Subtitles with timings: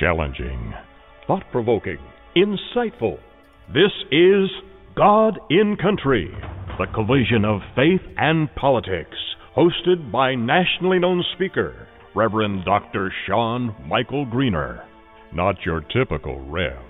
[0.00, 0.72] Challenging,
[1.26, 1.98] thought-provoking,
[2.34, 3.18] insightful.
[3.68, 4.48] This is
[4.96, 6.30] God and Country,
[6.78, 9.18] the collision of faith and politics,
[9.54, 13.12] hosted by nationally known speaker, Reverend Dr.
[13.26, 14.82] Sean Michael Greener.
[15.34, 16.80] Not your typical Rev.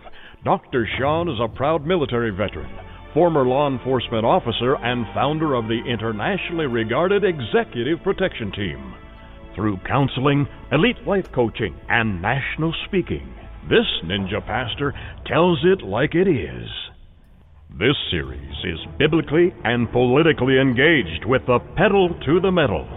[0.44, 0.88] Dr.
[0.96, 2.70] Sean is a proud military veteran,
[3.12, 8.94] former law enforcement officer, and founder of the internationally regarded Executive Protection Team.
[9.60, 13.30] Through counseling, elite life coaching, and national speaking,
[13.68, 14.94] this ninja pastor
[15.26, 16.66] tells it like it is.
[17.78, 22.88] This series is biblically and politically engaged with the pedal to the metal.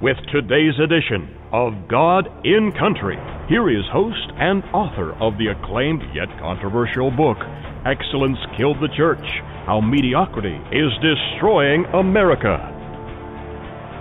[0.00, 3.18] With today's edition of God and Country,
[3.50, 7.36] here is host and author of the acclaimed yet controversial book,
[7.84, 9.26] Excellence Killed the Church
[9.66, 12.81] How Mediocrity is Destroying America.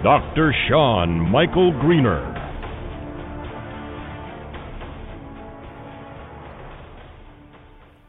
[0.03, 0.51] Dr.
[0.67, 2.33] Sean Michael Greener.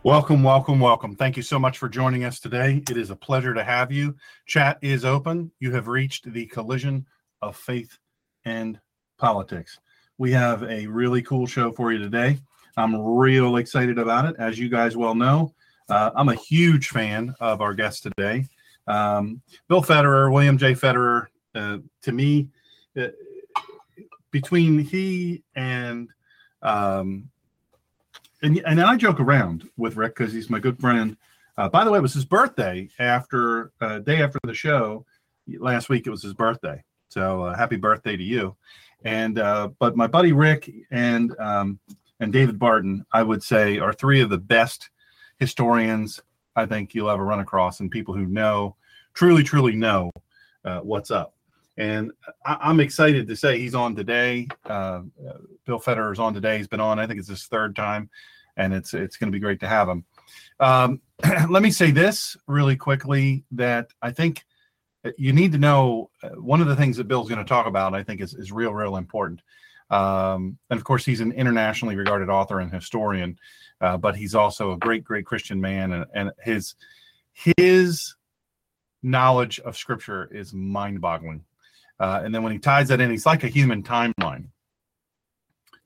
[0.02, 1.14] Welcome, welcome, welcome.
[1.14, 2.82] Thank you so much for joining us today.
[2.88, 4.16] It is a pleasure to have you.
[4.46, 5.52] Chat is open.
[5.60, 7.04] You have reached the collision
[7.42, 7.98] of faith
[8.46, 8.80] and
[9.18, 9.78] politics.
[10.16, 12.38] We have a really cool show for you today.
[12.78, 14.36] I'm real excited about it.
[14.38, 15.52] As you guys well know,
[15.90, 18.46] uh, I'm a huge fan of our guest today.
[18.86, 20.72] Um, Bill Federer, William J.
[20.72, 22.48] Federer, uh, to me,
[22.96, 23.08] uh,
[24.30, 26.08] between he and
[26.62, 27.28] um,
[28.42, 31.16] and and I joke around with Rick because he's my good friend.
[31.56, 35.04] Uh, by the way, it was his birthday after uh, day after the show
[35.58, 36.06] last week.
[36.06, 38.56] It was his birthday, so uh, happy birthday to you.
[39.04, 41.78] And uh, but my buddy Rick and um,
[42.20, 44.90] and David Barton, I would say, are three of the best
[45.38, 46.20] historians
[46.56, 48.76] I think you'll ever run across, and people who know
[49.14, 50.10] truly, truly know
[50.64, 51.34] uh, what's up.
[51.82, 52.12] And
[52.46, 54.46] I, am excited to say he's on today.
[54.64, 55.00] Uh,
[55.66, 56.58] Bill Federer is on today.
[56.58, 57.00] He's been on.
[57.00, 58.08] I think it's his third time,
[58.56, 60.04] and it's it's going to be great to have him.
[60.60, 61.00] Um,
[61.50, 64.44] let me say this really quickly that I think
[65.18, 67.94] you need to know uh, one of the things that Bill's going to talk about.
[67.94, 69.42] I think is is real, real important.
[69.90, 73.40] Um, and of course, he's an internationally regarded author and historian,
[73.80, 76.76] uh, but he's also a great, great Christian man, and, and his
[77.32, 78.14] his
[79.02, 81.42] knowledge of Scripture is mind-boggling.
[82.02, 84.46] Uh, and then when he ties that in, he's like a human timeline.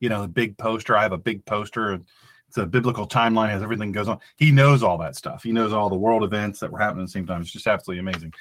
[0.00, 0.97] You know, the big poster.
[0.97, 2.00] I have a big poster.
[2.49, 4.19] It's a biblical timeline, as everything goes on.
[4.37, 5.43] He knows all that stuff.
[5.43, 7.43] He knows all the world events that were happening at the same time.
[7.43, 8.32] It's just absolutely amazing.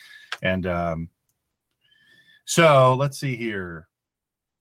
[0.42, 1.10] And um,
[2.46, 3.90] so let's see here.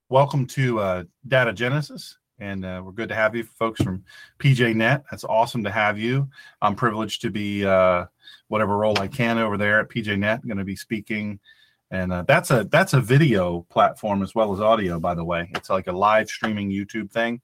[0.09, 2.19] Welcome to uh, Data Genesis.
[2.41, 4.03] And uh, we're good to have you folks from
[4.41, 5.05] PJNet.
[5.09, 6.29] That's awesome to have you.
[6.61, 8.07] I'm privileged to be uh,
[8.49, 10.43] whatever role I can over there at PJNet.
[10.43, 11.39] I'm going to be speaking
[11.95, 15.49] and uh, that's a that's a video platform as well as audio by the way.
[15.55, 17.41] It's like a live streaming youtube thing.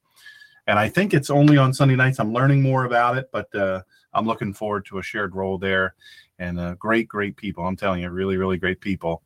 [0.66, 2.18] And i think it's only on sunday nights.
[2.18, 5.94] I'm learning more about it but uh, i'm looking forward to a shared role there.
[6.40, 7.64] And uh, great great people.
[7.64, 9.22] I'm telling you really really great people.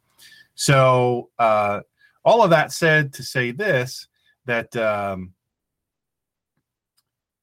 [0.57, 1.81] So uh,
[2.23, 4.07] all of that said to say this
[4.45, 5.33] that um,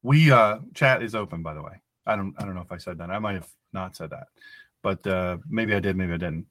[0.03, 1.81] we uh, chat is open by the way.
[2.05, 3.09] I don't i don't know if i said that.
[3.09, 4.27] I might have not said that
[4.81, 6.45] but uh, maybe I did, maybe I didn't.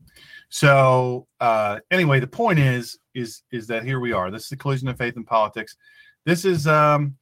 [0.49, 4.31] So uh, anyway, the point is, is, is that here we are.
[4.31, 5.77] This is the collision of faith and politics.
[6.25, 7.17] This is, um,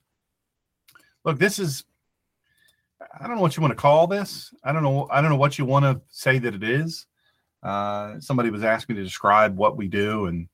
[1.24, 1.84] look, this is,
[3.20, 4.52] I don't know what you want to call this.
[4.64, 5.08] I don't know.
[5.10, 7.06] I don't know what you want to say that it is.
[7.62, 10.48] Uh, somebody was asking me to describe what we do, and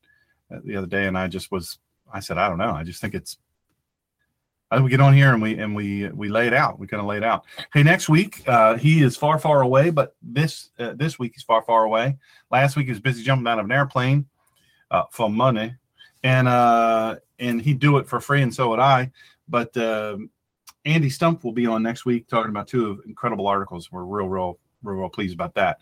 [0.55, 1.79] uh, the other day, and I just was,
[2.13, 2.73] I said, I don't know.
[2.73, 3.39] I just think it's
[4.83, 6.79] we get on here and we and we we lay it out.
[6.79, 7.45] We kind of lay it out.
[7.73, 11.43] Hey, next week uh, he is far far away, but this uh, this week he's
[11.43, 12.17] far far away.
[12.51, 14.27] Last week he was busy jumping out of an airplane
[14.91, 15.75] uh, for money,
[16.23, 19.11] and uh, and he'd do it for free, and so would I.
[19.49, 20.19] But uh,
[20.85, 23.93] Andy Stumpf will be on next week talking about two incredible articles.
[23.93, 25.79] We're real real real, real pleased about that.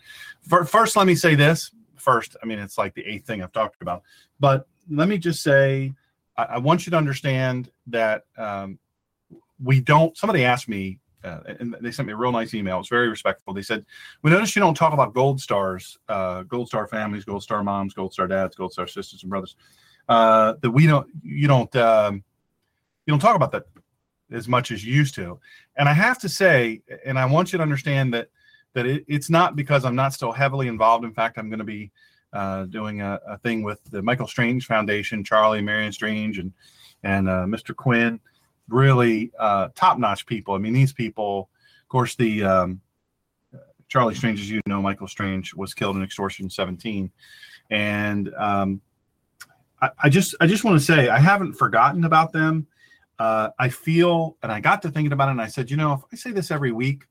[0.47, 1.71] First, let me say this.
[1.95, 4.03] First, I mean it's like the eighth thing I've talked about,
[4.39, 5.93] but let me just say
[6.35, 8.79] I, want you to understand that um,
[9.63, 12.79] we don't somebody asked me uh, and they sent me a real nice email.
[12.79, 13.53] It's very respectful.
[13.53, 13.85] They said,
[14.21, 17.93] "We noticed you don't talk about gold stars, uh, gold star families, gold star moms,
[17.93, 19.55] gold star dads, gold star sisters and brothers.
[20.09, 22.23] Uh, that we don't, you don't, um,
[23.05, 23.63] you don't talk about that
[24.31, 25.39] as much as you used to."
[25.77, 28.27] And I have to say, and I want you to understand that
[28.73, 31.05] that it, it's not because I'm not still heavily involved.
[31.05, 31.91] In fact, I'm going to be
[32.33, 36.51] uh, doing a, a, thing with the Michael Strange Foundation, Charlie, Marion Strange, and
[37.03, 37.73] and uh, Mr.
[37.75, 38.19] Quinn
[38.67, 40.53] really uh, top notch people.
[40.53, 41.49] I mean, these people,
[41.81, 42.81] of course, the um,
[43.87, 47.11] Charlie Strange, as you know, Michael Strange was killed in extortion 17,
[47.69, 48.81] and um,
[49.81, 52.67] I, I, just I just want to say I haven't forgotten about them.
[53.19, 55.93] Uh, I feel, and I got to thinking about it, and I said, you know,
[55.93, 57.03] if I say this every week,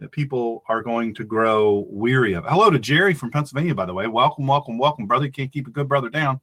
[0.00, 2.44] that people are going to grow weary of.
[2.44, 4.06] Hello to Jerry from Pennsylvania, by the way.
[4.06, 5.28] Welcome, welcome, welcome, brother.
[5.28, 6.40] Can't keep a good brother down.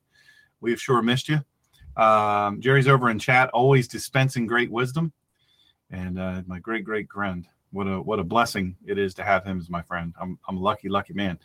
[0.60, 1.44] We have sure missed you.
[1.97, 5.13] Um, Jerry's over in chat, always dispensing great wisdom,
[5.92, 7.47] and uh, my great great friend.
[7.71, 10.13] What a what a blessing it is to have him as my friend.
[10.19, 11.39] I'm I'm a lucky lucky man.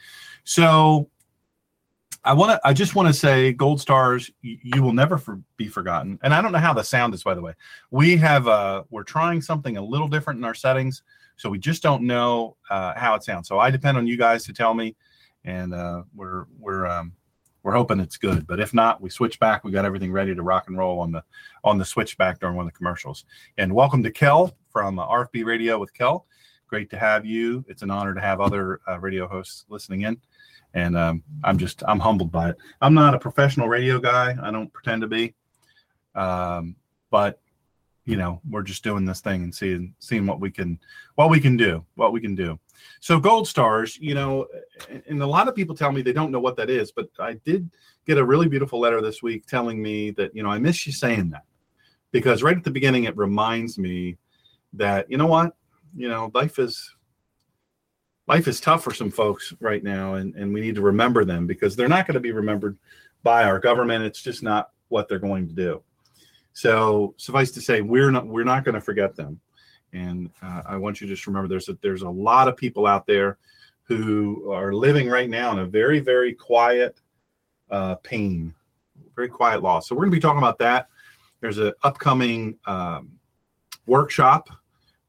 [0.44, 1.08] So
[2.24, 5.40] I want to I just want to say gold stars you, you will never for,
[5.56, 6.18] be forgotten.
[6.22, 7.54] And I don't know how the sound is by the way.
[7.90, 11.02] We have uh we're trying something a little different in our settings,
[11.36, 13.48] so we just don't know uh, how it sounds.
[13.48, 14.94] So I depend on you guys to tell me,
[15.44, 17.12] and uh, we're we're um,
[17.62, 18.46] we're hoping it's good.
[18.46, 19.64] But if not, we switch back.
[19.64, 21.22] We got everything ready to rock and roll on the
[21.64, 23.24] on the switchback during one of the commercials.
[23.58, 26.26] And welcome to Kel from uh, RFB Radio with Kel.
[26.66, 27.64] Great to have you.
[27.68, 30.20] It's an honor to have other uh, radio hosts listening in,
[30.74, 32.56] and um, I'm just I'm humbled by it.
[32.80, 34.36] I'm not a professional radio guy.
[34.42, 35.34] I don't pretend to be,
[36.14, 36.76] um,
[37.10, 37.40] but
[38.10, 40.78] you know we're just doing this thing and seeing seeing what we can
[41.14, 42.58] what we can do what we can do
[43.00, 44.46] so gold stars, you know,
[45.08, 47.34] and a lot of people tell me they don't know what that is, but I
[47.44, 47.70] did
[48.06, 50.92] get a really beautiful letter this week telling me that, you know, I miss you
[50.92, 51.44] saying that
[52.10, 54.18] because right at the beginning it reminds me
[54.74, 55.56] that, you know what,
[55.96, 56.94] you know, life is
[58.26, 61.46] life is tough for some folks right now and, and we need to remember them
[61.46, 62.78] because they're not going to be remembered
[63.22, 64.04] by our government.
[64.04, 65.82] It's just not what they're going to do.
[66.52, 69.40] So suffice to say, we're not we're not going to forget them.
[69.92, 72.86] And uh, I want you to just remember there's a, there's a lot of people
[72.86, 73.38] out there
[73.82, 77.00] who are living right now in a very, very quiet
[77.70, 78.54] uh, pain,
[79.16, 79.88] very quiet loss.
[79.88, 80.88] So we're going to be talking about that.
[81.40, 83.10] There's an upcoming um,
[83.86, 84.48] workshop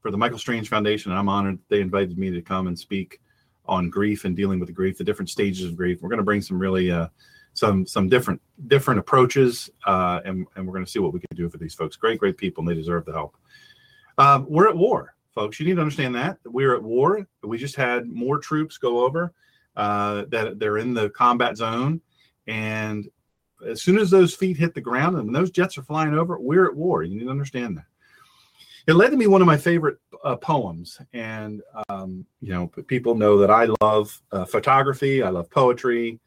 [0.00, 3.20] for the Michael Strange Foundation, and I'm honored they invited me to come and speak
[3.66, 6.02] on grief and dealing with grief, the different stages of grief.
[6.02, 7.06] We're going to bring some really uh,
[7.54, 11.36] some some different different approaches, uh, and and we're going to see what we can
[11.36, 11.96] do for these folks.
[11.96, 13.36] Great, great people, and they deserve the help.
[14.18, 15.58] Um, we're at war, folks.
[15.58, 17.26] You need to understand that we're at war.
[17.42, 19.32] We just had more troops go over
[19.76, 22.00] uh, that they're in the combat zone,
[22.46, 23.08] and
[23.66, 26.66] as soon as those feet hit the ground and those jets are flying over, we're
[26.66, 27.02] at war.
[27.04, 27.84] You need to understand that.
[28.88, 33.14] It led to me one of my favorite uh, poems, and um, you know, people
[33.14, 35.22] know that I love uh, photography.
[35.22, 36.18] I love poetry.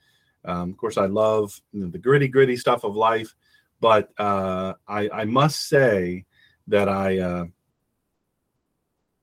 [0.45, 3.35] Um, of course, I love you know, the gritty, gritty stuff of life.
[3.81, 6.25] But uh, I, I, must say
[6.67, 7.45] that I uh,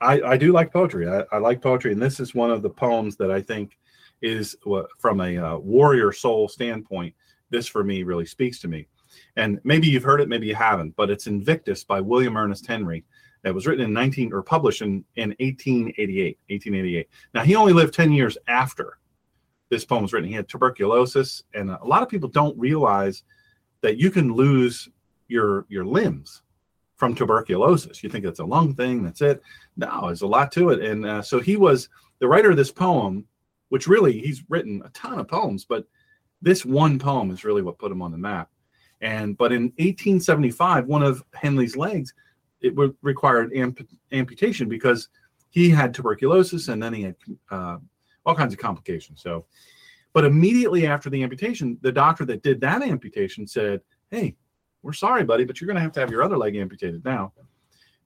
[0.00, 1.08] I, I do like poetry.
[1.08, 3.78] I, I, like poetry, and this is one of the poems that I think
[4.20, 4.56] is
[4.98, 7.14] from a uh, warrior soul standpoint.
[7.50, 8.86] This for me really speaks to me.
[9.36, 13.04] And maybe you've heard it, maybe you haven't, but it's Invictus by William Ernest Henley.
[13.44, 16.38] It was written in 19 or published in, in 1888.
[16.48, 17.08] 1888.
[17.34, 18.98] Now he only lived 10 years after
[19.72, 20.28] this poem was written.
[20.28, 23.22] He had tuberculosis, and a lot of people don't realize
[23.80, 24.86] that you can lose
[25.28, 26.42] your your limbs
[26.96, 28.04] from tuberculosis.
[28.04, 29.42] You think it's a lung thing, that's it.
[29.78, 30.82] No, there's a lot to it.
[30.84, 33.24] And uh, so he was the writer of this poem,
[33.70, 35.86] which really he's written a ton of poems, but
[36.42, 38.50] this one poem is really what put him on the map.
[39.00, 42.12] And but in 1875, one of Henley's legs
[42.60, 45.08] it required amp- amputation because
[45.48, 47.16] he had tuberculosis and then he had
[47.50, 47.78] uh,
[48.24, 49.22] all kinds of complications.
[49.22, 49.46] So,
[50.12, 54.36] but immediately after the amputation, the doctor that did that amputation said, "Hey,
[54.82, 57.32] we're sorry, buddy, but you're going to have to have your other leg amputated now.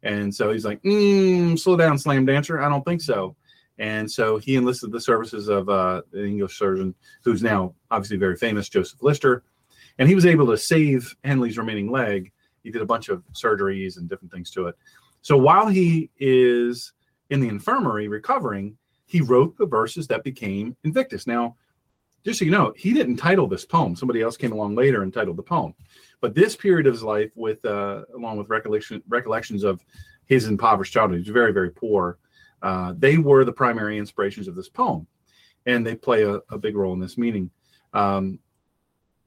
[0.02, 2.60] And so he's like, mm, slow down, slam dancer.
[2.60, 3.34] I don't think so.
[3.78, 6.94] And so he enlisted the services of uh, an English surgeon
[7.24, 9.42] who's now obviously very famous, Joseph Lister.
[9.98, 12.32] And he was able to save Henley's remaining leg.
[12.62, 14.76] He did a bunch of surgeries and different things to it.
[15.22, 16.92] So while he is
[17.30, 18.76] in the infirmary recovering,
[19.06, 21.26] he wrote the verses that became Invictus.
[21.26, 21.56] Now,
[22.24, 23.94] just so you know, he didn't title this poem.
[23.94, 25.74] Somebody else came along later and titled the poem.
[26.20, 29.80] But this period of his life, with uh, along with recollection recollections of
[30.26, 32.18] his impoverished childhood, he was very very poor.
[32.62, 35.06] Uh, they were the primary inspirations of this poem,
[35.66, 37.50] and they play a, a big role in this meaning.
[37.92, 38.40] Um,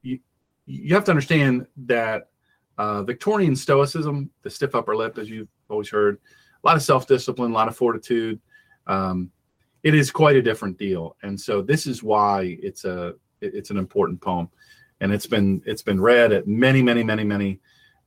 [0.01, 0.19] you,
[0.65, 2.29] you have to understand that
[2.77, 6.17] uh, Victorian Stoicism, the stiff upper lip, as you've always heard,
[6.63, 8.41] a lot of self discipline, a lot of fortitude.
[8.87, 9.31] Um,
[9.83, 13.77] it is quite a different deal, and so this is why it's a it's an
[13.77, 14.49] important poem,
[15.01, 17.59] and it's been it's been read at many many many many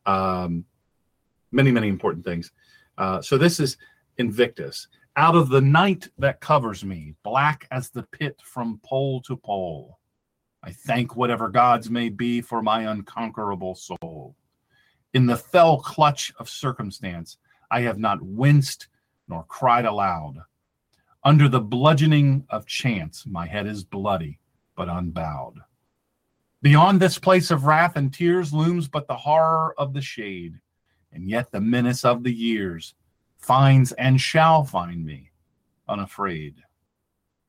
[0.07, 0.65] um,
[1.51, 2.53] many many important things.
[2.99, 3.77] Uh, so this is
[4.19, 4.89] Invictus.
[5.17, 9.99] Out of the night that covers me, black as the pit from pole to pole,
[10.63, 14.37] I thank whatever gods may be for my unconquerable soul.
[15.13, 17.37] In the fell clutch of circumstance,
[17.71, 18.89] I have not winced
[19.29, 20.37] nor cried aloud.
[21.25, 24.41] Under the bludgeoning of chance, my head is bloody
[24.75, 25.61] but unbowed.
[26.63, 30.59] Beyond this place of wrath and tears looms but the horror of the shade,
[31.13, 32.95] and yet the menace of the years
[33.39, 35.31] finds and shall find me
[35.89, 36.57] unafraid.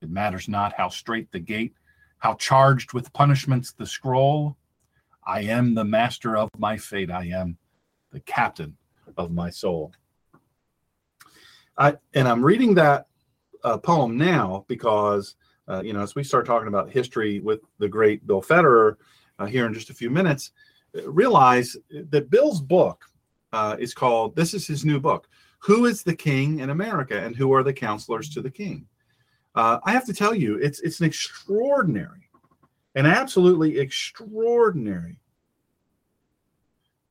[0.02, 1.74] It matters not how straight the gate,
[2.18, 4.56] how charged with punishments the scroll.
[5.26, 7.10] I am the master of my fate.
[7.10, 7.56] I am
[8.12, 8.76] the captain
[9.16, 9.92] of my soul.
[11.76, 13.06] I, and I'm reading that
[13.64, 15.36] uh, poem now because,
[15.68, 18.96] uh, you know, as we start talking about history with the great Bill Federer
[19.38, 20.52] uh, here in just a few minutes,
[21.06, 23.04] realize that Bill's book
[23.52, 25.28] uh, is called, this is his new book,
[25.58, 28.86] Who is the King in America and Who Are the Counselors to the King?
[29.54, 32.28] Uh, I have to tell you, it's, it's an extraordinary,
[32.94, 35.18] an absolutely extraordinary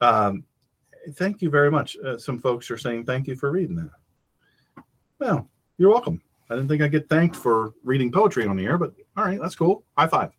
[0.03, 0.43] um,
[1.13, 1.97] thank you very much.
[1.97, 4.83] Uh, some folks are saying thank you for reading that.
[5.19, 6.21] Well, you're welcome.
[6.49, 9.39] I didn't think I'd get thanked for reading poetry on the air, but all right,
[9.41, 9.83] that's cool.
[9.97, 10.31] High five.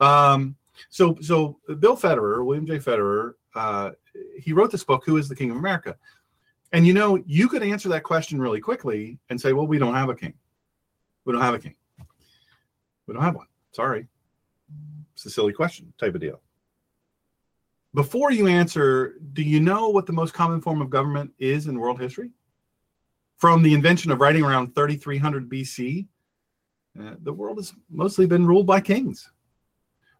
[0.00, 0.56] Um,
[0.90, 2.78] so, so Bill Federer, William J.
[2.78, 3.90] Federer, uh,
[4.40, 5.96] he wrote this book, Who is the King of America?
[6.72, 9.94] And you know, you could answer that question really quickly and say, well, we don't
[9.94, 10.34] have a king.
[11.24, 11.76] We don't have a king.
[13.06, 13.46] We don't have one.
[13.70, 14.08] Sorry.
[15.14, 16.40] It's a silly question type of deal
[17.94, 21.78] before you answer, do you know what the most common form of government is in
[21.78, 22.30] world history?
[23.44, 26.06] From the invention of writing around 3300 BC,
[26.98, 29.30] uh, the world has mostly been ruled by kings.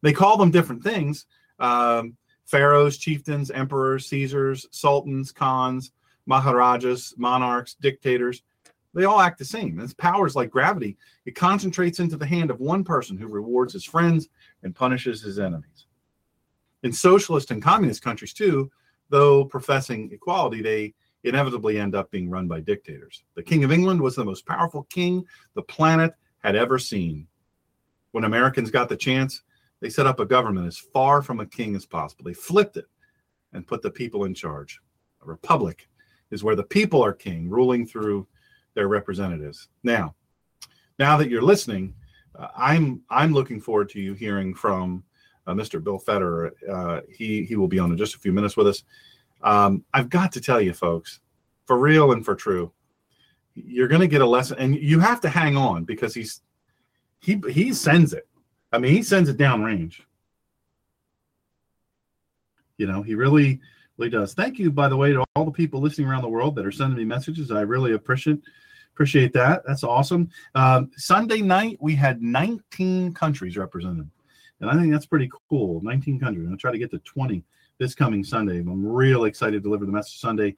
[0.03, 1.25] They call them different things
[1.59, 5.93] um, pharaohs, chieftains, emperors, Caesars, sultans, khans,
[6.27, 8.43] maharajas, monarchs, dictators.
[8.93, 9.81] They all act the same.
[9.81, 10.99] It's powers like gravity.
[11.25, 14.29] It concentrates into the hand of one person who rewards his friends
[14.65, 15.87] and punishes his enemies
[16.83, 18.71] in socialist and communist countries too,
[19.09, 20.93] though professing equality, they
[21.25, 23.25] inevitably end up being run by dictators.
[23.35, 27.27] The King of England was the most powerful king the planet had ever seen.
[28.13, 29.43] When Americans got the chance,
[29.81, 32.25] they set up a government as far from a king as possible.
[32.25, 32.87] They flipped it
[33.53, 34.81] and put the people in charge.
[35.23, 35.89] A republic
[36.31, 38.27] is where the people are king, ruling through
[38.75, 39.69] their representatives.
[39.83, 40.15] Now,
[40.99, 41.95] now that you're listening,
[42.39, 45.05] uh, I'm I'm looking forward to you hearing from
[45.47, 45.83] uh, Mr.
[45.83, 46.51] Bill Federer.
[46.69, 48.83] Uh, he he will be on in just a few minutes with us.
[49.45, 51.21] Um, I've got to tell you, folks,
[51.67, 52.73] for real and for true,
[53.55, 56.41] you're going to get a lesson, and you have to hang on because he's
[57.21, 58.27] he he sends it.
[58.73, 60.01] I mean, he sends it downrange.
[62.79, 63.61] You know, he really
[63.97, 64.35] really does.
[64.35, 66.73] Thank you, by the way, to all the people listening around the world that are
[66.73, 67.53] sending me messages.
[67.53, 68.41] I really appreciate
[68.95, 69.63] appreciate that.
[69.67, 70.31] That's awesome.
[70.55, 74.09] Um, Sunday night we had 19 countries represented.
[74.61, 75.81] And I think that's pretty cool.
[75.83, 76.47] 19 countries.
[76.49, 77.45] I'll try to get to 20
[77.79, 78.59] this coming Sunday.
[78.59, 80.57] I'm real excited to deliver the message Sunday.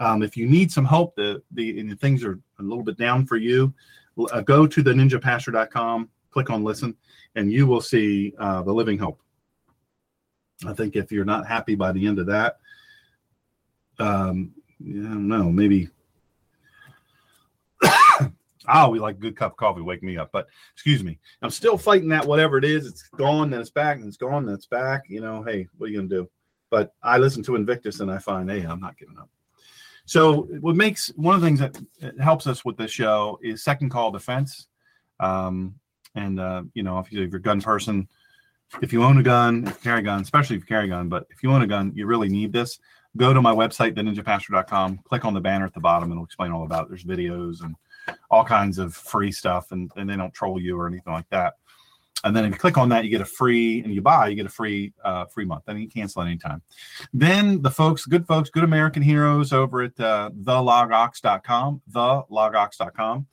[0.00, 3.26] Um, if you need some help, the, the, the things are a little bit down
[3.26, 3.74] for you,
[4.32, 6.94] uh, go to the ninjapastor.com, click on listen,
[7.34, 9.20] and you will see uh, the living hope.
[10.66, 12.58] I think if you're not happy by the end of that,
[13.98, 15.88] um, yeah, I don't know, maybe
[18.68, 20.30] oh, we like a good cup of coffee, wake me up.
[20.32, 22.86] But excuse me, I'm still fighting that whatever it is.
[22.86, 25.04] It's gone, then it's back, and it's gone, then it's back.
[25.08, 26.30] You know, hey, what are you gonna do?
[26.70, 29.30] But I listen to Invictus and I find, hey, I'm not giving up.
[30.04, 31.78] So what makes one of the things that
[32.18, 34.66] helps us with this show is second call defense.
[35.20, 35.74] Um,
[36.14, 38.08] and uh, you know, if, you, if you're a gun person,
[38.80, 40.88] if you own a gun, if you carry a gun, especially if you carry a
[40.88, 42.78] gun, but if you own a gun, you really need this.
[43.16, 46.52] Go to my website, theninjapastor.com, click on the banner at the bottom, and it'll explain
[46.52, 46.88] all about it.
[46.90, 47.74] There's videos and
[48.30, 51.54] all kinds of free stuff and, and they don't troll you or anything like that.
[52.24, 54.34] And then if you click on that, you get a free, and you buy, you
[54.34, 55.64] get a free uh, free month.
[55.66, 56.62] Then you cancel anytime.
[57.12, 63.26] Then the folks, good folks, good American heroes over at uh, thelogox.com, thelogox.com.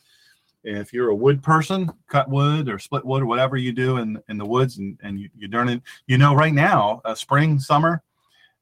[0.63, 4.19] If you're a wood person, cut wood or split wood or whatever you do in,
[4.29, 7.59] in the woods and, and you, you're doing it, you know, right now, uh, spring,
[7.59, 8.01] summer,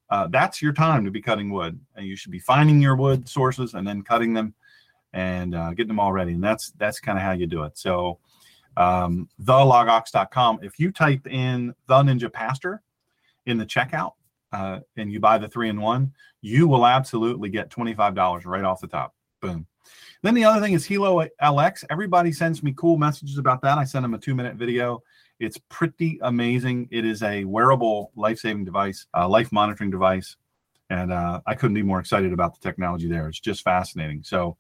[0.10, 1.80] uh, that's your time to be cutting wood.
[1.96, 4.53] And you should be finding your wood sources and then cutting them
[5.13, 6.34] and uh, getting them all ready.
[6.34, 7.77] And that's that's kind of how you do it.
[7.77, 8.20] So
[8.77, 10.60] um, thelogox.com.
[10.62, 12.82] If you type in the Ninja Pastor
[13.46, 14.13] in the checkout
[14.51, 18.82] uh, and you buy the three in one, you will absolutely get $25 right off
[18.82, 19.13] the top.
[19.42, 19.68] Boom.
[20.22, 21.84] Then the other thing is Hilo LX.
[21.89, 23.77] Everybody sends me cool messages about that.
[23.77, 25.03] I send them a two minute video.
[25.39, 26.88] It's pretty amazing.
[26.92, 30.38] It is a wearable life saving device, uh, life monitoring device.
[30.89, 33.27] And uh, I couldn't be more excited about the technology there.
[33.27, 34.24] It's just fascinating.
[34.24, 34.58] So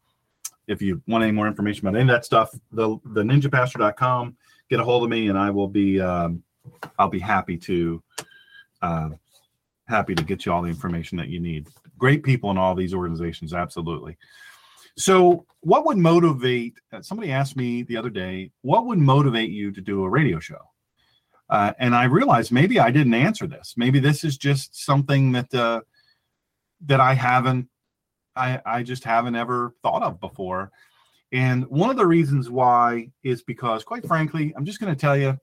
[0.67, 4.37] if you want any more information about any of that stuff, the, the ninjapastor.com,
[4.69, 6.43] get a hold of me and I will be, um,
[6.97, 8.01] I'll be happy to,
[8.81, 9.09] uh,
[9.87, 11.67] happy to get you all the information that you need.
[11.97, 13.53] Great people in all these organizations.
[13.53, 14.17] Absolutely.
[14.95, 16.75] So, what would motivate?
[16.91, 20.39] uh, Somebody asked me the other day, what would motivate you to do a radio
[20.39, 20.59] show?
[21.49, 23.73] Uh, and I realized maybe I didn't answer this.
[23.77, 25.81] Maybe this is just something that uh,
[26.85, 27.69] that I haven't,
[28.35, 30.71] I I just haven't ever thought of before.
[31.31, 35.17] And one of the reasons why is because, quite frankly, I'm just going to tell
[35.17, 35.39] you,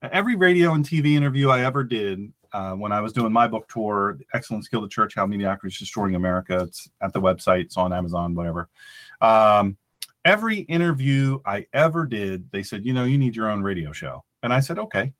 [0.00, 3.68] every radio and TV interview I ever did uh, when I was doing my book
[3.68, 6.60] tour, Excellence Killed the Church, How Mediocrity is Destroying America.
[6.60, 8.68] It's at the website, it's on Amazon, whatever.
[9.20, 9.76] Um,
[10.24, 14.24] every interview I ever did, they said, you know, you need your own radio show.
[14.42, 15.12] And I said, okay.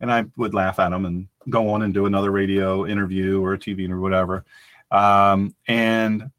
[0.00, 3.54] And I would laugh at them and go on and do another radio interview or
[3.54, 4.44] a TV or whatever.
[4.90, 6.30] Um, and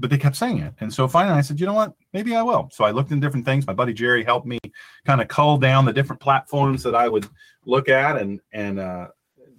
[0.00, 0.74] but they kept saying it.
[0.80, 1.92] And so finally I said, you know what?
[2.12, 2.68] Maybe I will.
[2.72, 3.66] So I looked in different things.
[3.66, 4.60] My buddy Jerry helped me
[5.04, 7.28] kind of cull down the different platforms that I would
[7.64, 8.16] look at.
[8.16, 9.08] And, and, uh,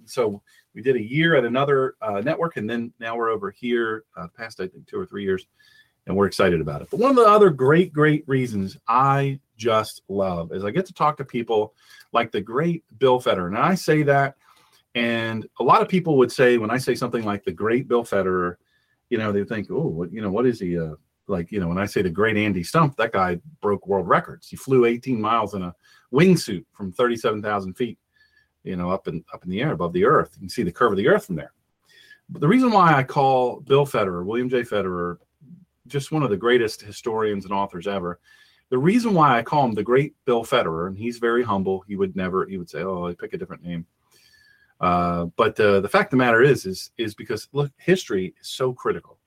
[0.06, 0.42] so
[0.74, 2.56] we did a year at another uh, network.
[2.56, 5.46] And then now we're over here uh, past, I think two or three years
[6.06, 6.88] and we're excited about it.
[6.90, 10.92] But one of the other great, great reasons I just love is I get to
[10.92, 11.74] talk to people
[12.12, 13.46] like the great Bill Federer.
[13.46, 14.36] And I say that,
[14.94, 18.04] and a lot of people would say when I say something like the great Bill
[18.04, 18.56] Federer,
[19.08, 20.78] you know, they think, oh, what, you know, what is he?
[20.78, 20.94] Uh,
[21.26, 24.48] like, you know, when I say the great Andy Stumpf, that guy broke world records.
[24.48, 25.74] He flew 18 miles in a
[26.12, 27.98] wingsuit from 37,000 feet,
[28.64, 30.30] you know, up in up in the air above the earth.
[30.34, 31.52] You can see the curve of the earth from there.
[32.28, 34.62] But the reason why I call Bill Federer, William J.
[34.62, 35.18] Federer,
[35.86, 38.20] just one of the greatest historians and authors ever.
[38.70, 41.82] The reason why I call him the great Bill Federer, and he's very humble.
[41.88, 43.84] He would never, he would say, "Oh, I pick a different name."
[44.80, 48.48] Uh, but uh, the fact of the matter is, is, is because look, history is
[48.48, 49.18] so critical.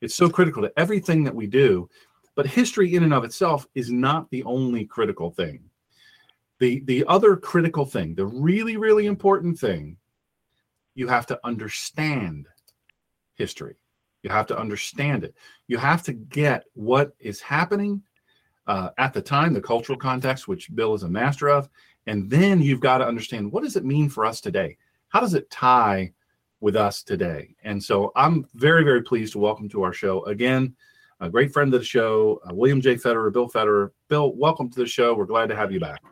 [0.00, 1.88] It's so critical to everything that we do.
[2.34, 5.62] But history, in and of itself, is not the only critical thing.
[6.58, 9.96] The the other critical thing, the really really important thing,
[10.94, 12.46] you have to understand
[13.34, 13.76] history.
[14.22, 15.34] You have to understand it.
[15.66, 18.02] You have to get what is happening
[18.66, 21.68] uh, at the time, the cultural context, which Bill is a master of,
[22.06, 24.76] and then you've got to understand what does it mean for us today?
[25.08, 26.12] How does it tie
[26.60, 27.54] with us today?
[27.64, 30.74] And so I'm very, very pleased to welcome to our show again
[31.22, 32.96] a great friend of the show, uh, William J.
[32.96, 33.90] Federer, Bill Federer.
[34.08, 35.14] Bill, welcome to the show.
[35.14, 36.02] We're glad to have you back.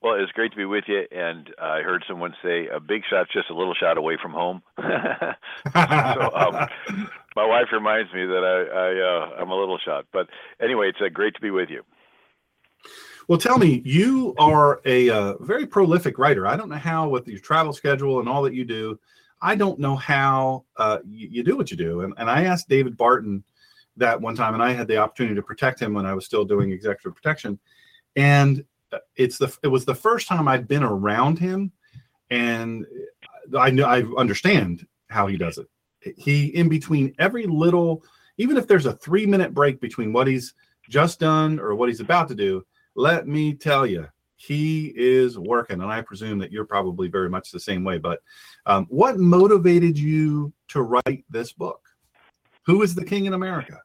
[0.00, 1.04] Well, it's great to be with you.
[1.10, 4.32] And uh, I heard someone say a big shot's just a little shot away from
[4.32, 4.62] home.
[4.78, 6.68] so um,
[7.36, 10.06] my wife reminds me that I, I uh, I'm a little shot.
[10.12, 10.28] But
[10.60, 11.82] anyway, it's uh, great to be with you.
[13.32, 16.46] Well, tell me, you are a uh, very prolific writer.
[16.46, 19.00] I don't know how, with your travel schedule and all that you do,
[19.40, 22.02] I don't know how uh, you, you, do what you do.
[22.02, 23.42] And, and I asked David Barton
[23.96, 26.44] that one time, and I had the opportunity to protect him when I was still
[26.44, 27.58] doing executive protection.
[28.16, 28.66] And
[29.16, 31.72] it's the it was the first time I'd been around him,
[32.28, 32.84] and
[33.58, 35.70] I know I understand how he does it.
[36.18, 38.04] He in between every little,
[38.36, 40.52] even if there's a three minute break between what he's
[40.90, 42.62] just done or what he's about to do,
[42.94, 47.50] let me tell you, he is working, and I presume that you're probably very much
[47.50, 47.98] the same way.
[47.98, 48.20] But
[48.66, 51.80] um, what motivated you to write this book?
[52.66, 53.80] Who is the king in America?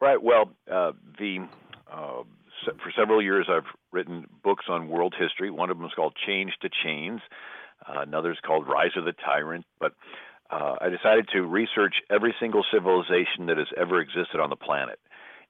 [0.00, 0.22] Right.
[0.22, 1.46] Well, uh, the
[1.90, 2.22] uh,
[2.64, 5.50] for several years I've written books on world history.
[5.50, 7.20] One of them is called Change to Chains.
[7.86, 9.64] Uh, another is called Rise of the Tyrant.
[9.80, 9.92] But
[10.50, 14.98] uh, I decided to research every single civilization that has ever existed on the planet,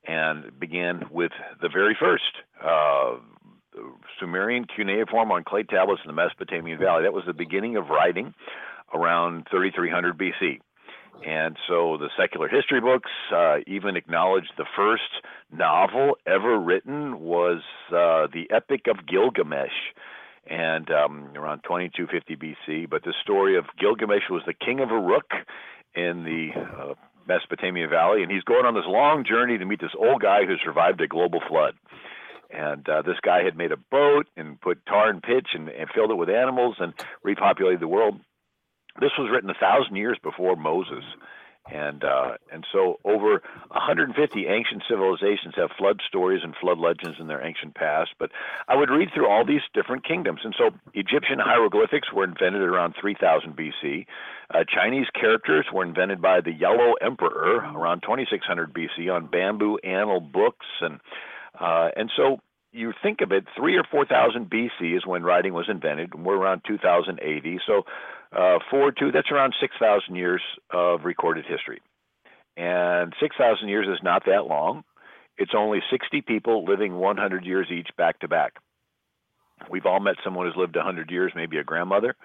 [0.06, 2.24] and began with the very first.
[2.62, 3.16] Uh,
[4.18, 7.02] Sumerian cuneiform on clay tablets in the Mesopotamian Valley.
[7.04, 8.34] That was the beginning of writing
[8.92, 10.60] around 3300 BC.
[11.26, 15.02] And so the secular history books uh, even acknowledge the first
[15.52, 19.94] novel ever written was uh, the Epic of Gilgamesh,
[20.48, 22.88] and um, around 2250 BC.
[22.88, 25.30] But the story of Gilgamesh was the king of Uruk
[25.94, 26.94] in the
[27.28, 30.56] Mesopotamian Valley, and he's going on this long journey to meet this old guy who
[30.64, 31.74] survived a global flood.
[32.50, 35.90] And uh, this guy had made a boat and put tar and pitch and, and
[35.94, 38.18] filled it with animals and repopulated the world
[39.00, 41.04] this was written a thousand years before Moses,
[41.72, 47.26] And uh, and so over 150 ancient civilizations have flood stories and flood legends in
[47.26, 48.10] their ancient past.
[48.18, 48.30] But
[48.68, 50.40] I would read through all these different kingdoms.
[50.44, 54.06] And so Egyptian hieroglyphics were invented around 3000 BC.
[54.52, 60.20] Uh, Chinese characters were invented by the Yellow Emperor around 2600 BC on bamboo annal
[60.20, 61.00] books and
[61.60, 62.38] uh, and so
[62.72, 66.14] you think of it, three or four thousand BC is when writing was invented.
[66.14, 67.84] And we're around 2080, so
[68.36, 71.80] uh, four two that's around six thousand years of recorded history,
[72.56, 74.84] and six thousand years is not that long.
[75.38, 78.54] It's only 60 people living 100 years each back to back.
[79.70, 82.16] We've all met someone who's lived 100 years, maybe a grandmother.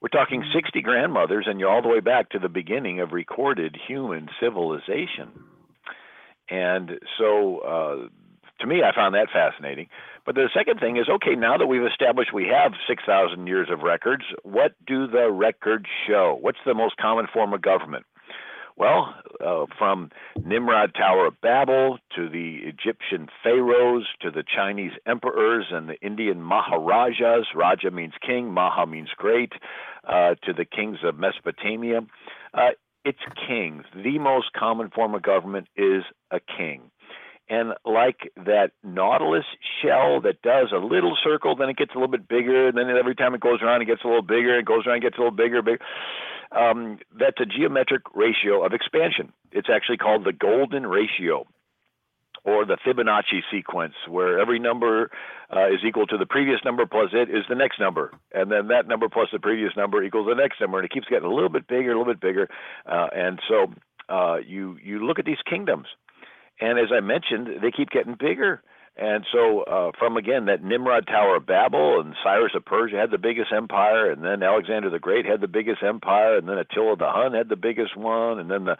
[0.00, 3.76] We're talking 60 grandmothers, and you're all the way back to the beginning of recorded
[3.86, 5.30] human civilization.
[6.50, 8.08] And so uh,
[8.60, 9.88] to me, I found that fascinating.
[10.26, 13.82] But the second thing is okay, now that we've established we have 6,000 years of
[13.82, 16.36] records, what do the records show?
[16.40, 18.04] What's the most common form of government?
[18.76, 20.10] Well, uh, from
[20.44, 26.42] Nimrod Tower of Babel to the Egyptian pharaohs to the Chinese emperors and the Indian
[26.42, 29.52] Maharajas, Raja means king, Maha means great,
[30.06, 32.00] uh, to the kings of Mesopotamia,
[32.52, 32.70] uh,
[33.06, 33.84] it's kings.
[33.94, 36.90] The most common form of government is a king.
[37.48, 39.44] And like that nautilus
[39.80, 42.88] shell that does a little circle, then it gets a little bit bigger, and then
[42.88, 45.16] every time it goes around, it gets a little bigger, it goes around, it gets
[45.16, 45.78] a little bigger, bigger.
[46.50, 49.32] Um, that's a geometric ratio of expansion.
[49.52, 51.46] It's actually called the golden ratio
[52.44, 55.10] or the Fibonacci sequence, where every number
[55.54, 58.68] uh, is equal to the previous number plus it is the next number, and then
[58.68, 61.34] that number plus the previous number equals the next number, and it keeps getting a
[61.34, 62.48] little bit bigger, a little bit bigger,
[62.86, 63.66] uh, and so
[64.08, 65.86] uh, you you look at these kingdoms
[66.60, 68.62] and as I mentioned, they keep getting bigger.
[68.98, 73.10] And so, uh, from again that Nimrod Tower of Babel and Cyrus of Persia had
[73.10, 76.96] the biggest empire, and then Alexander the Great had the biggest empire, and then Attila
[76.96, 78.78] the Hun had the biggest one, and then the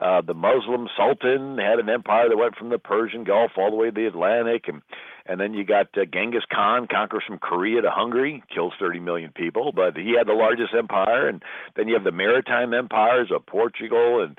[0.00, 3.76] uh, the Muslim Sultan had an empire that went from the Persian Gulf all the
[3.76, 4.82] way to the Atlantic, and
[5.26, 9.32] and then you got uh, Genghis Khan conquers from Korea to Hungary, kills 30 million
[9.34, 11.42] people, but he had the largest empire, and
[11.76, 14.36] then you have the maritime empires of Portugal and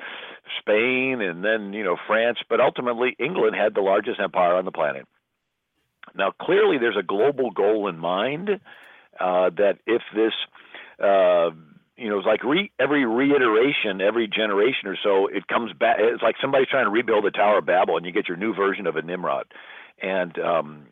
[0.60, 4.72] Spain, and then you know France, but ultimately England had the largest empire on the
[4.72, 5.08] planet.
[6.16, 8.50] Now, clearly, there's a global goal in mind
[9.20, 10.34] uh, that if this,
[11.00, 11.50] uh,
[11.98, 15.98] you know, it's like re- every reiteration, every generation or so, it comes back.
[16.00, 18.54] It's like somebody's trying to rebuild the Tower of Babel, and you get your new
[18.54, 19.46] version of a Nimrod.
[20.02, 20.88] And um,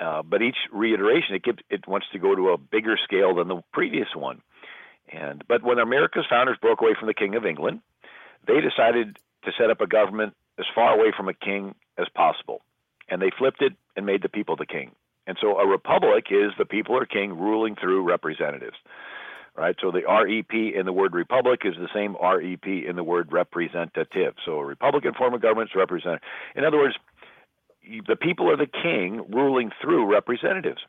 [0.00, 3.62] uh, but each reiteration, it it wants to go to a bigger scale than the
[3.72, 4.42] previous one.
[5.12, 7.80] And but when America's founders broke away from the King of England,
[8.46, 12.62] they decided to set up a government as far away from a king as possible
[13.08, 14.92] and they flipped it and made the people the king.
[15.26, 18.76] And so a republic is the people are king ruling through representatives.
[19.56, 19.74] Right?
[19.80, 24.34] So the REP in the word republic is the same REP in the word representative.
[24.44, 26.22] So a republican form of government is representative.
[26.54, 26.94] In other words,
[28.06, 30.80] the people are the king ruling through representatives.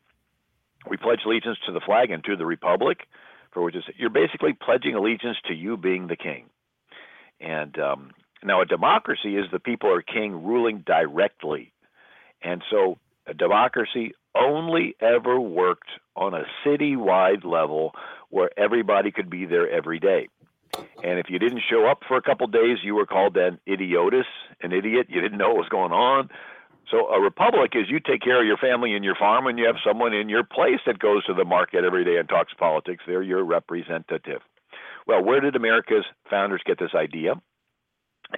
[0.89, 3.07] We pledge allegiance to the flag and to the republic,
[3.51, 6.45] for which is you're basically pledging allegiance to you being the king.
[7.41, 8.11] And um,
[8.43, 11.73] now a democracy is the people are king ruling directly
[12.41, 17.93] and so a democracy only ever worked on a citywide level
[18.29, 20.29] where everybody could be there every day.
[21.03, 24.27] And if you didn't show up for a couple days, you were called an idiotus,
[24.61, 25.07] an idiot.
[25.09, 26.29] You didn't know what was going on.
[26.89, 29.65] So a republic is you take care of your family and your farm, and you
[29.65, 33.03] have someone in your place that goes to the market every day and talks politics.
[33.05, 34.41] They're your representative.
[35.05, 37.35] Well, where did America's founders get this idea?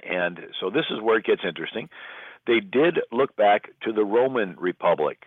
[0.08, 1.88] And so this is where it gets interesting.
[2.46, 5.24] They did look back to the Roman Republic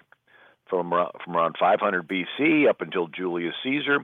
[0.69, 0.91] from,
[1.23, 3.99] from around 500 BC up until Julius Caesar,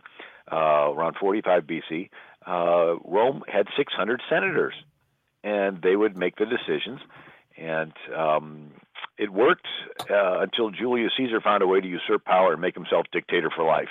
[0.52, 2.10] uh, around 45 BC.
[2.46, 4.74] Uh, Rome had 600 senators,
[5.44, 7.00] and they would make the decisions.
[7.58, 8.72] And um,
[9.22, 9.68] it worked
[10.10, 13.64] uh, until Julius Caesar found a way to usurp power and make himself dictator for
[13.64, 13.90] life.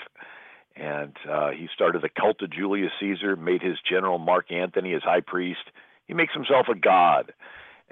[0.75, 5.05] And uh, he started the cult of Julius Caesar, made his general Mark Antony his
[5.05, 5.61] high priest.
[6.07, 7.33] He makes himself a god.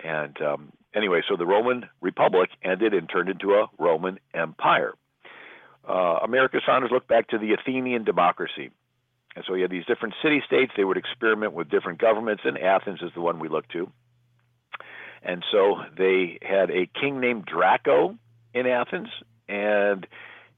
[0.02, 4.94] And um, anyway, so the Roman Republic ended and turned into a Roman Empire.
[5.88, 8.70] Uh, America's founders looked back to the Athenian democracy.
[9.36, 10.72] And so you had these different city states.
[10.76, 13.88] They would experiment with different governments, and Athens is the one we look to.
[15.22, 18.16] And so they had a king named Draco
[18.54, 19.08] in Athens,
[19.48, 20.06] and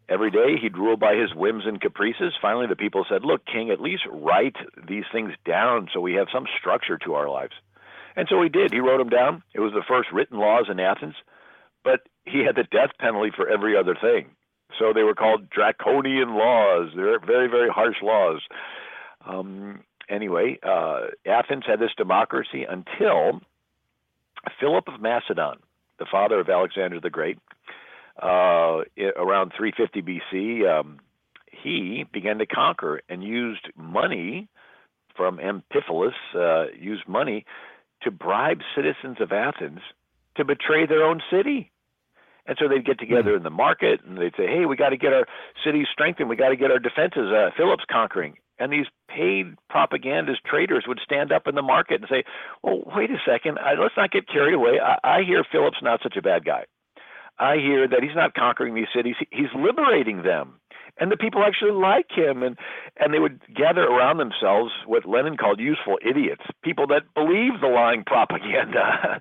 [0.08, 2.34] every day he'd rule by his whims and caprices.
[2.40, 4.56] Finally, the people said, Look, king, at least write
[4.88, 7.54] these things down so we have some structure to our lives.
[8.16, 8.72] And so he did.
[8.72, 9.42] He wrote them down.
[9.54, 11.14] It was the first written laws in Athens,
[11.84, 14.30] but he had the death penalty for every other thing.
[14.78, 16.90] So they were called draconian laws.
[16.94, 18.40] They're very, very harsh laws.
[19.26, 23.40] Um, anyway, uh, Athens had this democracy until
[24.58, 25.58] Philip of Macedon,
[25.98, 27.38] the father of Alexander the Great,
[28.22, 28.82] uh,
[29.16, 30.98] around 350 BC, um,
[31.50, 34.48] he began to conquer and used money
[35.16, 37.44] from Amphipolis, uh, used money
[38.02, 39.80] to bribe citizens of Athens
[40.36, 41.70] to betray their own city.
[42.46, 44.96] And so they'd get together in the market and they'd say, "Hey, we got to
[44.96, 45.26] get our
[45.62, 46.28] cities strengthened.
[46.28, 51.00] We got to get our defenses." Uh, Philip's conquering, and these paid propagandist traitors would
[51.02, 52.24] stand up in the market and say,
[52.62, 53.58] "Well, wait a second.
[53.58, 54.78] I, let's not get carried away.
[54.80, 56.64] I, I hear Philip's not such a bad guy.
[57.38, 59.16] I hear that he's not conquering these cities.
[59.30, 60.60] He's liberating them."
[60.98, 62.56] and the people actually like him and
[62.98, 67.68] and they would gather around themselves what Lenin called useful idiots, people that believe the
[67.68, 69.20] lying propaganda.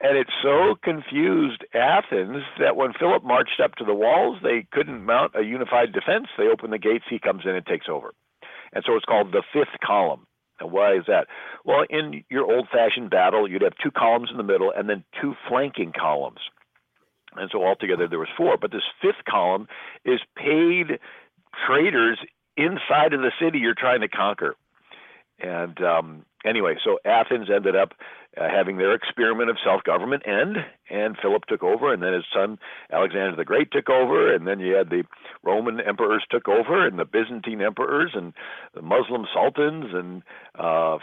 [0.00, 5.04] and it so confused Athens that when Philip marched up to the walls, they couldn't
[5.04, 6.26] mount a unified defense.
[6.36, 8.12] They open the gates, he comes in and takes over.
[8.72, 10.26] And so it's called the fifth column.
[10.60, 11.26] And why is that?
[11.64, 15.04] Well, in your old fashioned battle, you'd have two columns in the middle and then
[15.20, 16.38] two flanking columns.
[17.34, 18.56] And so altogether there was four.
[18.56, 19.66] But this fifth column
[20.04, 20.98] is paid
[21.66, 22.18] traitors
[22.56, 24.54] inside of the city you're trying to conquer.
[25.38, 27.92] And um, anyway, so Athens ended up
[28.40, 30.56] uh, having their experiment of self-government end,
[30.88, 32.58] and Philip took over, and then his son
[32.90, 35.04] Alexander the Great took over, and then you had the
[35.42, 38.32] Roman emperors took over, and the Byzantine emperors, and
[38.74, 40.22] the Muslim sultans, and
[40.58, 40.98] uh,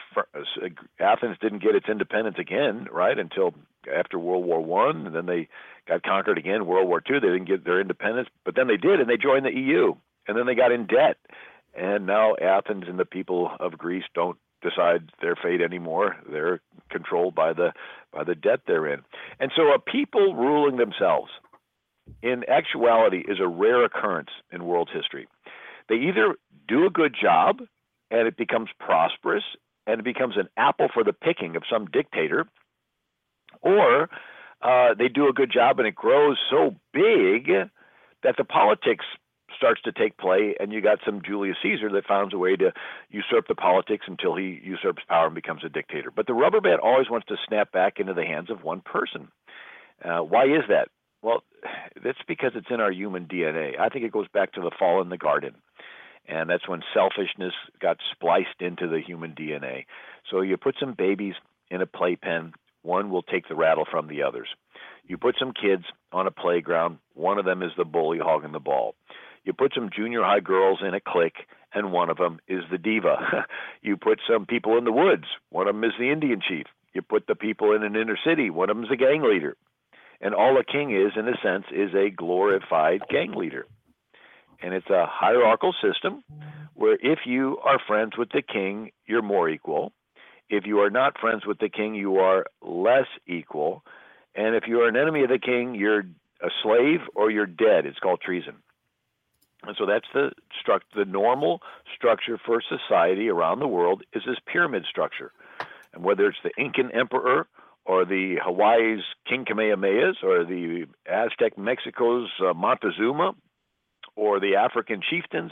[0.99, 3.53] Athens didn't get its independence again, right, until
[3.93, 5.47] after World War One, and then they
[5.87, 6.65] got conquered again.
[6.65, 9.45] World War Two, they didn't get their independence, but then they did, and they joined
[9.45, 9.93] the EU,
[10.27, 11.17] and then they got in debt,
[11.77, 16.15] and now Athens and the people of Greece don't decide their fate anymore.
[16.29, 17.71] They're controlled by the
[18.11, 19.01] by the debt they're in.
[19.39, 21.29] And so a people ruling themselves
[22.21, 25.27] in actuality is a rare occurrence in world history.
[25.87, 26.35] They either
[26.67, 27.61] do a good job
[28.11, 29.43] and it becomes prosperous
[29.85, 32.47] and it becomes an apple for the picking of some dictator,
[33.61, 34.09] or
[34.61, 37.49] uh, they do a good job and it grows so big
[38.23, 39.05] that the politics
[39.59, 42.71] starts to take play, and you got some Julius Caesar that finds a way to
[43.09, 46.11] usurp the politics until he usurps power and becomes a dictator.
[46.15, 49.27] But the rubber band always wants to snap back into the hands of one person.
[50.03, 50.87] Uh, why is that?
[51.21, 51.43] Well,
[52.03, 53.77] that's because it's in our human DNA.
[53.77, 55.55] I think it goes back to the fall in the garden.
[56.27, 59.85] And that's when selfishness got spliced into the human DNA.
[60.29, 61.33] So you put some babies
[61.69, 64.47] in a playpen, one will take the rattle from the others.
[65.05, 68.59] You put some kids on a playground, one of them is the bully hogging the
[68.59, 68.95] ball.
[69.49, 72.77] You put some junior high girls in a clique, and one of them is the
[72.77, 73.47] diva.
[73.81, 76.67] you put some people in the woods, one of them is the Indian chief.
[76.93, 79.57] You put the people in an inner city, one of them is a gang leader.
[80.21, 83.65] And all a king is, in a sense, is a glorified gang leader.
[84.61, 86.23] And it's a hierarchical system
[86.75, 89.93] where if you are friends with the king, you're more equal.
[90.47, 93.83] If you are not friends with the king, you are less equal.
[94.35, 96.01] And if you are an enemy of the king, you're
[96.39, 97.87] a slave or you're dead.
[97.87, 98.53] It's called treason.
[99.63, 101.61] And so that's the struct the normal
[101.95, 105.31] structure for society around the world is this pyramid structure.
[105.93, 107.47] And whether it's the Incan emperor
[107.85, 113.33] or the Hawaii's King Kamehamehas or the Aztec Mexico's uh, Montezuma
[114.15, 115.51] or the African chieftains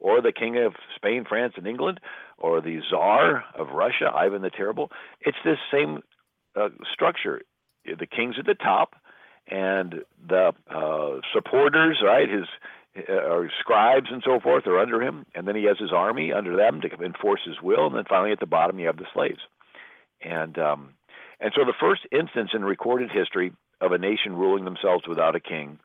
[0.00, 2.00] or the king of Spain, France, and England
[2.38, 4.90] or the czar of Russia, Ivan the Terrible,
[5.20, 6.02] it's this same
[6.54, 7.42] uh, structure.
[7.84, 8.96] The king's at the top
[9.48, 12.46] and the uh, supporters, right, his
[13.08, 16.56] or scribes and so forth are under him, and then he has his army under
[16.56, 19.40] them to enforce his will, and then finally at the bottom you have the slaves.
[20.22, 20.94] And um,
[21.40, 25.40] and so the first instance in recorded history of a nation ruling themselves without a
[25.40, 25.78] king,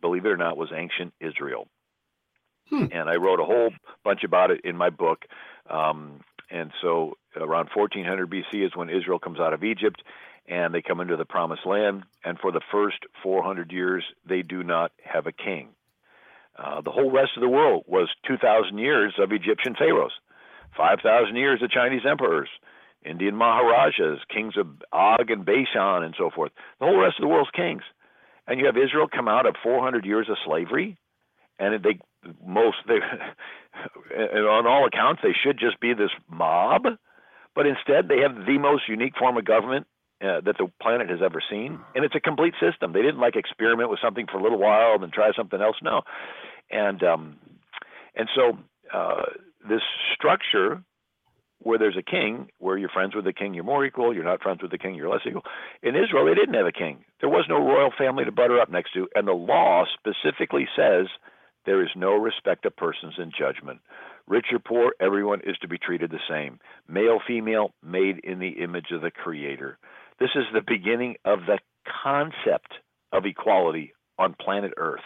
[0.00, 1.68] believe it or not, was ancient Israel.
[2.70, 2.86] Hmm.
[2.90, 3.70] And I wrote a whole
[4.04, 5.24] bunch about it in my book.
[5.70, 10.02] Um, and so around 1400 BC is when Israel comes out of Egypt
[10.48, 12.04] and they come into the promised land.
[12.24, 15.68] And for the first 400 years, they do not have a king.
[16.58, 20.12] Uh, the whole rest of the world was 2,000 years of Egyptian pharaohs,
[20.76, 22.48] 5,000 years of Chinese emperors,
[23.04, 26.52] Indian Maharajas, kings of Og and Bashan, and so forth.
[26.80, 27.82] The whole rest of the world's kings.
[28.46, 30.96] And you have Israel come out of 400 years of slavery,
[31.58, 31.98] and they
[32.44, 32.94] most they,
[34.16, 36.84] on all accounts they should just be this mob,
[37.54, 39.86] but instead they have the most unique form of government
[40.22, 42.92] uh, that the planet has ever seen, and it's a complete system.
[42.92, 45.76] They didn't like experiment with something for a little while and then try something else.
[45.82, 46.02] No,
[46.70, 47.36] and um,
[48.14, 48.58] and so
[48.92, 49.22] uh,
[49.68, 49.82] this
[50.14, 50.82] structure
[51.62, 54.14] where there's a king, where you're friends with the king, you're more equal.
[54.14, 55.42] You're not friends with the king, you're less equal.
[55.82, 57.04] In Israel, they didn't have a king.
[57.20, 61.06] There was no royal family to butter up next to, and the law specifically says
[61.64, 63.80] there is no respect of persons in judgment.
[64.26, 66.58] Rich or poor, everyone is to be treated the same.
[66.88, 69.78] Male, female, made in the image of the Creator.
[70.18, 71.58] This is the beginning of the
[72.02, 72.72] concept
[73.12, 75.04] of equality on planet Earth.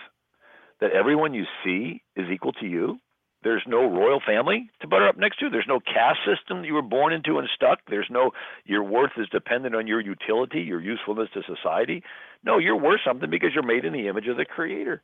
[0.80, 2.98] That everyone you see is equal to you.
[3.42, 5.48] There's no royal family to butter up next to.
[5.48, 7.78] There's no caste system that you were born into and stuck.
[7.88, 8.32] There's no
[8.64, 12.02] your worth is dependent on your utility, your usefulness to society.
[12.44, 15.02] No, you're worth something because you're made in the image of the Creator.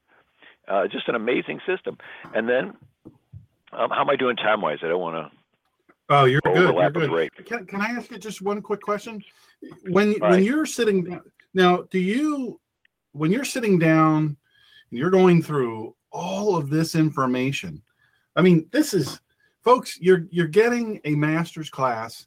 [0.68, 1.96] Uh, just an amazing system.
[2.34, 2.74] And then,
[3.72, 4.78] um, how am I doing time wise?
[4.82, 5.38] I don't want to.
[6.08, 6.56] Oh, you're good.
[6.56, 7.46] You're Overlap with good.
[7.46, 9.22] Can, can I ask you just one quick question?
[9.88, 11.22] When when you're sitting down
[11.54, 12.60] now, do you
[13.12, 14.36] when you're sitting down
[14.90, 17.82] and you're going through all of this information?
[18.36, 19.20] I mean, this is
[19.62, 22.26] folks, you're you're getting a master's class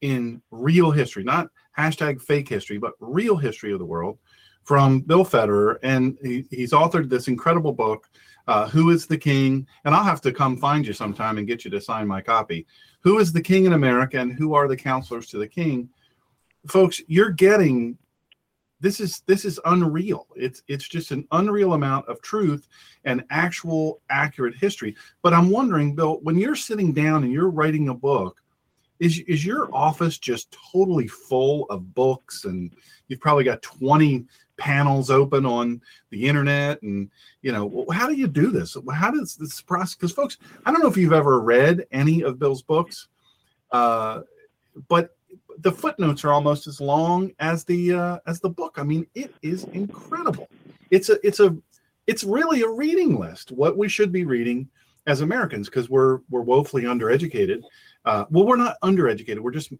[0.00, 4.18] in real history, not hashtag fake history, but real history of the world
[4.64, 5.78] from Bill Federer.
[5.82, 8.08] And he, he's authored this incredible book,
[8.46, 9.66] uh, Who is the King?
[9.84, 12.66] And I'll have to come find you sometime and get you to sign my copy.
[13.00, 15.88] Who is the King in America and who are the counselors to the King?
[16.66, 17.98] Folks, you're getting
[18.80, 20.26] this is this is unreal.
[20.34, 22.66] It's it's just an unreal amount of truth
[23.04, 24.96] and actual accurate history.
[25.22, 28.42] But I'm wondering, Bill, when you're sitting down and you're writing a book,
[28.98, 32.72] is is your office just totally full of books and
[33.08, 34.24] you've probably got 20
[34.56, 37.10] panels open on the internet and
[37.42, 40.82] you know how do you do this how does this process because folks i don't
[40.82, 43.08] know if you've ever read any of bill's books
[43.72, 44.20] uh,
[44.86, 45.16] but
[45.62, 48.74] the footnotes are almost as long as the uh, as the book.
[48.76, 50.48] I mean it is incredible.
[50.90, 51.56] It's a it's a
[52.06, 54.68] it's really a reading list what we should be reading
[55.06, 57.62] as americans because we're we're woefully undereducated.
[58.04, 59.72] Uh, well we're not undereducated we're just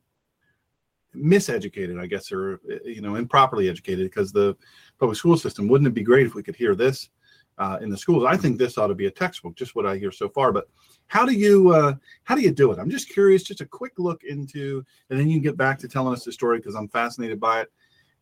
[1.15, 4.57] miseducated i guess or uh, you know improperly educated because the
[4.99, 7.11] public school system wouldn't it be great if we could hear this
[7.59, 8.25] uh, in the schools.
[8.25, 10.69] I think this ought to be a textbook just what i hear so far but
[11.07, 12.79] how do you uh, how do you do it?
[12.79, 15.89] I'm just curious just a quick look into and then you can get back to
[15.89, 17.73] telling us the story because i'm fascinated by it.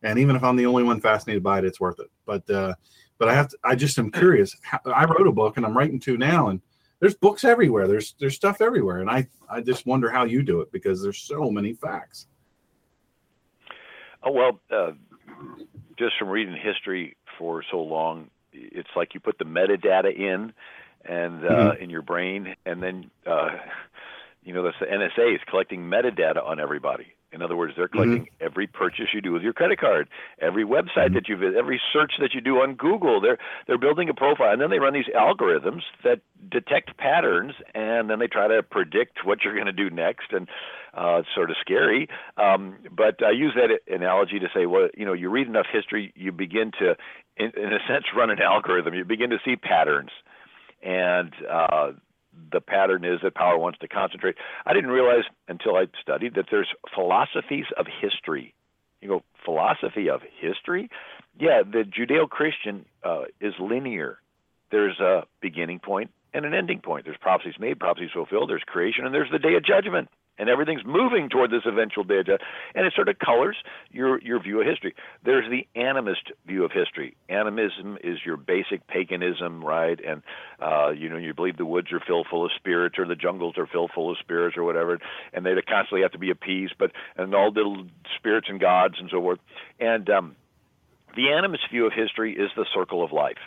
[0.03, 2.11] And even if i'm the only one fascinated by it it's worth it.
[2.25, 2.73] But uh,
[3.17, 4.55] but i have to i just am curious.
[4.85, 6.61] I wrote a book and i'm writing two now and
[6.99, 7.87] there's books everywhere.
[7.87, 11.19] There's there's stuff everywhere and i i just wonder how you do it because there's
[11.19, 12.27] so many facts.
[14.23, 14.91] Oh well, uh,
[15.97, 20.53] just from reading history for so long, it's like you put the metadata in,
[21.05, 23.49] and uh, in your brain, and then uh,
[24.43, 27.13] you know the NSA is collecting metadata on everybody.
[27.33, 30.09] In other words, they're collecting every purchase you do with your credit card,
[30.41, 33.21] every website that you visit, every search that you do on Google.
[33.21, 38.09] They're they're building a profile, and then they run these algorithms that detect patterns, and
[38.09, 40.31] then they try to predict what you're going to do next.
[40.31, 40.49] And
[40.93, 42.09] uh, it's sort of scary.
[42.35, 46.11] Um, but I use that analogy to say, well, you know, you read enough history,
[46.15, 46.95] you begin to,
[47.37, 48.93] in, in a sense, run an algorithm.
[48.93, 50.11] You begin to see patterns,
[50.83, 51.91] and uh,
[52.51, 54.35] the pattern is that power wants to concentrate.
[54.65, 58.53] I didn't realize until I studied that there's philosophies of history.
[59.01, 60.89] You go, philosophy of history?
[61.39, 64.19] Yeah, the Judeo Christian uh, is linear.
[64.71, 67.05] There's a beginning point and an ending point.
[67.05, 70.09] There's prophecies made, prophecies fulfilled, there's creation, and there's the day of judgment.
[70.41, 72.27] And everything's moving toward this eventual day of.
[72.73, 73.57] And it sort of colors
[73.91, 74.95] your, your view of history.
[75.23, 77.15] There's the animist view of history.
[77.29, 79.99] Animism is your basic paganism, right?
[80.03, 80.23] And,
[80.59, 83.55] uh, you know, you believe the woods are filled full of spirits or the jungles
[83.55, 84.97] are filled full of spirits or whatever.
[85.31, 87.85] And they constantly have to be appeased, but, and all little
[88.17, 89.39] spirits and gods and so forth.
[89.79, 90.35] And um,
[91.15, 93.37] the animist view of history is the circle of life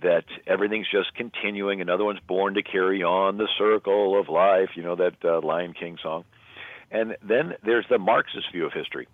[0.00, 1.80] that everything's just continuing.
[1.80, 5.74] Another one's born to carry on the circle of life, you know, that uh, Lion
[5.74, 6.24] King song.
[6.90, 9.08] And then there's the Marxist view of history,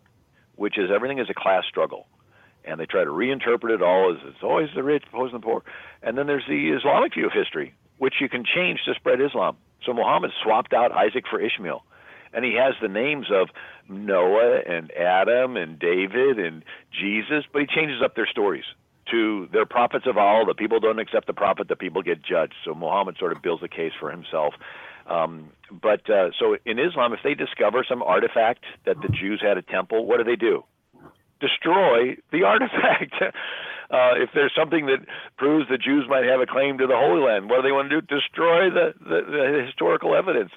[0.56, 2.06] which is everything is a class struggle.
[2.64, 5.62] And they try to reinterpret it all as it's always the rich opposing the poor.
[6.02, 9.56] And then there's the Islamic view of history, which you can change to spread Islam.
[9.84, 11.82] So Muhammad swapped out Isaac for Ishmael.
[12.32, 13.48] And he has the names of
[13.88, 16.62] Noah and Adam and David and
[16.92, 18.64] Jesus, but he changes up their stories
[19.10, 20.46] to they're prophets of all.
[20.46, 21.68] The people don't accept the prophet.
[21.68, 22.54] The people get judged.
[22.64, 24.54] So Muhammad sort of builds a case for himself.
[25.08, 29.56] Um, but uh, so in Islam, if they discover some artifact that the Jews had
[29.56, 30.64] a temple, what do they do?
[31.40, 33.14] Destroy the artifact.
[33.90, 34.98] uh, if there's something that
[35.36, 37.90] proves the Jews might have a claim to the Holy Land, what do they want
[37.90, 38.06] to do?
[38.06, 40.50] Destroy the, the, the historical evidence.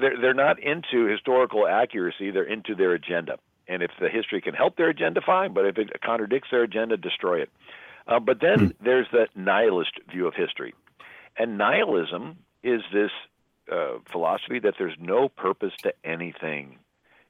[0.00, 2.30] They're, they're not into historical accuracy.
[2.30, 3.38] They're into their agenda.
[3.68, 5.52] And if the history can help their agenda, fine.
[5.52, 7.50] But if it contradicts their agenda, destroy it.
[8.08, 10.74] Uh, but then there's the nihilist view of history.
[11.36, 13.10] And nihilism is this
[13.70, 16.78] uh, philosophy that there's no purpose to anything.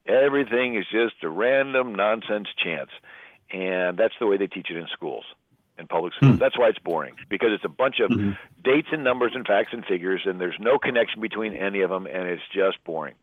[0.06, 2.90] Everything is just a random nonsense chance.
[3.52, 5.24] And that's the way they teach it in schools.
[5.78, 6.32] in public schools.
[6.32, 6.38] Hmm.
[6.38, 8.36] That's why it's boring because it's a bunch of Mhm.
[8.64, 12.04] dates and numbers and facts and figures, and there's no connection between any of them,
[12.08, 13.14] and it's just boring.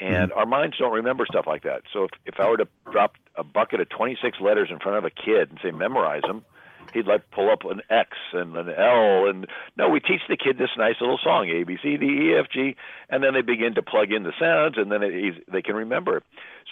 [0.00, 1.82] And our minds don't remember stuff like that.
[1.92, 5.04] So if, if I were to drop a bucket of 26 letters in front of
[5.04, 6.46] a kid and say memorize them,
[6.92, 10.58] he'd like pull up an X and an L and no, we teach the kid
[10.58, 12.76] this nice little song A B C D E F G,
[13.10, 16.22] and then they begin to plug in the sounds, and then it, they can remember.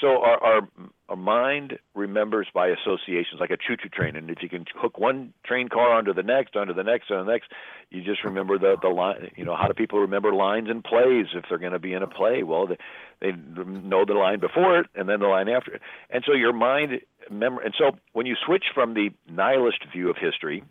[0.01, 0.69] So our, our
[1.09, 5.35] our mind remembers by associations, like a choo-choo train, and if you can hook one
[5.45, 7.53] train car onto the next, onto the next, onto the next,
[7.91, 9.31] you just remember the the line.
[9.37, 12.03] You know, how do people remember lines in plays if they're going to be in
[12.03, 12.43] a play?
[12.43, 12.79] Well, they,
[13.21, 16.53] they know the line before it and then the line after it, and so your
[16.53, 17.01] mind
[17.31, 17.61] memor.
[17.63, 20.65] And so when you switch from the nihilist view of history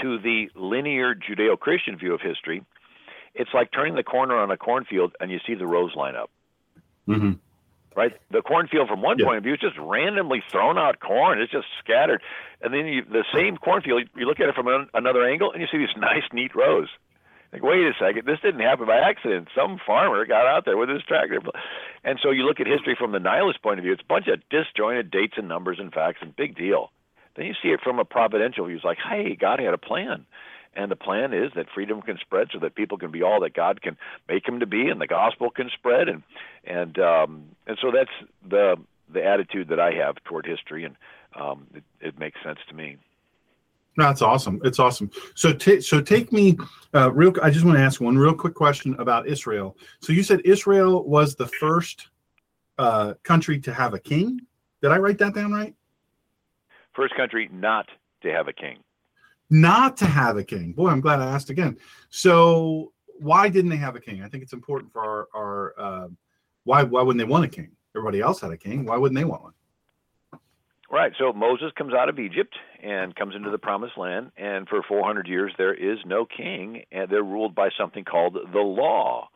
[0.00, 2.62] to the linear Judeo-Christian view of history,
[3.34, 6.30] it's like turning the corner on a cornfield and you see the rows line up
[7.08, 7.38] Mhm.
[7.96, 8.12] right?
[8.30, 9.26] The cornfield, from one Yeah.
[9.26, 11.40] point of view, is just randomly thrown out corn.
[11.40, 12.22] It's just scattered,
[12.62, 15.60] and then you, the same cornfield, you look at it from an, another angle, and
[15.60, 16.88] you see these nice, neat rows.
[17.52, 19.48] Like, wait a second, this didn't happen by accident.
[19.54, 21.40] Some farmer got out there with his tractor,
[22.02, 23.92] and so you look at history from the nihilist point of view.
[23.92, 26.90] It's a bunch of disjointed dates and numbers and facts, and big deal.
[27.36, 28.76] Then you see it from a providential view.
[28.76, 30.26] It's like, hey, God had a plan.
[30.74, 33.52] And the plan is that freedom can spread so that people can be all that
[33.52, 33.96] God can
[34.26, 36.22] make them to be, and the gospel can spread, and
[36.64, 38.10] and um, and so that's
[38.48, 38.76] the
[39.12, 40.96] the attitude that I have toward history, and
[41.38, 42.96] um, it, it makes sense to me.
[43.96, 44.60] That's awesome.
[44.64, 45.10] It's awesome.
[45.34, 46.56] So, ta so take me
[46.94, 47.32] uh, real.
[47.42, 49.76] I just want to ask one real quick question about Israel.
[50.00, 52.08] So you said Israel was the first
[52.78, 54.40] uh, country to have a king.
[54.80, 55.74] Did I write that down right?
[56.94, 57.86] First country not
[58.22, 58.78] to have a king.
[59.50, 60.72] Not to have a king.
[60.72, 61.76] Boy, I'm glad I asked again.
[62.08, 64.22] So why didn't they have a king?
[64.22, 65.74] I think it's important for our our.
[65.78, 66.08] Uh,
[66.64, 67.72] why why wouldn't they want a king?
[67.94, 68.86] Everybody else had a king.
[68.86, 69.52] Why wouldn't they want one?
[70.92, 71.12] Right.
[71.18, 75.26] So Moses comes out of Egypt and comes into the promised land, and for 400
[75.26, 79.28] years there is no king, and they're ruled by something called the law.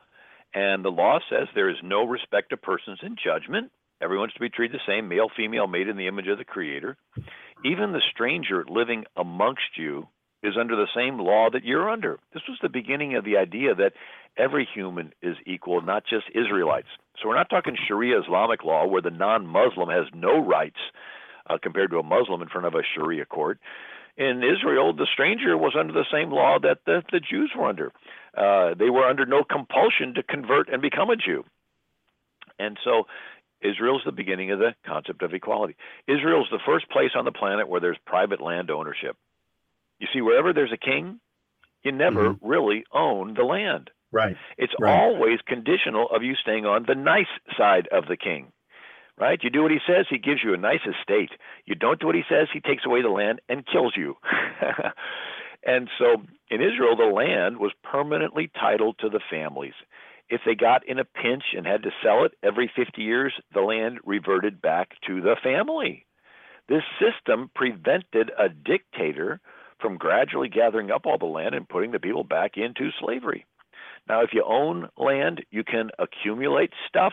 [0.53, 3.73] And the law says there is no respect of persons in judgment.
[4.03, 6.99] Everyone's to be treated the same, male, female, made in the image of the Creator.
[7.65, 10.09] Even the stranger living amongst you
[10.43, 12.19] is under the same law that you're under.
[12.35, 13.95] This was the beginning of the idea that
[14.37, 16.89] every human is equal, not just Israelites.
[17.21, 20.77] So we're not talking Sharia Islamic law where the non Muslim has no rights
[21.49, 23.59] uh, compared to a Muslim in front of a Sharia court.
[24.17, 27.93] In Israel, the stranger was under the same law that the, the Jews were under.
[28.37, 31.45] Uh, they were under no compulsion to convert and become a Jew.
[32.59, 33.07] And so
[33.61, 35.77] Israel's the beginning of the concept of equality.
[36.07, 39.17] Israel's the first place on the planet where there's private land ownership.
[39.99, 41.21] You see, wherever there's a king,
[41.83, 43.91] you never really own the land.
[44.13, 44.37] Right.
[44.57, 44.99] It's Right.
[44.99, 47.27] always conditional of you staying on the nice
[47.57, 48.53] side of the king.
[49.19, 49.41] Right?
[49.43, 51.31] You do what he says, he gives you a nice estate.
[51.65, 54.17] You don't do what he says, he takes away the land and kills you.
[55.67, 59.73] and so in Israel, the land was permanently titled to the families.
[60.29, 63.61] If they got in a pinch and had to sell it every 50 years, the
[63.61, 66.05] land reverted back to the family.
[66.69, 69.41] This system prevented a dictator
[69.81, 73.47] from gradually gathering up all the land and putting the people back into slavery.
[74.09, 77.13] Now, if you own land, you can accumulate stuff.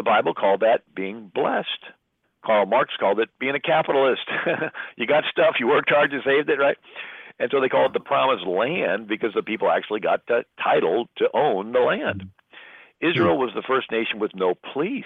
[0.00, 1.84] The Bible called that being blessed.
[2.42, 4.22] Karl Marx called it being a capitalist.
[4.96, 6.78] you got stuff, you worked hard, you saved it, right?
[7.38, 11.10] And so they call it the promised land because the people actually got the title
[11.18, 12.22] to own the land.
[12.22, 13.10] Hmm.
[13.10, 15.04] Israel was the first nation with no police.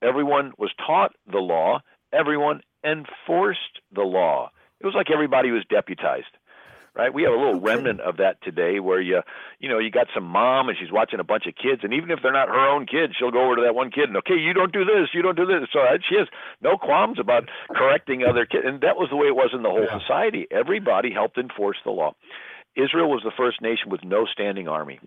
[0.00, 4.50] Everyone was taught the law, everyone enforced the law.
[4.80, 6.32] It was like everybody was deputized
[6.94, 7.12] right?
[7.12, 9.20] We have a little remnant of that today, where you,
[9.58, 12.10] you know, you got some mom and she's watching a bunch of kids, and even
[12.10, 14.36] if they're not her own kids, she'll go over to that one kid and okay,
[14.36, 15.68] you don't do this, you don't do this.
[15.72, 16.28] So uh, she has
[16.62, 19.70] no qualms about correcting other kids, and that was the way it was in the
[19.70, 19.98] whole Yeah.
[20.00, 20.46] society.
[20.50, 22.14] Everybody helped enforce the law.
[22.76, 24.98] Israel was the first nation with no standing army.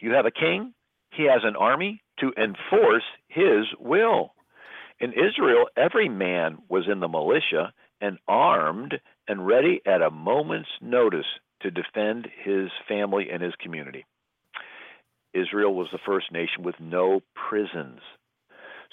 [0.00, 0.74] You have a king,
[1.10, 4.34] he has an army to enforce his will.
[5.00, 10.70] In Israel, every man was in the militia and armed and ready at a moment's
[10.80, 11.26] notice
[11.62, 14.04] to defend his family and his community.
[15.34, 18.00] Israel was the first nation with no prisons.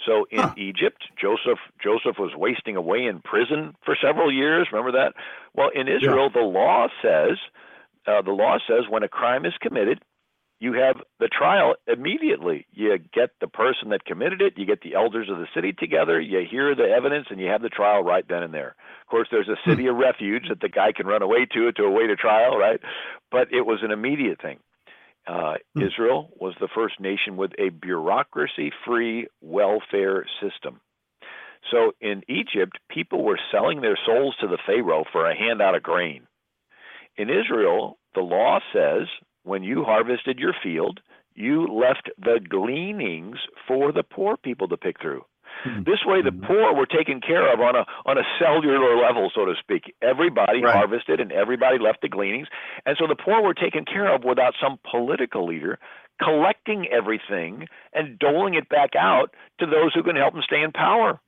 [0.05, 0.53] So in Huh.
[0.57, 4.67] Egypt, Joseph Joseph was wasting away in prison for several years.
[4.71, 5.13] Remember that?
[5.55, 7.38] Well, in Israel, the law says
[8.07, 10.01] uh, the law says when a crime is committed,
[10.66, 12.66] you have the trial immediately.
[12.74, 16.20] You get the person that committed it, you get the elders of the city together,
[16.20, 18.76] you hear the evidence, and you have the trial right then and there.
[19.01, 21.84] Of course, there's a city of refuge that the guy can run away to to
[21.84, 22.80] await a trial, right?
[23.32, 24.57] But it was an immediate thing.
[25.28, 30.82] Uh, Israel was the first nation with a bureaucracy free welfare system.
[31.72, 35.84] So in Egypt, people were selling their souls to the Pharaoh for a handout of
[35.84, 36.26] grain.
[37.18, 39.07] In Israel, the law says
[39.45, 40.99] when you harvested your field,
[41.33, 43.37] you left the gleanings
[43.67, 45.23] for the poor people to pick through.
[45.65, 45.83] Mm-hmm.
[45.83, 46.45] This way, the mm-hmm.
[46.45, 49.95] poor were taken care of on a on a cellular level, so to speak.
[50.01, 50.75] Everybody right.
[50.75, 52.47] harvested and everybody left the gleanings,
[52.85, 55.79] and so the poor were taken care of without some political leader
[56.21, 60.71] collecting everything and doling it back out to those who can help them stay in
[60.71, 61.19] power.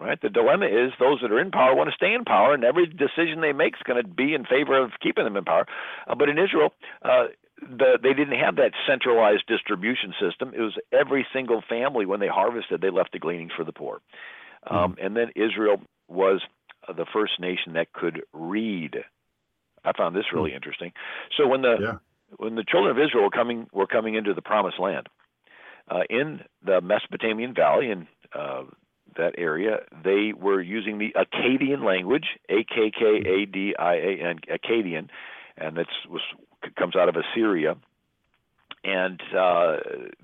[0.00, 0.20] Right.
[0.20, 2.86] The dilemma is those that are in power want to stay in power, and every
[2.86, 5.66] decision they make is going to be in favor of keeping them in power.
[6.08, 6.70] Uh, but in Israel,
[7.02, 7.26] uh,
[7.60, 10.52] the, they didn't have that centralized distribution system.
[10.56, 14.00] It was every single family when they harvested, they left the gleanings for the poor.
[14.68, 15.06] Um, mm-hmm.
[15.06, 16.40] And then Israel was
[16.88, 18.96] uh, the first nation that could read.
[19.84, 20.56] I found this really mm-hmm.
[20.56, 20.92] interesting.
[21.36, 21.98] So when the yeah.
[22.38, 25.08] when the children of Israel were coming were coming into the Promised Land,
[25.88, 28.62] uh, in the Mesopotamian Valley and uh,
[29.16, 34.28] that area, they were using the Akkadian language, A K K A D I A
[34.28, 35.08] N, Akkadian,
[35.56, 36.22] and that was
[36.76, 37.76] comes out of Assyria,
[38.84, 39.76] and uh,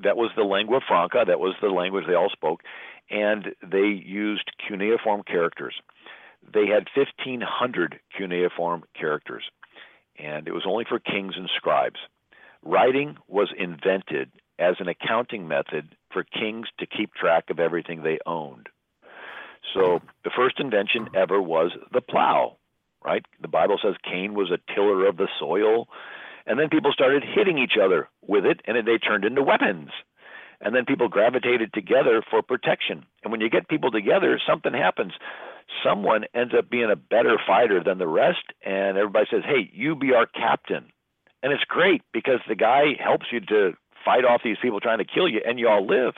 [0.03, 1.24] that was the lingua franca.
[1.26, 2.62] That was the language they all spoke,
[3.11, 5.74] and they used cuneiform characters.
[6.53, 9.45] They had 1,500 cuneiform characters,
[10.18, 12.01] and it was only for kings and scribes.
[12.62, 18.18] Writing was invented as an accounting method for kings to keep track of everything they
[18.26, 18.68] owned.
[19.74, 22.56] So the first invention ever was the plow,
[23.04, 23.24] right?
[23.40, 25.88] The Bible says Cain was a tiller of the soil.
[26.46, 29.90] And then people started hitting each other with it, and they turned into weapons.
[30.60, 33.04] And then people gravitated together for protection.
[33.22, 35.12] And when you get people together, something happens.
[35.84, 39.94] Someone ends up being a better fighter than the rest, and everybody says, Hey, you
[39.94, 40.86] be our captain.
[41.42, 45.04] And it's great because the guy helps you to fight off these people trying to
[45.04, 46.14] kill you, and you all live.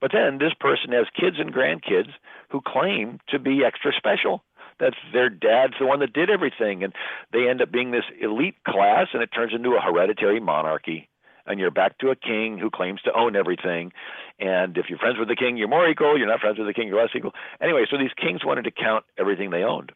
[0.00, 2.10] But then this person has kids and grandkids
[2.50, 4.44] who claim to be extra special.
[4.78, 6.92] That's their dad's the one that did everything, and
[7.32, 11.08] they end up being this elite class, and it turns into a hereditary monarchy.
[11.46, 13.92] And you're back to a king who claims to own everything.
[14.38, 16.18] And if you're friends with the king, you're more equal.
[16.18, 17.32] You're not friends with the king, you're less equal.
[17.62, 19.92] Anyway, so these kings wanted to count everything they owned.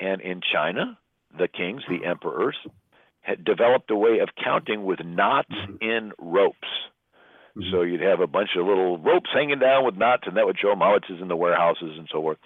[0.00, 0.98] And in China,
[1.36, 2.56] the kings, the emperors,
[3.22, 6.68] had developed a way of counting with knots in ropes.
[7.58, 7.70] Mm-hmm.
[7.72, 10.58] So you'd have a bunch of little ropes hanging down with knots, and that would
[10.58, 12.38] show them how it's in the warehouses and so forth.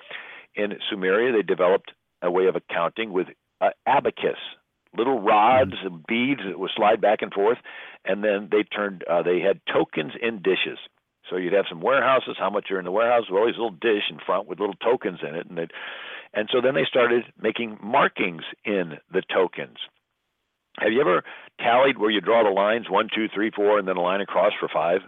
[0.55, 1.93] In Sumeria, they developed
[2.23, 3.29] a way of accounting with
[3.61, 4.39] uh, abacus,
[4.97, 5.95] little rods mm-hmm.
[5.95, 7.59] and beads that would slide back and forth,
[8.05, 9.05] and then they turned.
[9.09, 10.79] Uh, they had tokens in dishes.
[11.31, 12.37] So you'd have some warehouses.
[12.39, 13.25] How much are in the warehouse?
[13.31, 15.69] Well, these little dish in front with little tokens in it, and they
[16.35, 19.77] and so then they started making markings in the tokens.
[20.79, 21.23] Have you ever
[21.61, 24.53] tallied where you draw the lines one, two, three, four, and then a line across
[24.59, 25.01] for five?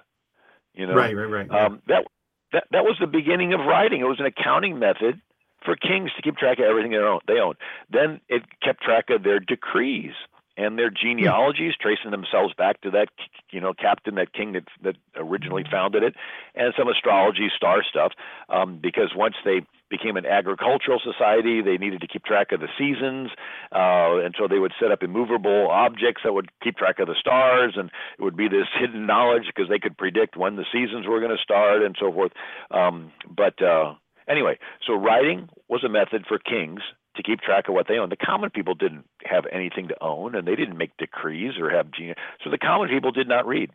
[0.74, 1.50] You know, right, right, right.
[1.50, 2.04] Um, that
[2.52, 4.00] that that was the beginning of writing.
[4.00, 5.20] It was an accounting method
[5.64, 7.20] for kings to keep track of everything they own.
[7.26, 7.54] They own.
[7.90, 10.12] Then it kept track of their decrees
[10.56, 13.08] and their genealogies, tracing themselves back to that
[13.50, 16.14] you know captain, that king that that originally founded it,
[16.54, 18.12] and some astrology, star stuff.
[18.48, 19.62] Um, because once they
[19.96, 23.30] became an agricultural society, they needed to keep track of the seasons,
[23.72, 27.16] uh, and so they would set up immovable objects that would keep track of the
[27.18, 31.06] stars, and it would be this hidden knowledge because they could predict when the seasons
[31.06, 32.32] were going to start and so forth.
[32.70, 33.94] Um, but uh,
[34.28, 36.80] Anyway, so writing was a method for kings
[37.16, 38.10] to keep track of what they owned.
[38.10, 41.92] The common people didn't have anything to own, and they didn't make decrees or have
[41.92, 42.14] gene.
[42.42, 43.70] So the common people did not read.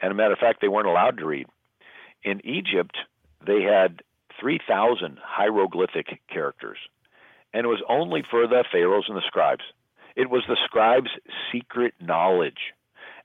[0.00, 1.46] And a matter of fact, they weren't allowed to read.
[2.22, 2.96] In Egypt,
[3.44, 4.02] they had
[4.42, 6.78] 3,000 hieroglyphic characters,
[7.54, 9.62] and it was only for the pharaohs and the scribes.
[10.16, 11.10] It was the scribes'
[11.52, 12.74] secret knowledge.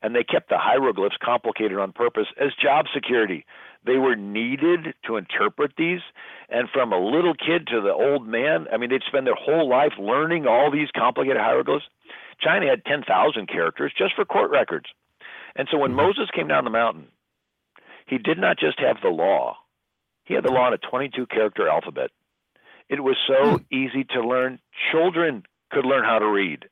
[0.04, 3.46] And they kept the hieroglyphs complicated on purpose as job security.
[3.84, 6.02] They were needed to interpret these.
[6.50, 9.68] And from a little kid to the old man, I mean, they'd spend their whole
[9.68, 11.86] life learning all these complicated hieroglyphs.
[12.40, 14.86] China had 10,000 characters just for court records.
[15.56, 16.02] And so when mm-hmm.
[16.02, 17.08] Moses came down the mountain,
[18.06, 19.58] he did not just have the law,
[20.28, 22.12] he had the law in a 22 character alphabet.
[22.90, 23.64] It was so hmm.
[23.74, 24.60] easy to learn.
[24.92, 26.66] Children could learn how to read.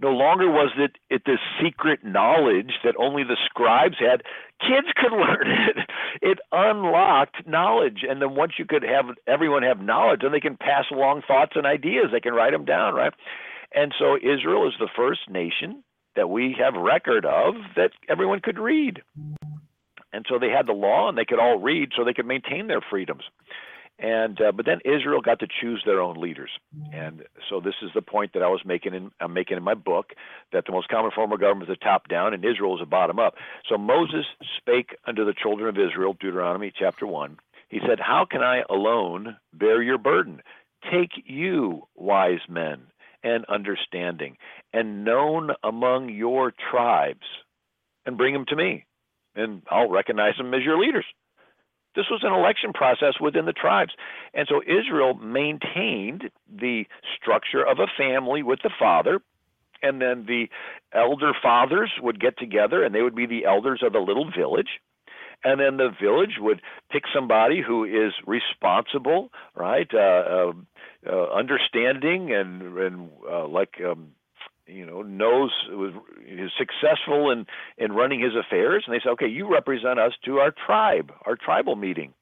[0.00, 4.22] No longer was it, it this secret knowledge that only the scribes had.
[4.60, 5.76] Kids could learn it.
[6.22, 10.56] It unlocked knowledge, and then once you could have everyone have knowledge, then they can
[10.56, 12.06] pass along thoughts and ideas.
[12.12, 13.12] They can write them down, right?
[13.74, 15.84] And so Israel is the first nation
[16.16, 19.02] that we have record of that everyone could read.
[20.12, 22.66] And so they had the law and they could all read so they could maintain
[22.66, 23.24] their freedoms.
[23.98, 26.50] And uh, but then Israel got to choose their own leaders,
[26.90, 29.74] and so this is the point that I was making in I'm making in my
[29.74, 30.14] book
[30.54, 32.86] that the most common form of government is a top down, and Israel is a
[32.86, 33.34] bottom up.
[33.68, 34.24] So Moses
[34.56, 37.36] spake unto the children of Israel, Deuteronomy chapter one.
[37.68, 40.42] He said, How can I alone bear your burden?
[40.90, 42.80] Take you, wise men,
[43.22, 44.38] and understanding,
[44.72, 47.26] and known among your tribes,
[48.06, 48.86] and bring them to me,
[49.34, 51.06] and I'll recognize them as your leaders.
[51.96, 53.92] This was an election process within the tribes.
[54.32, 56.84] And so Israel maintained the
[57.20, 59.20] structure of a family with the father,
[59.82, 60.48] and then the
[60.92, 64.80] elder fathers would get together and they would be the elders of the little village.
[65.42, 66.60] And then the village would
[66.92, 70.52] pick somebody who is responsible, right, uh, uh,
[71.10, 74.08] uh, understanding, and and uh, like um,
[74.70, 75.92] you know knows was
[76.26, 77.46] is successful in
[77.78, 81.36] in running his affairs and they say okay you represent us to our tribe our
[81.36, 82.14] tribal meeting.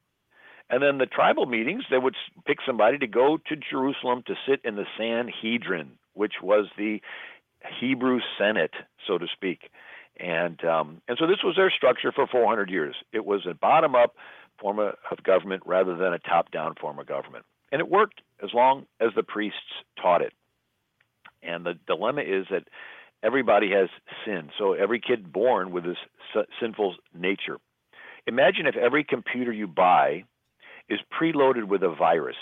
[0.70, 2.14] And then the tribal meetings they would
[2.46, 7.00] pick somebody to go to Jerusalem to sit in the Sanhedrin which was the
[7.80, 8.74] Hebrew Senate
[9.06, 9.70] so to speak.
[10.18, 12.96] And um, and so this was their structure for 400 years.
[13.12, 14.14] It was a bottom up
[14.60, 17.44] form of government rather than a top down form of government.
[17.70, 20.32] And it worked as long as the priests taught it
[21.42, 22.64] and the dilemma is that
[23.22, 23.88] everybody has
[24.24, 24.50] sin.
[24.58, 27.58] So every kid born with this sinful nature.
[28.26, 30.24] Imagine if every computer you buy
[30.88, 32.36] is preloaded with a virus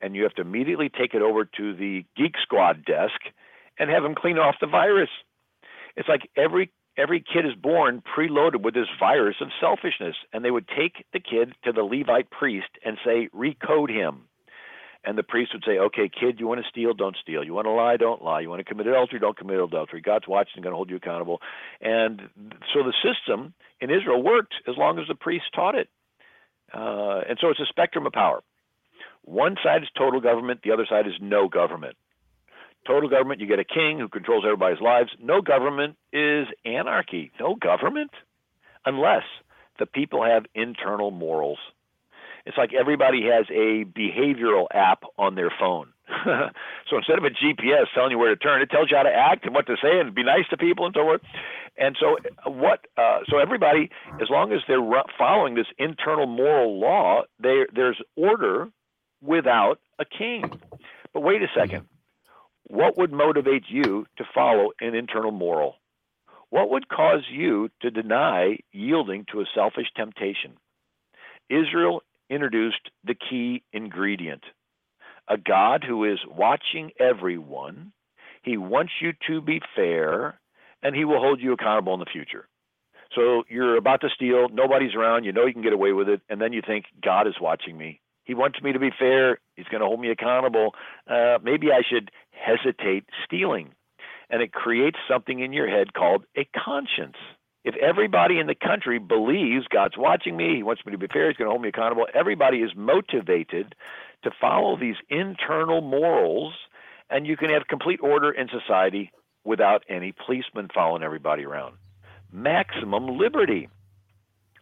[0.00, 3.20] and you have to immediately take it over to the Geek Squad desk
[3.78, 5.10] and have them clean off the virus.
[5.96, 10.50] It's like every every kid is born preloaded with this virus of selfishness and they
[10.50, 14.27] would take the kid to the Levite priest and say recode him
[15.04, 16.92] and the priest would say, "Okay, kid, you want to steal?
[16.94, 17.44] Don't steal.
[17.44, 17.96] You want to lie?
[17.96, 18.40] Don't lie.
[18.40, 19.18] You want to commit adultery?
[19.18, 20.00] Don't commit adultery.
[20.00, 21.40] God's watching and going to hold you accountable."
[21.80, 22.22] And
[22.72, 25.88] so the system in Israel worked as long as the priest taught it.
[26.72, 28.42] Uh, and so it's a spectrum of power.
[29.22, 30.60] One side is total government.
[30.62, 31.96] The other side is no government.
[32.86, 35.10] Total government, you get a king who controls everybody's lives.
[35.20, 37.30] No government is anarchy.
[37.38, 38.10] No government,
[38.86, 39.24] unless
[39.78, 41.58] the people have internal morals.
[42.48, 45.92] It's like everybody has a behavioral app on their phone.
[46.24, 49.12] so instead of a GPS telling you where to turn, it tells you how to
[49.12, 51.20] act and what to say and be nice to people and so forth.
[51.76, 52.16] And so
[52.50, 52.86] what?
[52.96, 53.90] Uh, so everybody,
[54.22, 54.80] as long as they're
[55.18, 58.70] following this internal moral law, they, there's order
[59.20, 60.44] without a king.
[61.12, 61.86] But wait a second.
[62.68, 65.74] What would motivate you to follow an internal moral?
[66.48, 70.56] What would cause you to deny yielding to a selfish temptation?
[71.50, 74.44] Israel introduced the key ingredient
[75.28, 77.92] a God who is watching everyone.
[78.42, 80.40] He wants you to be fair,
[80.82, 82.48] and he will hold you accountable in the future.
[83.14, 86.20] So you're about to steal, nobody's around, you know you can get away with it,
[86.28, 88.00] and then you think, God is watching me.
[88.24, 90.74] He wants me to be fair, he's going to hold me accountable.
[91.06, 93.70] Uh, maybe I should hesitate stealing.
[94.30, 97.16] And it creates something in your head called a conscience
[97.64, 101.28] if everybody in the country believes God's watching me, He wants me to be fair,
[101.28, 103.74] He's going to hold me accountable, everybody is motivated
[104.22, 106.54] to follow these internal morals,
[107.10, 109.12] and you can have complete order in society
[109.44, 111.76] without any policemen following everybody around.
[112.32, 113.68] Maximum liberty.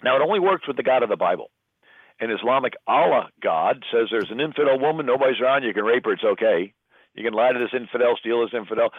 [0.02, 1.50] Now, it only works with the God of the Bible.
[2.20, 6.12] An Islamic Allah God says there's an infidel woman, nobody's around, you can rape her,
[6.12, 6.72] it's okay.
[7.14, 8.90] You can lie to this infidel, steal this infidel.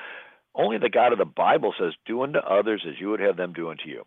[0.57, 3.53] Only the God of the Bible says, do unto others as you would have them
[3.53, 4.03] do unto you.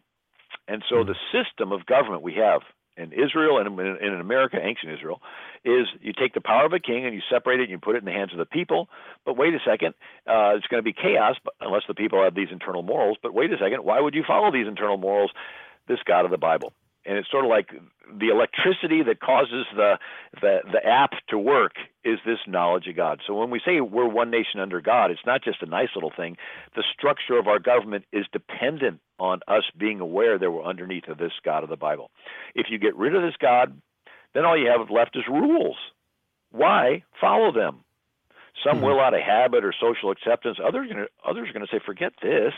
[0.67, 2.63] And so the system of government we have
[2.97, 5.23] in Israel and in America, ancient Israel,
[5.65, 7.95] is you take the power of a king and you separate it and you put
[7.95, 8.89] it in the hands of the people.
[9.25, 9.95] But wait a second,
[10.27, 13.17] uh, it's going to be chaos unless the people have these internal morals.
[13.23, 15.31] But wait a second, why would you follow these internal morals?
[15.89, 16.73] This God of the Bible
[17.07, 17.71] and it's sort of like
[18.19, 19.99] the electricity that causes the,
[20.41, 21.73] the the app to work
[22.05, 23.21] is this knowledge of God.
[23.27, 26.13] So when we say we're one nation under God, it's not just a nice little
[26.15, 26.37] thing.
[26.75, 31.19] The structure of our government is dependent on us being aware that we're underneath of
[31.19, 32.11] this God of the Bible.
[32.55, 33.81] If you get rid of this God,
[34.35, 35.77] then all you have left is rules.
[36.53, 37.85] Why follow them?
[38.65, 38.87] Some mm-hmm.
[38.87, 40.59] will out of habit or social acceptance.
[40.63, 42.53] Others are going to, others are going to say, forget this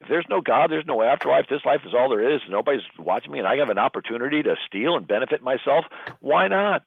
[0.00, 1.46] if there's no God, there's no afterlife.
[1.48, 2.40] This life is all there is.
[2.48, 5.84] Nobody's watching me, and I have an opportunity to steal and benefit myself.
[6.20, 6.84] Why not?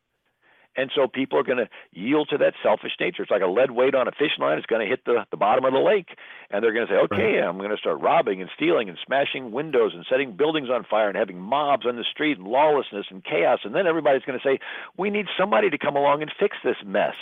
[0.75, 3.21] And so people are going to yield to that selfish nature.
[3.21, 4.57] It's like a lead weight on a fishing line.
[4.57, 6.17] It's going to hit the, the bottom of the lake.
[6.49, 7.47] And they're going to say, okay, right.
[7.47, 11.09] I'm going to start robbing and stealing and smashing windows and setting buildings on fire
[11.09, 13.59] and having mobs on the street and lawlessness and chaos.
[13.63, 14.57] And then everybody's going to say,
[14.97, 17.15] we need somebody to come along and fix this mess.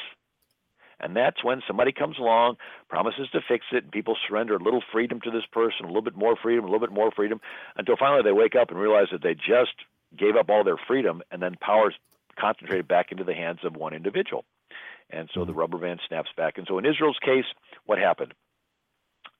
[1.01, 4.83] And that's when somebody comes along, promises to fix it, and people surrender a little
[4.91, 7.41] freedom to this person, a little bit more freedom, a little bit more freedom,
[7.75, 9.73] until finally they wake up and realize that they just
[10.15, 11.95] gave up all their freedom, and then power's
[12.39, 14.45] concentrated back into the hands of one individual.
[15.09, 15.59] And so the mm-hmm.
[15.59, 16.57] rubber band snaps back.
[16.57, 17.45] And so in Israel's case,
[17.85, 18.33] what happened?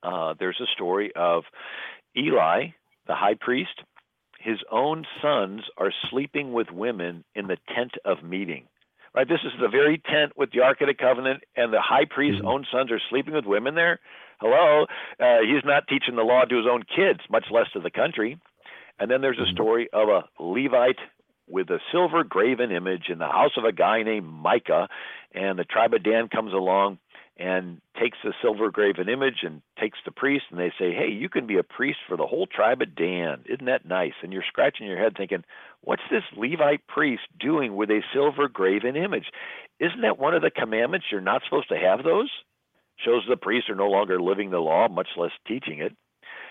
[0.02, 1.44] Uh, there's a story of
[2.16, 2.68] Eli,
[3.06, 3.80] the high priest.
[4.42, 8.66] his own sons are sleeping with women in the tent of meeting.
[9.14, 9.28] Right?
[9.28, 12.38] This is the very tent with the Ark of the Covenant, and the high priest's
[12.38, 12.48] mm-hmm.
[12.48, 14.00] own sons are sleeping with women there.
[14.40, 14.86] Hello?
[15.20, 18.38] Uh, he's not teaching the law to his own kids, much less to the country.
[18.98, 19.54] And then there's a mm-hmm.
[19.54, 20.98] story of a Levite
[21.46, 24.88] with a silver graven image in the house of a guy named Micah,
[25.34, 26.98] and the tribe of Dan comes along
[27.38, 31.28] and takes the silver graven image and takes the priest and they say, "Hey, you
[31.28, 33.42] can be a priest for the whole tribe of Dan.
[33.46, 35.44] Isn't that nice?" And you're scratching your head thinking,
[35.80, 39.32] "What's this Levite priest doing with a silver graven image?
[39.78, 42.30] Isn't that one of the commandments you're not supposed to have those?"
[42.98, 45.96] Shows the priests are no longer living the law, much less teaching it.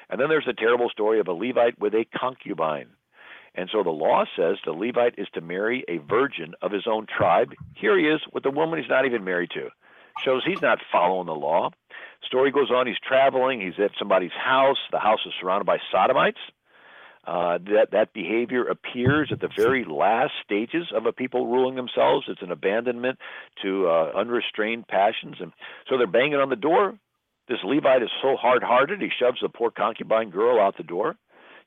[0.10, 2.90] And then there's a terrible story of a Levite with a concubine.
[3.56, 7.06] And so the law says the Levite is to marry a virgin of his own
[7.06, 7.54] tribe.
[7.76, 9.72] Here he is with a woman he's not even married to
[10.24, 11.70] shows he's not following the law.
[12.26, 14.78] Story goes on, he's traveling, he's at somebody's house.
[14.92, 16.40] The house is surrounded by sodomites.
[17.26, 22.26] Uh, that that behavior appears at the very last stages of a people ruling themselves.
[22.28, 23.20] It's an abandonment
[23.62, 25.52] to uh, unrestrained passions, and
[25.88, 26.98] so they're banging on the door.
[27.48, 31.16] This Levite is so hard-hearted, he shoves the poor concubine girl out the door.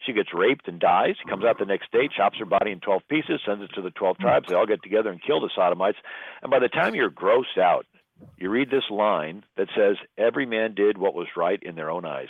[0.04, 1.14] She gets raped and dies.
[1.22, 3.82] He comes out the next day, chops her body in 12 pieces, sends it to
[3.82, 4.46] the 12 tribes.
[4.48, 5.98] They all get together and kill the sodomites.
[6.42, 7.86] And by the time you're grossed out,
[8.36, 12.04] you read this line that says, Every man did what was right in their own
[12.04, 12.28] eyes.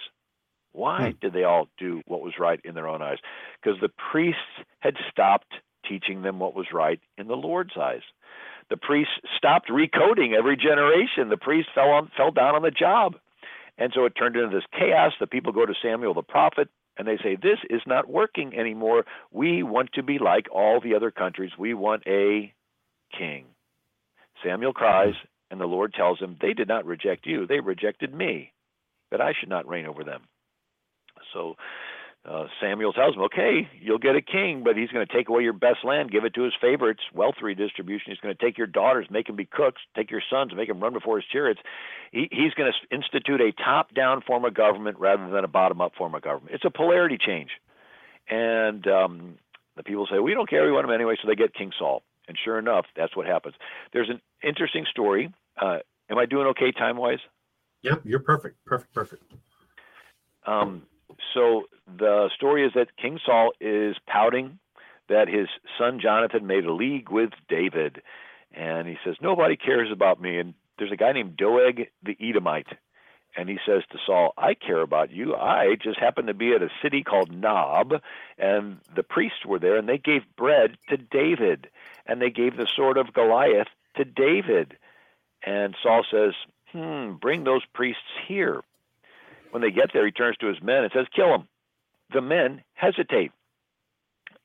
[0.72, 1.16] Why hmm.
[1.20, 3.18] did they all do what was right in their own eyes?
[3.62, 4.41] Because the priests
[4.80, 5.55] had stopped
[5.89, 8.03] teaching them what was right in the Lord's eyes.
[8.70, 11.28] The priests stopped recoding every generation.
[11.28, 13.16] The priests fell on fell down on the job.
[13.76, 15.12] And so it turned into this chaos.
[15.18, 19.05] The people go to Samuel the prophet and they say, This is not working anymore.
[19.30, 21.51] We want to be like all the other countries.
[21.59, 22.53] We want a
[23.16, 23.47] king.
[24.45, 25.14] Samuel cries,
[25.51, 28.53] and the Lord tells him, They did not reject you, they rejected me,
[29.11, 30.22] that I should not reign over them.
[31.32, 31.55] So
[32.28, 35.42] uh, Samuel tells him, Okay, you'll get a king, but he's going to take away
[35.42, 38.12] your best land, give it to his favorites, wealth redistribution.
[38.12, 40.80] He's going to take your daughters, make them be cooks, take your sons, make them
[40.80, 41.61] run before his chariots.
[42.12, 45.80] He, he's going to institute a top down form of government rather than a bottom
[45.80, 46.55] up form of government.
[46.55, 47.51] It's a polarity change.
[48.30, 49.34] And um,
[49.76, 52.03] the people say, We don't care, we want him anyway, so they get King Saul.
[52.27, 53.55] And sure enough, that's what happens.
[53.93, 55.79] There's an interesting story uh,
[56.11, 57.18] am I doing okay time wise?
[57.83, 58.64] Yep, you're perfect.
[58.64, 59.22] Perfect, perfect.
[60.47, 60.83] Um,
[61.33, 64.59] so the story is that King Saul is pouting
[65.09, 65.49] that his
[65.79, 68.03] son Jonathan made a league with David.
[68.53, 70.39] And he says, Nobody cares about me.
[70.39, 72.68] And there's a guy named Doeg the Edomite.
[73.37, 75.35] And he says to Saul, I care about you.
[75.35, 77.95] I just happened to be at a city called Nob,
[78.39, 81.68] and the priests were there, and they gave bread to David,
[82.07, 83.66] and they gave the sword of Goliath
[83.97, 84.76] to David.
[85.45, 86.35] And Saul says,
[86.70, 88.62] Hmm, bring those priests here.
[89.51, 91.49] When they get there, he turns to his men and says, Kill them.
[92.12, 93.32] The men hesitate.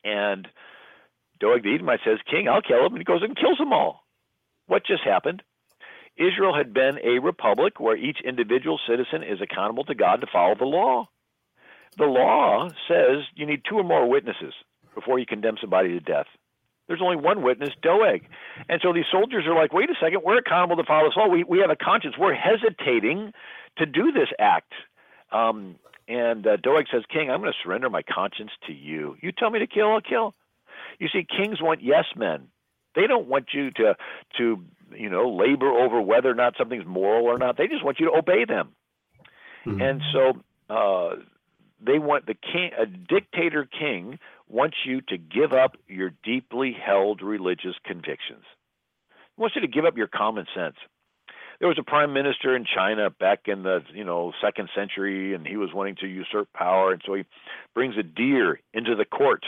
[0.03, 0.47] And
[1.39, 2.93] Doeg the Edomite says, King, I'll kill him.
[2.93, 4.03] And he goes and kills them all.
[4.67, 5.41] What just happened?
[6.17, 10.55] Israel had been a republic where each individual citizen is accountable to God to follow
[10.55, 11.07] the law.
[11.97, 14.53] The law says you need two or more witnesses
[14.95, 16.27] before you condemn somebody to death.
[16.87, 18.27] There's only one witness, Doeg.
[18.67, 21.27] And so these soldiers are like, wait a second, we're accountable to follow this law.
[21.27, 22.15] We, we have a conscience.
[22.17, 23.31] We're hesitating
[23.77, 24.73] to do this act.
[25.31, 25.75] Um,
[26.07, 29.15] and uh, Doeg says, King, I'm going to surrender my conscience to you.
[29.21, 30.33] You tell me to kill, I'll kill.
[30.97, 32.47] You see, kings want yes men.
[32.95, 33.95] They don't want you to
[34.37, 34.63] to
[34.95, 37.57] you know labor over whether or not something's moral or not.
[37.57, 38.69] They just want you to obey them.
[39.65, 39.81] Mm-hmm.
[39.81, 41.15] And so uh,
[41.81, 47.21] they want the king, a dictator king wants you to give up your deeply held
[47.21, 48.43] religious convictions.
[49.35, 50.75] He wants you to give up your common sense.
[51.59, 55.45] There was a prime minister in China back in the you know second century, and
[55.45, 57.25] he was wanting to usurp power, and so he
[57.75, 59.45] brings a deer into the court,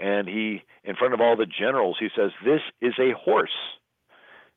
[0.00, 3.78] and he, in front of all the generals, he says, "This is a horse."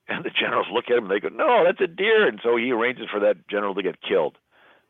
[0.08, 2.28] And the generals look at him and they go, No, that's a deer.
[2.28, 4.38] And so he arranges for that general to get killed.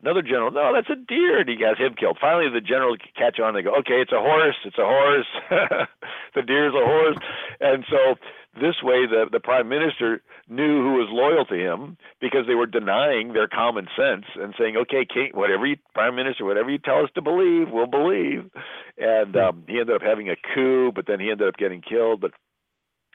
[0.01, 2.17] Another general, no, that's a deer, and he has him killed.
[2.19, 3.53] Finally, the general catch on.
[3.53, 4.57] They go, okay, it's a horse.
[4.65, 5.31] It's a horse.
[6.35, 7.15] the deer's a horse.
[7.61, 8.15] And so
[8.59, 12.67] this way, the the prime minister knew who was loyal to him because they were
[12.67, 17.03] denying their common sense and saying, okay, King, whatever you, prime minister, whatever you tell
[17.03, 18.51] us to believe, we'll believe.
[18.97, 22.21] And um, he ended up having a coup, but then he ended up getting killed.
[22.21, 22.31] But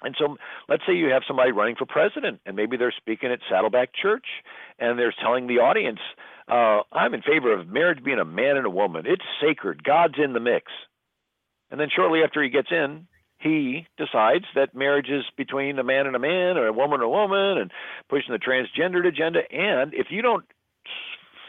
[0.03, 0.36] and so
[0.68, 4.26] let's say you have somebody running for president, and maybe they're speaking at Saddleback Church,
[4.78, 6.01] and they're telling the audience,
[6.49, 9.05] uh, I'm in favor of marriage being a man and a woman.
[9.07, 9.84] It's sacred.
[9.84, 10.66] God's in the mix.
[11.70, 13.07] And then shortly after he gets in,
[13.39, 17.05] he decides that marriage is between a man and a man or a woman and
[17.05, 17.70] a woman and
[18.09, 19.41] pushing the transgendered agenda.
[19.51, 20.45] And if you don't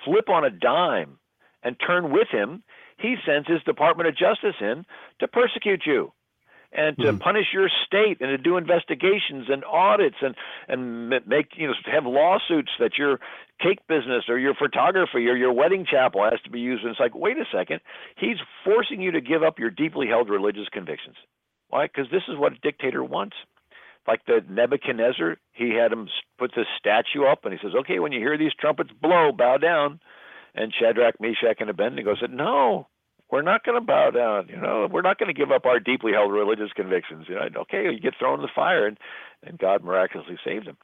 [0.05, 1.17] flip on a dime
[1.63, 2.63] and turn with him,
[2.97, 4.85] he sends his Department of Justice in
[5.19, 6.11] to persecute you
[6.71, 7.19] and to mm.
[7.19, 10.35] punish your state and to do investigations and audits and
[10.67, 13.19] and make you know have lawsuits that your
[13.59, 16.99] cake business or your photography or your wedding chapel has to be used and it's
[16.99, 17.79] like wait a second
[18.17, 21.15] he's forcing you to give up your deeply held religious convictions
[21.69, 23.35] why because this is what a dictator wants
[24.07, 26.09] like the Nebuchadnezzar, he had him
[26.39, 29.57] put this statue up, and he says, "Okay, when you hear these trumpets blow, bow
[29.57, 29.99] down."
[30.55, 32.87] And Shadrach, Meshach, and Abednego said, "No,
[33.29, 34.47] we're not going to bow down.
[34.49, 37.25] You know, we're not going to give up our deeply held religious convictions.
[37.29, 38.97] You know, okay, you get thrown in the fire, and
[39.43, 40.77] and God miraculously saved him.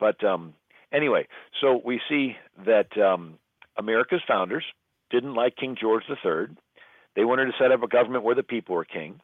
[0.00, 0.54] But um,
[0.92, 1.28] anyway,
[1.60, 2.36] so we see
[2.66, 3.38] that um,
[3.76, 4.64] America's founders
[5.10, 6.56] didn't like King George III.
[7.14, 9.20] They wanted to set up a government where the people were king.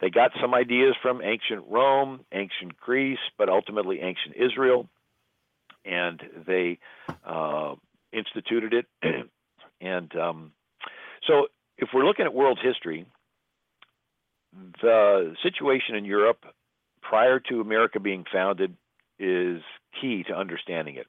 [0.00, 4.88] They got some ideas from ancient Rome, ancient Greece, but ultimately ancient Israel,
[5.84, 6.78] and they
[7.26, 7.74] uh,
[8.12, 8.86] instituted it.
[9.80, 10.52] and um,
[11.26, 11.46] so,
[11.78, 13.06] if we're looking at world history,
[14.80, 16.44] the situation in Europe
[17.02, 18.76] prior to America being founded
[19.18, 19.62] is
[20.00, 21.06] key to understanding it.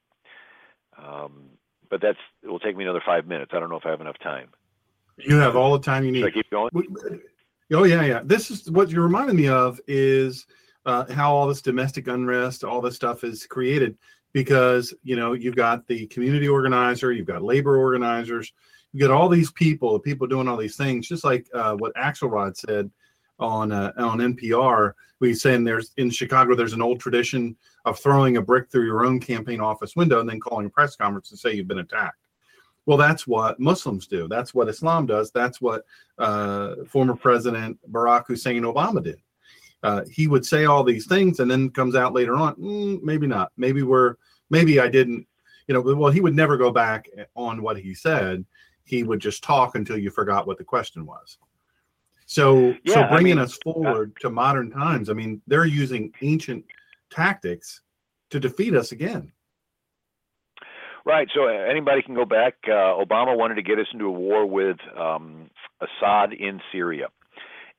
[0.98, 1.50] Um,
[1.90, 3.52] but that's it will take me another five minutes.
[3.54, 4.50] I don't know if I have enough time.
[5.18, 6.20] You have all the time you need.
[6.20, 6.70] Should I keep going?
[7.72, 8.22] Oh yeah, yeah.
[8.24, 10.48] This is what you're reminding me of is
[10.86, 13.98] uh, how all this domestic unrest, all this stuff is created
[14.34, 18.52] because you know you've got the community organizer, you've got labor organizers,
[18.94, 21.94] you have got all these people, people doing all these things, just like uh, what
[21.96, 22.90] Axelrod said
[23.38, 24.94] on uh, on NPR.
[25.20, 27.56] We saying there's in Chicago there's an old tradition
[27.86, 30.96] of throwing a brick through your own campaign office window and then calling a press
[30.96, 32.18] conference to say you've been attacked.
[32.86, 34.28] Well, that's what Muslims do.
[34.28, 35.32] That's what Islam does.
[35.32, 35.86] That's what
[36.18, 39.20] uh, former President Barack Hussein Obama did.
[39.84, 43.28] Uh, he would say all these things and then comes out later on, mm, maybe
[43.28, 43.52] not.
[43.58, 44.16] Maybe we're,
[44.50, 45.26] maybe I didn't,
[45.68, 48.44] you know, well, he would never go back on what he said.
[48.84, 51.38] He would just talk until you forgot what the question was.
[52.26, 55.66] So, yeah, so bringing I mean, us forward uh, to modern times, I mean, they're
[55.66, 56.66] using ancient
[57.10, 57.82] tactics
[58.32, 59.32] to defeat us again.
[61.06, 61.28] Right.
[61.34, 62.56] So uh, anybody can go back.
[62.68, 65.50] Uh, Obama wanted to get us into a war with um,
[65.82, 67.08] Assad in Syria.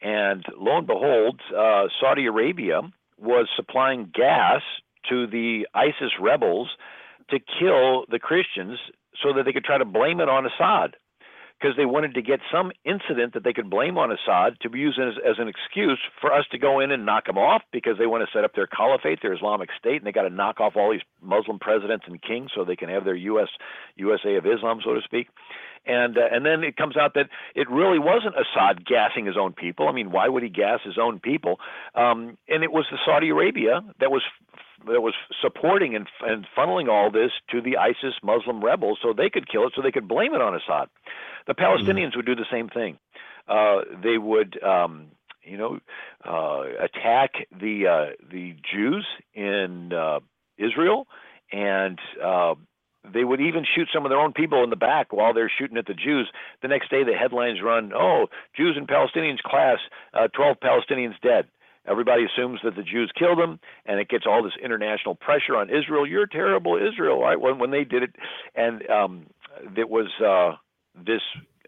[0.02, 2.80] And lo and behold, uh, Saudi Arabia
[3.18, 4.62] was supplying gas
[5.10, 6.70] to the ISIS rebels
[7.28, 8.78] to kill the Christians
[9.22, 10.96] so that they could try to blame it on Assad
[11.60, 14.78] because they wanted to get some incident that they could blame on Assad to be
[14.78, 17.98] used as, as an excuse for us to go in and knock them off because
[17.98, 20.60] they want to set up their caliphate, their Islamic State, and they got to knock
[20.60, 23.48] off all these Muslim presidents and kings so they can have their U.S.
[23.96, 25.28] USA of Islam, so to speak.
[25.86, 29.52] And uh, and then it comes out that it really wasn't Assad gassing his own
[29.52, 29.88] people.
[29.88, 31.58] I mean, why would he gas his own people?
[31.94, 34.22] Um, and it was the Saudi Arabia that was
[34.86, 39.30] that was supporting and, and funneling all this to the ISIS Muslim rebels so they
[39.30, 40.88] could kill it, so they could blame it on Assad.
[41.46, 42.16] The Palestinians mm.
[42.16, 42.98] would do the same thing.
[43.48, 45.08] Uh, they would, um,
[45.42, 45.80] you know,
[46.24, 50.20] uh, attack the uh, the Jews in uh,
[50.56, 51.06] Israel,
[51.52, 52.54] and uh,
[53.04, 55.78] they would even shoot some of their own people in the back while they're shooting
[55.78, 56.30] at the Jews.
[56.62, 59.80] The next day, the headlines run, "Oh, Jews and Palestinians clash,
[60.14, 61.48] uh, 12 Palestinians dead."
[61.86, 65.70] Everybody assumes that the Jews killed them, and it gets all this international pressure on
[65.70, 66.06] Israel.
[66.06, 67.40] You're terrible, Israel, right?
[67.40, 68.16] When when they did it,
[68.54, 69.26] and um,
[69.76, 70.56] it was uh,
[70.94, 71.22] this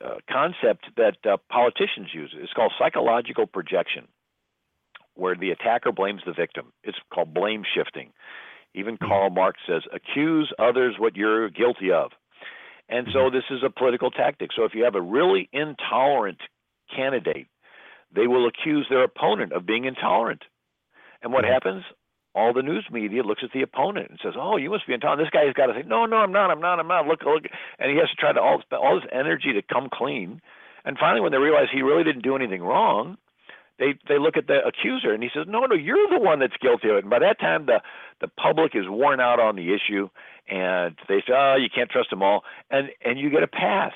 [0.04, 2.34] uh, concept that uh, politicians use.
[2.36, 4.06] It's called psychological projection,
[5.14, 6.72] where the attacker blames the victim.
[6.84, 8.12] It's called blame shifting.
[8.74, 9.06] Even mm-hmm.
[9.06, 12.10] Karl Marx says, accuse others what you're guilty of.
[12.88, 13.36] And so mm-hmm.
[13.36, 14.50] this is a political tactic.
[14.54, 16.38] So if you have a really intolerant
[16.94, 17.46] candidate
[18.14, 20.42] they will accuse their opponent of being intolerant.
[21.22, 21.84] And what happens?
[22.34, 25.22] All the news media looks at the opponent and says, "Oh, you must be intolerant."
[25.22, 26.50] This guy's got to say, "No, no, I'm not.
[26.50, 26.80] I'm not.
[26.80, 27.44] I'm not." Look, look,
[27.78, 30.40] and he has to try to all all this energy to come clean.
[30.84, 33.18] And finally, when they realize he really didn't do anything wrong,
[33.82, 36.56] they they look at the accuser and he says, "No, no, you're the one that's
[36.60, 37.82] guilty of it." And by that time, the
[38.20, 40.08] the public is worn out on the issue,
[40.48, 43.92] and they say, "Oh, you can't trust them all," and and you get a pass.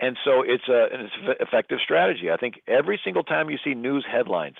[0.00, 2.30] And so it's a it's an effective strategy.
[2.32, 4.56] I think every single time you see news headlines,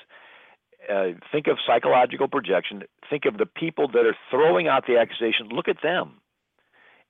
[0.88, 2.84] uh, think of psychological projection.
[3.10, 5.48] Think of the people that are throwing out the accusation.
[5.50, 6.20] Look at them.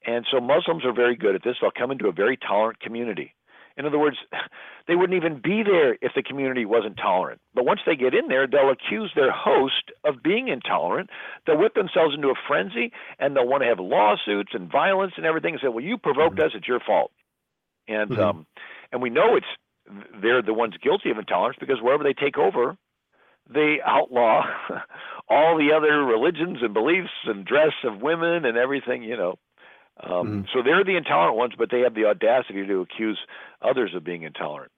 [0.07, 1.57] And so Muslims are very good at this.
[1.61, 3.35] They'll come into a very tolerant community.
[3.77, 4.17] In other words,
[4.89, 7.41] they wouldn't even be there if the community wasn't tolerant.
[7.55, 11.11] But once they get in there, they'll accuse their host of being intolerant.
[11.47, 15.27] They'll whip themselves into a frenzy and they'll want to have lawsuits and violence and
[15.27, 16.47] everything and say, well, you provoked mm-hmm.
[16.47, 17.11] us, it's your fault
[17.89, 18.21] and mm-hmm.
[18.21, 18.47] um,
[18.93, 19.47] and we know it's
[20.21, 22.77] they're the ones guilty of intolerance because wherever they take over,
[23.53, 24.45] they outlaw
[25.29, 29.03] all the other religions and beliefs and dress of women and everything.
[29.03, 29.39] You know,
[30.03, 30.41] um, mm-hmm.
[30.53, 33.19] so they're the intolerant ones, but they have the audacity to accuse
[33.63, 34.73] others of being intolerant.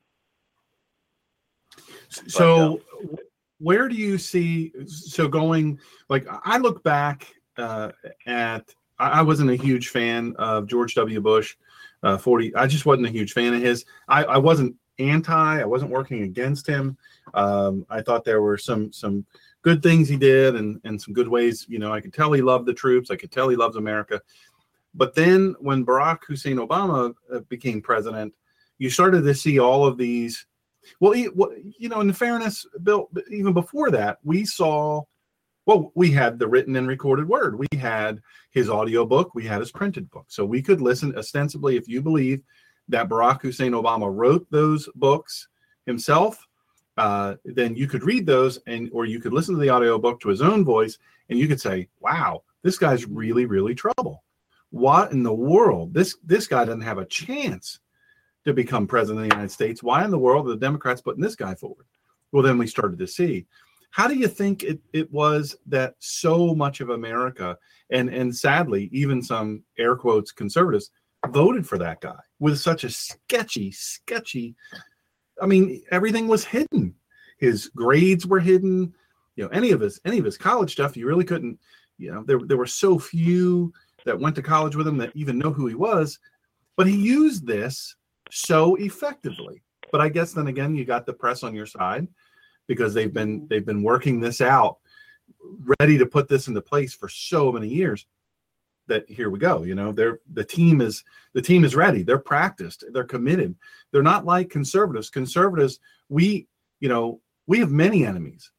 [2.08, 3.16] So, but, uh,
[3.58, 4.72] where do you see?
[4.86, 7.92] So going like I look back uh,
[8.26, 11.20] at I wasn't a huge fan of George W.
[11.20, 11.56] Bush.
[12.02, 12.54] Uh, 40.
[12.54, 13.84] I just wasn't a huge fan of his.
[14.06, 15.60] I, I wasn't anti.
[15.60, 16.96] I wasn't working against him.
[17.34, 19.24] Um, I thought there were some some
[19.62, 21.66] good things he did and and some good ways.
[21.68, 23.10] You know, I could tell he loved the troops.
[23.10, 24.20] I could tell he loves America.
[24.97, 28.34] But then when Barack Hussein Obama uh, became president,
[28.78, 30.47] you started to see all of these.
[31.01, 35.03] Well, you know, in fairness, Bill, even before that, we saw
[35.66, 37.59] well, we had the written and recorded word.
[37.59, 38.22] We had
[38.53, 39.34] his audio book.
[39.34, 40.26] We had his printed book.
[40.28, 42.40] So we could listen ostensibly, if you believe
[42.88, 45.49] that Barack Hussein Obama wrote those books
[45.84, 46.47] himself,
[46.97, 50.20] uh, then you could read those and or you could listen to the audio book
[50.20, 54.22] to his own voice and you could say, wow, this guy's really, really trouble.
[54.77, 55.95] What in the world?
[55.95, 57.81] This this guy doesn't have a chance
[58.45, 59.83] to become president of the United States.
[59.83, 61.87] Why in the world are the Democrats putting this guy forward?
[62.31, 63.47] Well, then we started to see
[63.91, 67.57] how do you think it, it was that so much of America
[67.89, 70.91] and and sadly even some air quotes conservatives
[71.29, 74.55] voted for that guy with such a sketchy, sketchy?
[75.41, 76.95] I mean, everything was hidden.
[77.39, 78.93] His grades were hidden.
[79.37, 81.59] You know, any of his any of his college stuff, you really couldn't.
[81.97, 83.72] You know, there there were so few
[84.07, 86.18] that went to college with him that even know who he was.
[86.76, 87.94] But he used this
[88.30, 89.62] so effectively.
[89.92, 92.09] But I guess then again, you got the press on your side
[92.66, 94.78] because they've been they've been working this out,
[95.80, 98.07] ready to put this into place for so many years.
[98.88, 99.64] That here we go.
[99.64, 102.02] You know, they're the team is the team is ready.
[102.02, 102.84] They're practiced.
[102.92, 103.54] They're committed.
[103.90, 105.11] They're not like conservatives.
[105.11, 106.46] Conservatives, we
[106.80, 108.50] you know we have many enemies.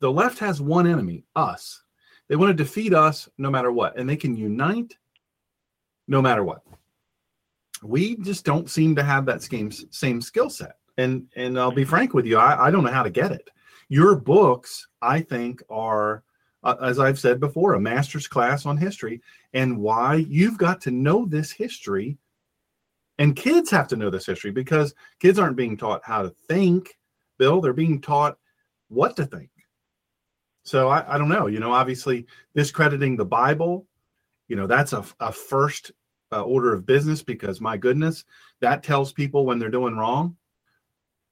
[0.00, 1.83] The left has one enemy, us.
[2.28, 4.96] They want to defeat us no matter what, and they can unite
[6.08, 6.62] no matter what.
[7.82, 11.84] We just don't seem to have that same same skill set and and I'll be
[11.84, 13.50] frank with you, I, I don't know how to get it.
[13.88, 16.22] Your books, I think, are
[16.62, 19.20] uh, as I've said before, a master's class on history
[19.52, 22.16] and why you've got to know this history.
[23.18, 26.96] And kids have to know this history because kids aren't being taught how to think,
[27.38, 27.60] Bill.
[27.60, 28.38] They're being taught
[28.88, 29.50] what to think.
[30.64, 31.46] So I, I don't know.
[31.46, 33.86] You know, obviously, discrediting the Bible,
[34.48, 35.92] you know, that's a, a first
[36.32, 38.24] uh, order of business because my goodness,
[38.60, 40.36] that tells people when they're doing wrong.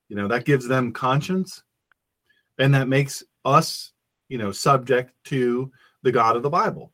[0.08, 1.62] You know, that gives them conscience
[2.58, 3.92] and that makes us,
[4.28, 5.72] you know, subject to
[6.02, 6.92] the God of the Bible.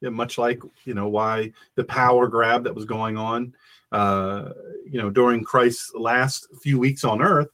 [0.00, 3.54] Yeah, much like, you know, why the power grab that was going on,
[3.90, 4.50] uh,
[4.84, 7.48] you know, during Christ's last few weeks on earth,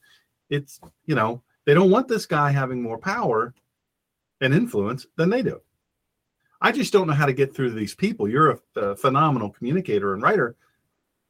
[0.51, 3.55] it's, you know, they don't want this guy having more power
[4.41, 5.61] and influence than they do.
[6.61, 8.29] I just don't know how to get through to these people.
[8.29, 10.57] You're a, a, phenomenal communicator and writer.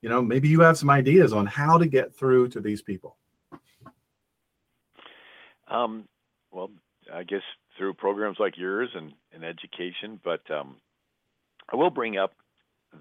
[0.01, 3.17] You know, maybe you have some ideas on how to get through to these people.
[5.69, 6.05] Um,
[6.51, 6.71] well,
[7.13, 7.43] I guess
[7.77, 10.77] through programs like yours and, and education, but um,
[11.71, 12.33] I will bring up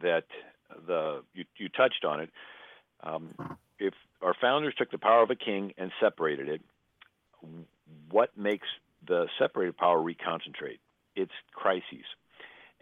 [0.02, 0.26] that
[0.86, 2.30] the you, you touched on it.
[3.04, 3.34] Um,
[3.80, 6.62] if our founders took the power of a king and separated it,
[8.10, 8.68] what makes
[9.08, 10.80] the separated power reconcentrate?
[11.16, 12.06] It's crises.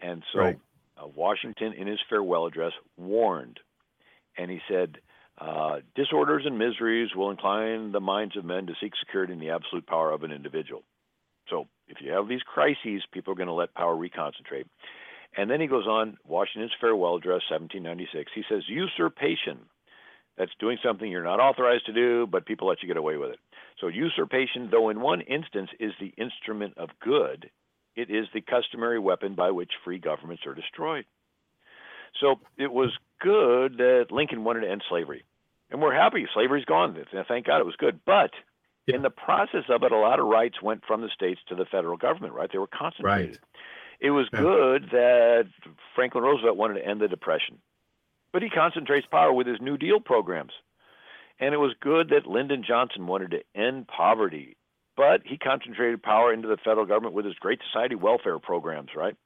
[0.00, 0.58] And so right.
[1.02, 3.60] uh, Washington, in his farewell address, warned,
[4.36, 4.98] and he said,
[5.38, 9.50] uh, disorders and miseries will incline the minds of men to seek security in the
[9.50, 10.82] absolute power of an individual.
[11.50, 14.64] So, if you have these crises, people are going to let power reconcentrate.
[15.36, 18.32] And then he goes on, Washington's farewell address, 1796.
[18.34, 19.58] He says, usurpation.
[20.38, 23.30] That's doing something you're not authorized to do, but people let you get away with
[23.30, 23.38] it.
[23.80, 27.50] So, usurpation, though in one instance is the instrument of good,
[27.94, 31.06] it is the customary weapon by which free governments are destroyed.
[32.20, 35.24] So it was good that Lincoln wanted to end slavery.
[35.70, 36.96] And we're happy slavery's gone.
[37.26, 38.00] Thank God it was good.
[38.04, 38.30] But
[38.86, 38.96] yeah.
[38.96, 41.64] in the process of it, a lot of rights went from the states to the
[41.64, 42.50] federal government, right?
[42.50, 43.30] They were concentrated.
[43.30, 43.38] Right.
[43.98, 44.40] It was yeah.
[44.40, 45.48] good that
[45.94, 47.58] Franklin Roosevelt wanted to end the Depression,
[48.32, 50.52] but he concentrates power with his New Deal programs.
[51.38, 54.56] And it was good that Lyndon Johnson wanted to end poverty,
[54.96, 59.16] but he concentrated power into the federal government with his Great Society welfare programs, right?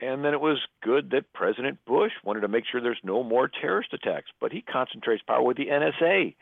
[0.00, 3.48] And then it was good that President Bush wanted to make sure there's no more
[3.48, 6.34] terrorist attacks, but he concentrates power with the NSA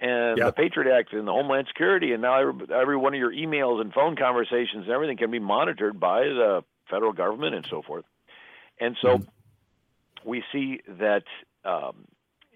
[0.00, 3.32] and the Patriot Act and the Homeland Security, and now every, every one of your
[3.32, 7.82] emails and phone conversations and everything can be monitored by the federal government and so
[7.82, 8.04] forth.
[8.80, 10.28] And so mm-hmm.
[10.28, 11.24] we see that
[11.64, 12.06] um,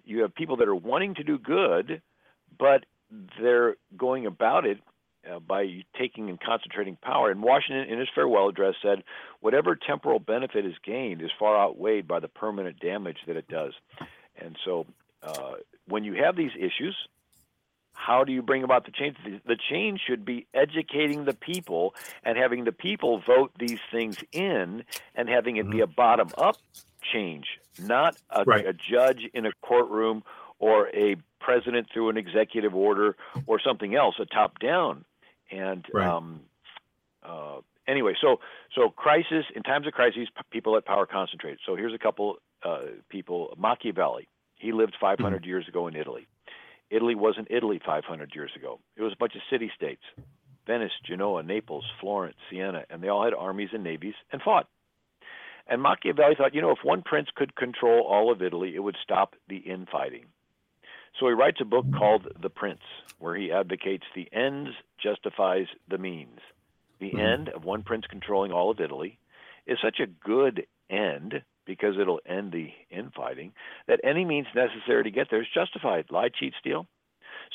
[0.09, 2.03] you have people that are wanting to do good,
[2.59, 2.85] but
[3.41, 4.79] they're going about it
[5.31, 7.31] uh, by taking and concentrating power.
[7.31, 9.05] And Washington, in his farewell address, said,
[9.41, 13.75] "Whatever temporal benefit is gained is far outweighed by the permanent damage that it does."
[14.37, 14.87] And so,
[15.23, 15.55] uh,
[15.87, 16.97] when you have these issues,
[17.93, 19.17] how do you bring about the change?
[19.25, 24.85] The change should be educating the people and having the people vote these things in
[25.15, 26.57] and having it be a bottom up
[27.13, 27.47] change,
[27.79, 28.67] not a, Right.
[28.67, 30.23] a judge in a courtroom
[30.59, 35.05] or a president through an executive order or something else, a top down.
[35.51, 36.07] And Right.
[36.07, 36.41] um,
[37.23, 38.41] uh, anyway, so
[38.75, 41.59] so crisis in times of crises, p- people let power concentrate.
[41.65, 44.29] So here's a couple uh, people: Machiavelli.
[44.57, 46.27] He lived 500 years ago in Italy.
[46.91, 48.81] Italy wasn't Italy 500 years ago.
[48.97, 50.03] It was a bunch of city states:
[50.67, 54.69] Venice, Genoa, Naples, Florence, Siena, and they all had armies and navies and fought.
[55.69, 58.97] And Machiavelli thought, you know, if one prince could control all of Italy, it would
[59.03, 60.25] stop the infighting.
[61.19, 62.81] So he writes a book called The Prince,
[63.19, 64.71] where he advocates the ends
[65.03, 66.39] justifies the means.
[67.01, 67.21] The mm-hmm.
[67.21, 69.19] end of one prince controlling all of Italy
[69.67, 73.53] is such a good end because it'll end the infighting
[73.87, 76.07] that any means necessary to get there is justified.
[76.11, 76.87] Lie, cheat, steal.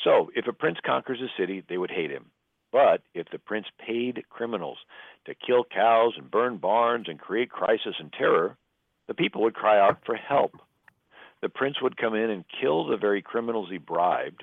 [0.04, 2.26] So if a prince conquers a city, they would hate him.
[2.74, 4.78] But if the prince paid criminals
[5.26, 8.56] to kill cows and burn barns and create crisis and terror,
[9.06, 10.56] the people would cry out for help.
[11.40, 14.42] The prince would come in and kill the very criminals he bribed.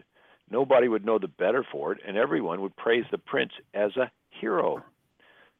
[0.50, 4.10] Nobody would know the better for it, and everyone would praise the prince as a
[4.30, 4.82] hero.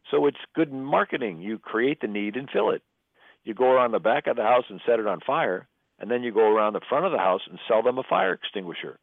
[0.10, 1.42] So it's good marketing.
[1.42, 2.84] You create the need and fill it.
[3.44, 5.68] You go around the back of the house and set it on fire,
[6.00, 8.32] and then you go around the front of the house and sell them a fire
[8.32, 8.98] extinguisher.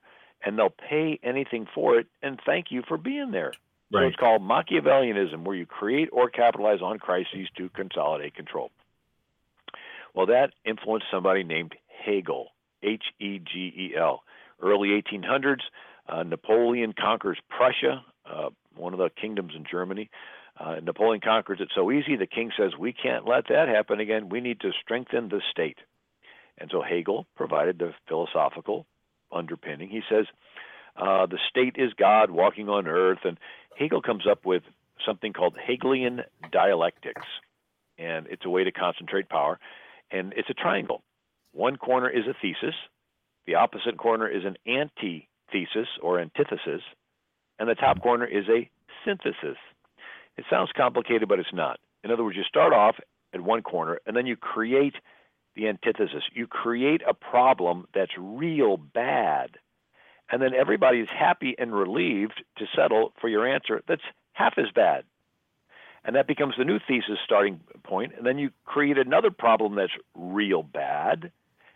[0.44, 3.52] And they'll pay anything for it and thank you for being there.
[3.90, 8.70] So it's called Machiavellianism, where you create or capitalize on crises to consolidate control.
[10.14, 11.74] Well, that influenced somebody named
[12.04, 12.48] Hegel,
[12.82, 14.22] H E G E L.
[14.60, 15.60] Early 1800s,
[16.08, 20.10] uh, Napoleon conquers Prussia, uh, one of the kingdoms in Germany.
[20.58, 24.28] Uh, Napoleon conquers it so easy, the king says, We can't let that happen again.
[24.28, 25.78] We need to strengthen the state.
[26.58, 28.86] And so Hegel provided the philosophical
[29.32, 29.88] underpinning.
[29.88, 30.26] He says,
[30.96, 33.18] uh, The state is God walking on earth.
[33.24, 33.38] And
[33.78, 34.62] Hegel comes up with
[35.06, 36.22] something called Hegelian
[36.52, 37.26] dialectics.
[37.98, 39.58] And it's a way to concentrate power.
[40.10, 41.02] And it's a triangle.
[41.52, 42.74] One corner is a thesis,
[43.46, 46.82] the opposite corner is an antithesis or antithesis,
[47.58, 48.68] and the top corner is a
[49.04, 49.56] synthesis.
[50.36, 51.80] It sounds complicated, but it's not.
[52.04, 52.96] In other words, you start off
[53.34, 54.94] at one corner and then you create
[55.58, 56.22] the antithesis.
[56.32, 59.58] You create a problem that's real bad.
[60.30, 64.02] And then everybody is happy and relieved to settle for your answer that's
[64.32, 65.04] half as bad.
[66.04, 68.12] And that becomes the new thesis starting point.
[68.16, 71.32] And then you create another problem that's real bad.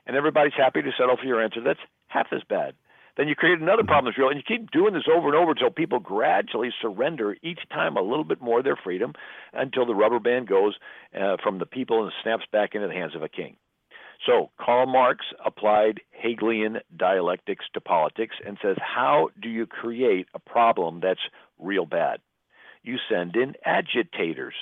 [0.07, 2.75] And everybody's happy to settle for your answer that's half as bad.
[3.17, 5.51] Then you create another problem that's real, and you keep doing this over and over
[5.51, 9.13] until people gradually surrender each time a little bit more of their freedom
[9.53, 10.77] until the rubber band goes
[11.19, 13.57] uh, from the people and snaps back into the hands of a king.
[14.25, 20.39] So Karl Marx applied Hegelian dialectics to politics and says, how do you create a
[20.39, 21.21] problem that's
[21.59, 22.21] real bad?
[22.85, 24.55] You send in agitators,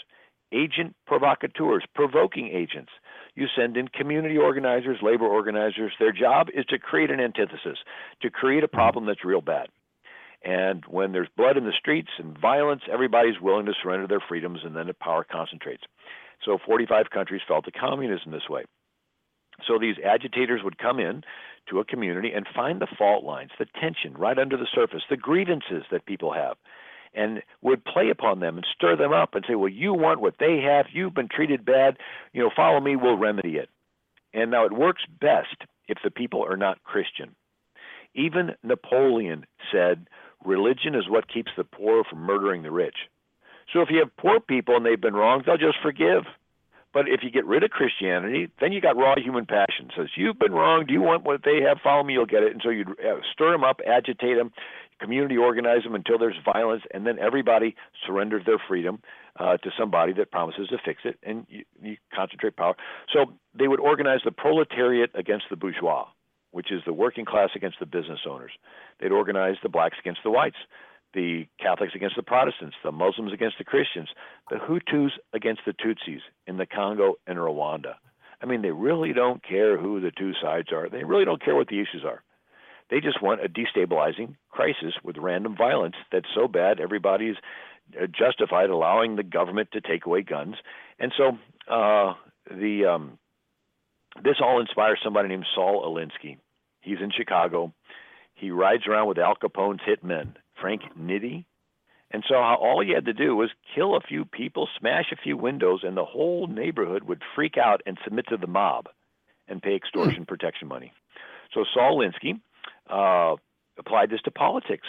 [0.52, 2.90] agent provocateurs, provoking agents.
[3.34, 5.92] You send in community organizers, labor organizers.
[5.98, 7.78] Their job is to create an antithesis,
[8.22, 9.68] to create a problem that's real bad.
[10.42, 14.61] And when there's blood in the streets and violence, everybody's willing to surrender their freedoms,
[14.64, 15.82] and then the power concentrates.
[16.44, 18.64] So 45 countries fell to communism this way.
[19.66, 21.24] So these agitators would come in
[21.68, 25.16] to a community and find the fault lines, the tension right under the surface, the
[25.16, 26.56] grievances that people have,
[27.14, 30.38] and would play upon them and stir them up and say, "Well, you want what
[30.38, 30.86] they have.
[30.90, 31.98] You've been treated bad.
[32.32, 32.96] You know, follow me.
[32.96, 33.68] We'll remedy it."
[34.32, 37.34] And now it works best if the people are not Christian.
[38.14, 40.08] Even Napoleon said,
[40.44, 43.08] "Religion is what keeps the poor from murdering the rich."
[43.72, 46.26] So if you have poor people and they've been wronged, they'll just forgive.
[46.93, 49.91] But if you get rid of Christianity, then you got raw human passion.
[49.97, 50.86] Says you've been wrong.
[50.86, 51.78] Do you want what they have?
[51.82, 52.53] Follow me, you'll get it.
[52.53, 54.51] And so you uh, stir them up, agitate them,
[55.01, 57.76] community organize them until there's violence, and then everybody
[58.07, 59.00] surrenders their freedom
[59.38, 62.75] uh, to somebody that promises to fix it, and you, you concentrate power.
[63.12, 66.07] So they would organize the proletariat against the bourgeois,
[66.50, 68.53] which is the working class against the business owners.
[69.00, 70.58] They'd organize the blacks against the whites
[71.14, 74.08] the Catholics against the Protestants, the Muslims against the Christians,
[74.49, 77.95] the Hutus against the Tutsis in the Congo and Rwanda.
[78.42, 80.88] I mean, they really don't care who the two sides are.
[80.88, 82.22] They really don't care what the issues are.
[82.91, 87.37] They just want a destabilizing crisis with random violence that's so bad everybody's
[88.00, 90.57] uh, justified allowing the government to take away guns.
[90.99, 91.38] And so
[91.72, 92.14] uh,
[92.50, 93.18] the um,
[94.24, 96.38] this all inspires somebody named Saul Alinsky.
[96.80, 97.72] He's in Chicago.
[98.34, 101.45] He rides around with Al Capone's hitmen, Frank Nitti.
[102.12, 105.37] And so all he had to do was kill a few people, smash a few
[105.37, 108.88] windows, and the whole neighborhood would freak out and submit to the mob
[109.46, 110.92] and pay extortion protection money.
[111.54, 112.41] So Saul Alinsky
[112.88, 113.37] uh,
[113.78, 114.87] applied this to politics.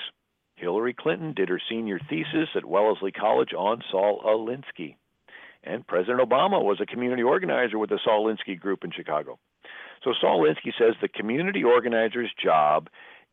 [0.55, 4.95] Hillary Clinton did her senior thesis at Wellesley College on Saul Alinsky.
[5.63, 9.37] And President Obama was a community organizer with the Saul Alinsky group in Chicago.
[10.03, 12.89] So Saul Alinsky says the community organizer's job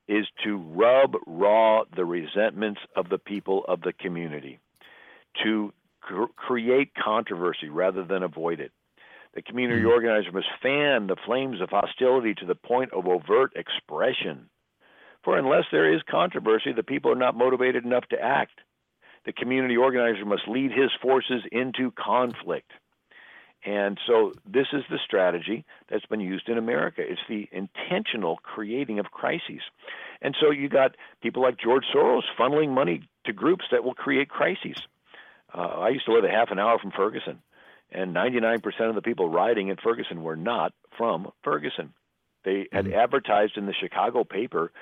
[0.09, 4.59] is to rub raw the resentments of the people of the community,
[5.45, 8.73] to cr- create controversy rather than avoid it.
[9.35, 9.91] The community mm-hmm.
[9.91, 14.49] organizer must fan the flames of hostility to the point of overt expression.
[15.23, 18.61] For unless there is controversy, the people are not motivated enough to act.
[19.27, 22.71] The community organizer must lead his forces into conflict.
[23.65, 27.03] And so this is the strategy that's been used in America.
[27.03, 29.63] It's the intentional creating of crises.
[30.23, 34.29] And so you got people like George Soros funneling money to groups that will create
[34.29, 34.77] crises.
[35.53, 37.41] Uh, I used to live a half an hour from Ferguson,
[37.91, 41.95] and 99% of the people riding in Ferguson were not from Ferguson.
[42.45, 42.99] They had mm-hmm.
[42.99, 44.73] advertised in the Chicago paper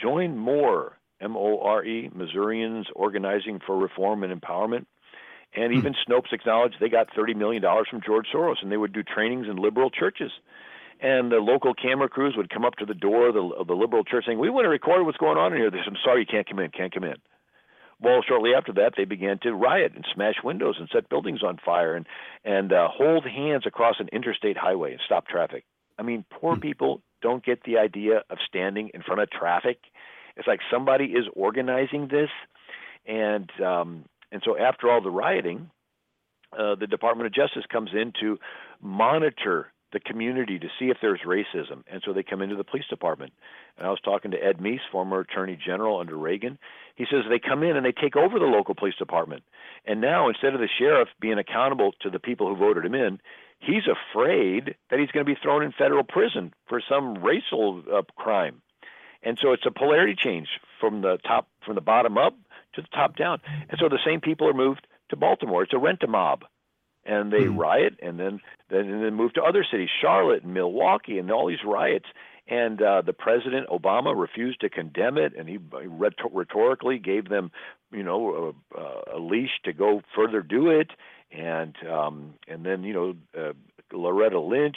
[0.00, 4.86] join MORE, M O R E, Missourians Organizing for Reform and Empowerment.
[5.54, 6.12] And even hmm.
[6.12, 9.56] Snopes acknowledged they got $30 million from George Soros, and they would do trainings in
[9.56, 10.30] liberal churches.
[11.00, 13.74] And the local camera crews would come up to the door of the, of the
[13.74, 15.70] liberal church saying, We want to record what's going on in here.
[15.70, 17.16] They said, I'm sorry, you can't come in, can't come in.
[18.00, 21.58] Well, shortly after that, they began to riot and smash windows and set buildings on
[21.64, 22.06] fire and,
[22.44, 25.64] and uh, hold hands across an interstate highway and stop traffic.
[25.98, 26.60] I mean, poor hmm.
[26.60, 29.78] people don't get the idea of standing in front of traffic.
[30.36, 32.30] It's like somebody is organizing this.
[33.06, 35.70] And um, and so after all the rioting,
[36.56, 38.38] uh, the Department of Justice comes in to
[38.80, 41.82] monitor the community to see if there's racism.
[41.90, 43.32] And so they come into the police department.
[43.78, 46.58] And I was talking to Ed Meese, former attorney general under Reagan.
[46.96, 49.44] He says they come in and they take over the local police department.
[49.84, 53.20] And now instead of the sheriff being accountable to the people who voted him in,
[53.60, 58.02] he's afraid that he's going to be thrown in federal prison for some racial uh,
[58.16, 58.62] crime.
[59.22, 60.48] And so it's a polarity change
[60.80, 62.34] from the top from the bottom up
[62.76, 63.40] to the top down.
[63.68, 65.62] And so the same people are moved to Baltimore.
[65.62, 66.44] It's a rent a mob.
[67.04, 67.56] And they mm.
[67.56, 71.46] riot and then then and then move to other cities, Charlotte and Milwaukee and all
[71.46, 72.06] these riots.
[72.48, 75.58] And uh, the president Obama refused to condemn it, and he
[76.32, 77.50] rhetorically gave them,
[77.90, 80.90] you know, a, a leash to go further do it.
[81.32, 83.52] And um, and then you know, uh,
[83.92, 84.76] Loretta Lynch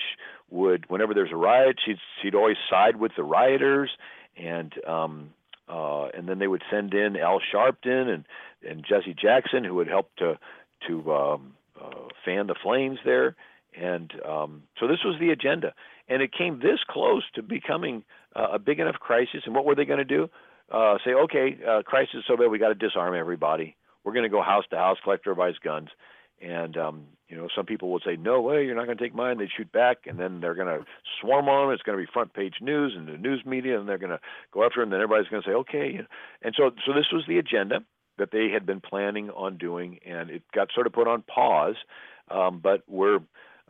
[0.50, 3.92] would, whenever there's a riot, she'd she'd always side with the rioters,
[4.36, 5.30] and um,
[5.70, 8.26] uh, and then they would send in Al Sharpton and
[8.68, 10.38] and Jesse Jackson, who would help to
[10.88, 13.36] to um, uh, fan the flames there.
[13.80, 15.74] And um, so this was the agenda,
[16.08, 18.04] and it came this close to becoming
[18.36, 19.42] uh, a big enough crisis.
[19.46, 20.30] And what were they going to do?
[20.72, 23.76] Uh, say, okay, uh, crisis so bad we got to disarm everybody.
[24.04, 25.90] We're going to go house to house, collect everybody's guns,
[26.42, 29.16] and um, you know, some people will say, "No way, you're not going to take
[29.16, 30.86] mine." They shoot back, and then they're going to
[31.22, 31.72] swarm on.
[31.74, 34.20] It's going to be front page news and the news media, and they're going to
[34.52, 34.82] go after.
[34.82, 36.02] And then everybody's going to say, "Okay."
[36.42, 37.82] And so, so this was the agenda
[38.18, 41.76] that they had been planning on doing, and it got sort of put on pause.
[42.30, 43.20] Um, but we're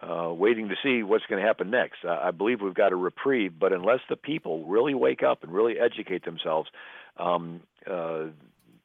[0.01, 1.99] uh, waiting to see what's going to happen next.
[2.05, 5.51] Uh, I believe we've got a reprieve, but unless the people really wake up and
[5.51, 6.69] really educate themselves,
[7.17, 8.25] um, uh,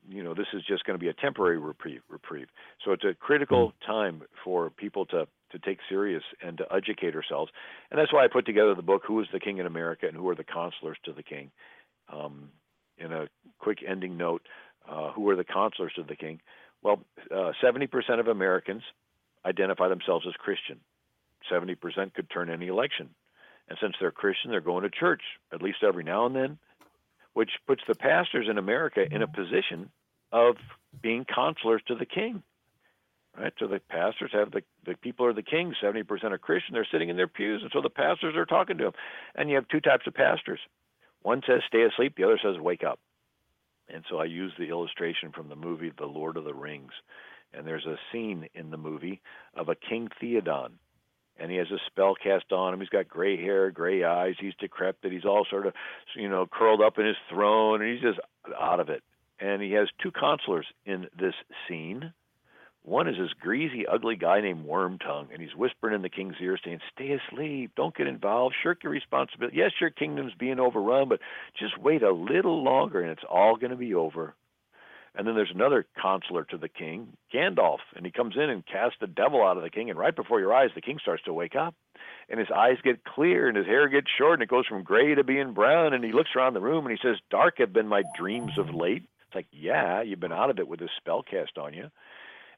[0.08, 2.02] you know this is just going to be a temporary reprieve.
[2.08, 2.48] reprieve.
[2.84, 3.92] So it's a critical hmm.
[3.92, 7.52] time for people to to take serious and to educate ourselves,
[7.90, 10.16] and that's why I put together the book "Who is the King in America and
[10.16, 11.50] Who are the Counselors to the King."
[12.12, 12.50] Um,
[12.98, 13.26] in a
[13.58, 14.42] quick ending note,
[14.88, 16.40] uh, who are the counselors to the King?
[16.82, 17.00] Well,
[17.30, 18.82] uh, 70% of Americans
[19.44, 20.80] identify themselves as Christian.
[21.50, 23.10] 70% could turn any election.
[23.68, 25.22] And since they're Christian, they're going to church
[25.52, 26.58] at least every now and then
[27.34, 29.40] which puts the pastors in America in a mm-hmm.
[29.40, 29.90] position
[30.32, 30.56] of
[31.02, 32.42] being counselors to the king.
[33.36, 33.52] Right?
[33.58, 37.08] So the pastors have the, the people are the king, 70% are Christian, they're sitting
[37.08, 38.92] in their pews, and so the pastors are talking to them.
[39.34, 40.60] And you have two types of pastors.
[41.22, 43.00] One says stay asleep, the other says wake up.
[43.88, 46.92] And so I use the illustration from the movie The Lord of the Rings.
[47.52, 49.20] And there's a scene in the movie
[49.54, 50.72] of a King Theoden
[51.38, 52.80] and he has a spell cast on him.
[52.80, 54.34] He's got gray hair, gray eyes.
[54.38, 55.12] He's decrepit.
[55.12, 55.74] He's all sort of,
[56.14, 58.20] you know, curled up in his throne, and he's just
[58.60, 59.02] out of it.
[59.40, 61.34] And he has two counselors in this
[61.66, 62.12] scene.
[62.82, 66.58] One is this greasy, ugly guy named Wormtongue, and he's whispering in the king's ear,
[66.62, 67.72] saying, "Stay asleep.
[67.76, 68.54] Don't get involved.
[68.62, 69.56] Shirk your responsibility.
[69.56, 71.20] Yes, your kingdom's being overrun, but
[71.58, 74.34] just wait a little longer, and it's all going to be over."
[75.16, 78.96] And then there's another counselor to the king, Gandalf, and he comes in and casts
[79.00, 79.88] the devil out of the king.
[79.88, 81.74] And right before your eyes, the king starts to wake up,
[82.28, 85.14] and his eyes get clear, and his hair gets short, and it goes from gray
[85.14, 85.94] to being brown.
[85.94, 88.74] And he looks around the room, and he says, "Dark have been my dreams of
[88.74, 91.90] late." It's like, yeah, you've been out of it with this spell cast on you.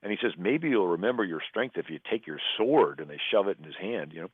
[0.03, 3.19] And he says, maybe you'll remember your strength if you take your sword, and they
[3.31, 4.31] shove it in his hand, you know.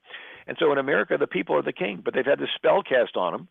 [0.47, 3.17] And so in America, the people are the king, but they've had this spell cast
[3.17, 3.49] on them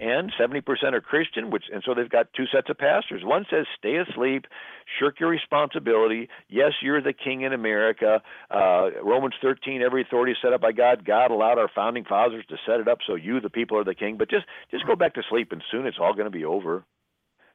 [0.00, 0.62] and 70%
[0.92, 3.22] are Christian, which and so they've got two sets of pastors.
[3.24, 4.46] One says stay asleep,
[4.98, 6.28] shirk your responsibility.
[6.48, 8.22] Yes, you're the king in America.
[8.50, 11.04] Uh, Romans 13, every authority is set up by God.
[11.04, 13.94] God allowed our founding fathers to set it up so you, the people, are the
[13.94, 14.16] king.
[14.16, 16.84] But just just go back to sleep, and soon it's all going to be over.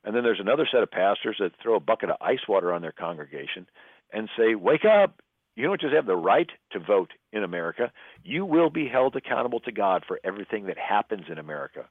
[0.04, 2.82] And then there's another set of pastors that throw a bucket of ice water on
[2.82, 3.68] their congregation
[4.12, 5.22] and say, "Wake up!
[5.56, 7.92] You don't just have the right to vote in America.
[8.24, 11.86] You will be held accountable to God for everything that happens in America."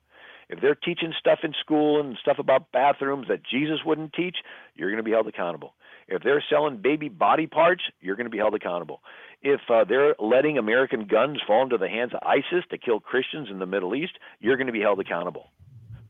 [0.53, 4.37] If they're teaching stuff in school and stuff about bathrooms that Jesus wouldn't teach,
[4.75, 5.73] you're going to be held accountable.
[6.09, 9.01] If they're selling baby body parts, you're going to be held accountable.
[9.41, 13.49] If uh, they're letting American guns fall into the hands of ISIS to kill Christians
[13.51, 15.51] in the Middle East, you're going to be held accountable.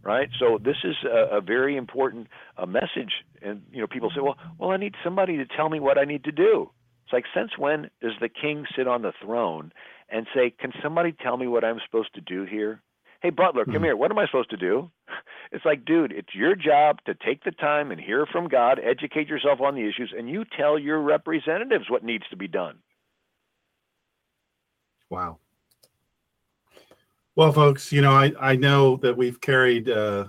[0.04, 2.26] Right, so this is a, a very important
[2.58, 5.78] uh, message, and you know people say, "Well, well, I need somebody to tell me
[5.78, 6.70] what I need to do."
[7.04, 9.72] It's like, since when does the king sit on the throne
[10.08, 12.82] and say, "Can somebody tell me what I'm supposed to do here?"
[13.22, 13.84] Hey, Butler, come mm-hmm.
[13.84, 13.96] here.
[13.96, 14.90] What am I supposed to do?
[15.52, 19.28] It's like, dude, it's your job to take the time and hear from God, educate
[19.28, 22.78] yourself on the issues, and you tell your representatives what needs to be done.
[25.08, 25.38] Wow.
[27.36, 30.26] Well, folks, you know, I, I know that we've carried, uh,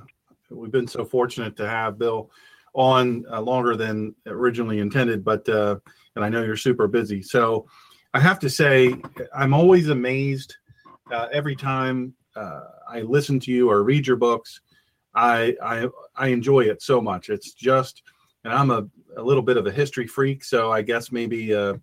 [0.52, 2.30] we've been so fortunate to have Bill
[2.76, 5.78] on uh, longer than originally intended, but, uh,
[6.16, 7.24] and I know you're super busy.
[7.24, 7.66] So
[8.14, 8.96] I have to say,
[9.34, 10.58] I'm always amazed
[11.12, 14.62] uh, every time uh, I listen to you or read your books.
[15.16, 17.30] I, I I enjoy it so much.
[17.30, 18.04] It's just,
[18.44, 18.88] and I'm a,
[19.18, 21.74] a little bit of a history freak, so I guess maybe uh,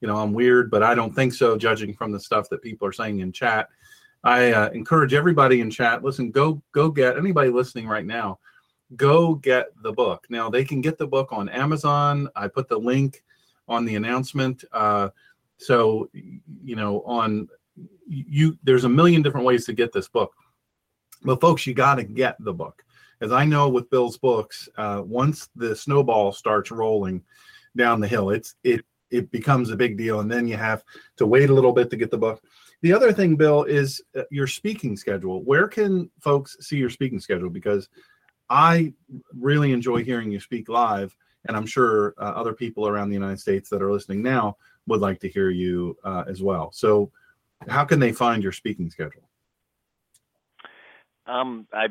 [0.00, 1.56] you know I'm weird, but I don't think so.
[1.56, 3.68] Judging from the stuff that people are saying in chat,
[4.24, 6.02] I uh, encourage everybody in chat.
[6.02, 8.40] Listen, go go get anybody listening right now.
[8.96, 10.26] Go get the book.
[10.28, 12.28] Now they can get the book on Amazon.
[12.34, 13.22] I put the link
[13.68, 14.64] on the announcement.
[14.72, 15.10] Uh,
[15.58, 17.48] so you know on
[18.06, 20.32] you there's a million different ways to get this book.
[21.22, 22.84] But folks you got to get the book.
[23.20, 27.22] As i know with bill's books uh, once the snowball starts rolling
[27.76, 30.82] down the hill it's it it becomes a big deal and then you have
[31.16, 32.42] to wait a little bit to get the book.
[32.82, 35.42] The other thing bill is uh, your speaking schedule.
[35.44, 37.50] Where can folks see your speaking schedule?
[37.50, 37.88] Because
[38.50, 38.92] i
[39.32, 43.40] really enjoy hearing you speak live and i'm sure uh, other people around the united
[43.40, 44.54] states that are listening now
[44.86, 46.70] would like to hear you uh, as well.
[46.72, 47.10] So
[47.68, 49.28] how can they find your speaking schedule?
[51.26, 51.88] Um, I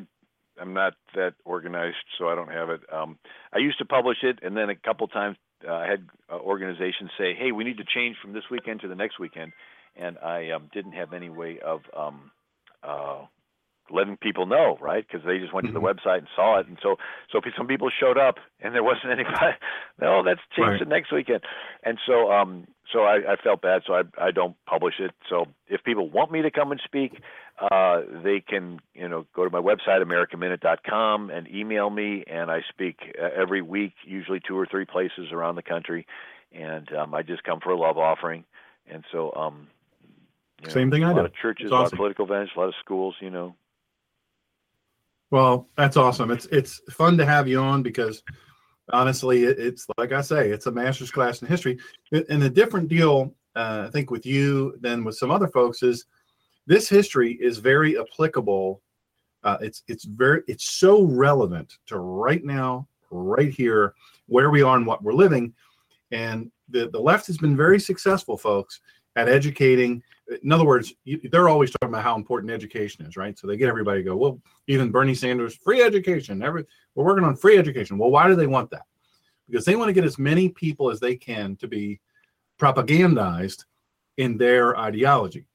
[0.60, 2.82] I'm not that organized, so I don't have it.
[2.92, 3.18] Um,
[3.54, 5.38] I used to publish it, and then a couple times
[5.68, 8.88] uh, I had uh, organizations say, "Hey, we need to change from this weekend to
[8.88, 9.52] the next weekend,"
[9.96, 12.32] and I um, didn't have any way of um,
[12.84, 13.26] uh,
[13.92, 15.06] letting people know, right?
[15.06, 15.76] Because they just went mm-hmm.
[15.76, 16.08] to the mm-hmm.
[16.08, 16.96] website and saw it, and so
[17.32, 19.58] so some people showed up, and there wasn't anybody.
[20.02, 20.80] no, that's changed right.
[20.80, 21.42] to next weekend,
[21.84, 25.12] and so um so I, I felt bad, so I I don't publish it.
[25.30, 27.22] So if people want me to come and speak,
[27.60, 32.62] uh, they can you know go to my website americanminute.com and email me, and I
[32.70, 36.08] speak uh, every week, usually two or three places around the country,
[36.52, 38.44] and um, I just come for a love offering,
[38.90, 39.68] and so um.
[40.62, 41.16] You know, Same thing I do.
[41.16, 41.76] A lot of churches, awesome.
[41.76, 43.16] a lot of political events, a lot of schools.
[43.20, 43.56] You know,
[45.34, 46.30] well, that's awesome.
[46.30, 48.22] It's it's fun to have you on because
[48.92, 51.80] honestly, it, it's like I say, it's a master's class in history.
[52.12, 56.06] And the different deal, uh, I think, with you than with some other folks is
[56.68, 58.84] this history is very applicable.
[59.44, 63.96] Uh, it's it's very it's so relevant to right now, right here,
[64.28, 65.52] where we are and what we're living.
[66.12, 68.82] And the the left has been very successful, folks,
[69.16, 70.04] at educating
[70.42, 70.94] in other words,
[71.32, 73.38] they're always talking about how important education is, right?
[73.38, 76.42] So they get everybody to go, well, even Bernie Sanders, free education.
[76.42, 76.66] Every
[76.96, 77.98] we're working on free education.
[77.98, 78.86] Well, why do they want that?
[79.50, 82.00] Because they want to get as many people as they can to be
[82.58, 83.66] propagandized
[84.18, 85.46] in their ideology.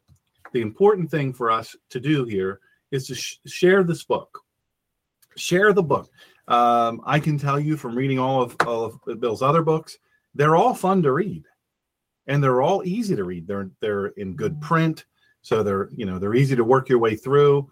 [0.53, 2.61] The important thing for us to do here
[2.91, 4.43] is to sh- share this book.
[5.37, 6.11] Share the book.
[6.49, 9.99] Um, I can tell you from reading all of, all of Bill's other books,
[10.35, 11.45] they're all fun to read
[12.29, 13.47] and they're all easy to read.
[13.47, 14.69] They're they're in good mm-hmm.
[14.69, 15.07] print,
[15.43, 17.71] so they're you know they're easy to work your way through.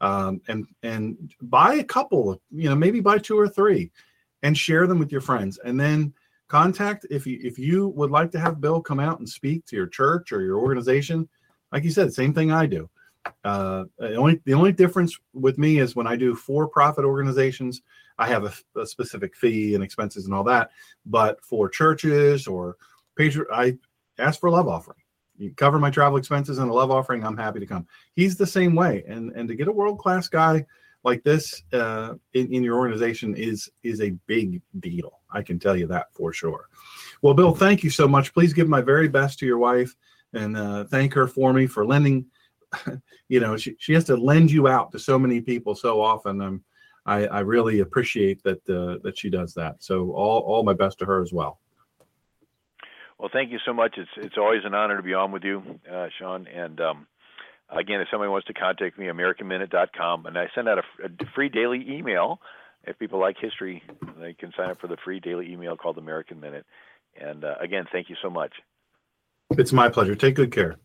[0.00, 3.90] Um, and and buy a couple, you know, maybe buy two or three,
[4.42, 5.58] and share them with your friends.
[5.64, 6.14] And then
[6.48, 9.76] contact if you if you would like to have Bill come out and speak to
[9.76, 11.28] your church or your organization.
[11.72, 12.88] Like you said, same thing I do.
[13.44, 17.82] Uh, the only the only difference with me is when I do for profit organizations,
[18.18, 20.70] I have a, a, specific fee and expenses and all that.
[21.04, 22.76] But for churches or
[23.16, 23.76] patron, I
[24.18, 24.98] ask for a love offering.
[25.36, 27.24] You cover my travel expenses and a love offering.
[27.24, 27.86] I'm happy to come.
[28.14, 30.66] He's the same way, and and to get a world class guy
[31.04, 35.20] like this uh, in, in your organization is is a big deal.
[35.30, 36.68] I can tell you that for sure.
[37.22, 38.34] Well, Bill, thank you so much.
[38.34, 39.94] Please give my very best to your wife
[40.32, 42.26] and uh, thank her for me for lending
[43.28, 46.40] you know, she, she has to lend you out to so many people so often.
[46.40, 46.64] Um,
[47.06, 49.82] I, I really appreciate that uh, that she does that.
[49.82, 51.60] So all all my best to her as well.
[53.18, 53.94] Well, thank you so much.
[53.96, 55.62] It's it's always an honor to be on with you,
[55.92, 56.46] uh, Shawn.
[56.46, 57.06] And um,
[57.68, 61.48] again, if somebody wants to contact me, AmericanMinute.com, and I send out a, a free
[61.48, 62.40] daily email.
[62.84, 63.82] If people like history,
[64.20, 66.64] they can sign up for the free daily email called American Minute.
[67.20, 68.52] And uh, again, thank you so much.
[69.50, 70.14] It's my pleasure.
[70.14, 70.76] Take good care.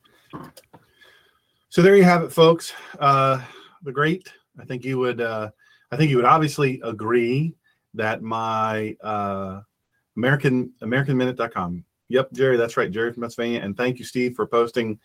[1.70, 2.74] So there you have it, folks.
[3.00, 3.42] Uh,
[3.84, 4.28] the great.
[4.60, 5.22] I think you would.
[5.22, 5.50] Uh,
[5.92, 7.54] I think you would obviously agree
[7.94, 9.62] that my uh,
[10.18, 11.86] American AmericanMinute.com.
[12.10, 13.62] Yep, Jerry, that's right, Jerry from Pennsylvania.
[13.62, 15.00] And thank you, Steve, for posting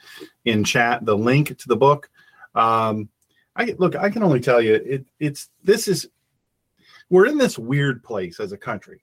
[0.45, 2.11] in chat the link to the book.
[2.55, 3.09] Um,
[3.57, 3.97] I look.
[3.97, 6.09] I can only tell you, it, it's this is.
[7.11, 9.03] We're in this weird place as a country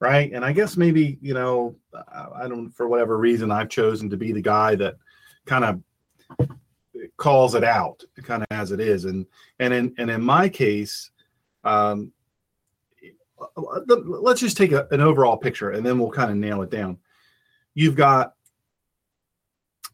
[0.00, 0.32] right?
[0.32, 1.76] And I guess maybe you know,
[2.12, 4.96] I don't for whatever reason I've chosen to be the guy that
[5.46, 6.48] kind of
[7.16, 9.26] calls it out, kind of as it is, and
[9.58, 11.10] and in and in my case,
[11.64, 12.12] um,
[13.56, 16.98] let's just take a, an overall picture, and then we'll kind of nail it down.
[17.74, 18.34] You've got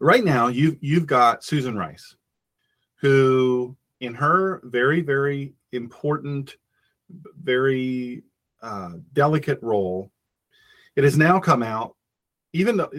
[0.01, 2.17] right now you've you've got Susan Rice,
[2.97, 6.57] who in her very very important,
[7.43, 8.23] very
[8.63, 10.11] uh, delicate role.
[10.97, 11.97] It has now come out,
[12.53, 12.91] even though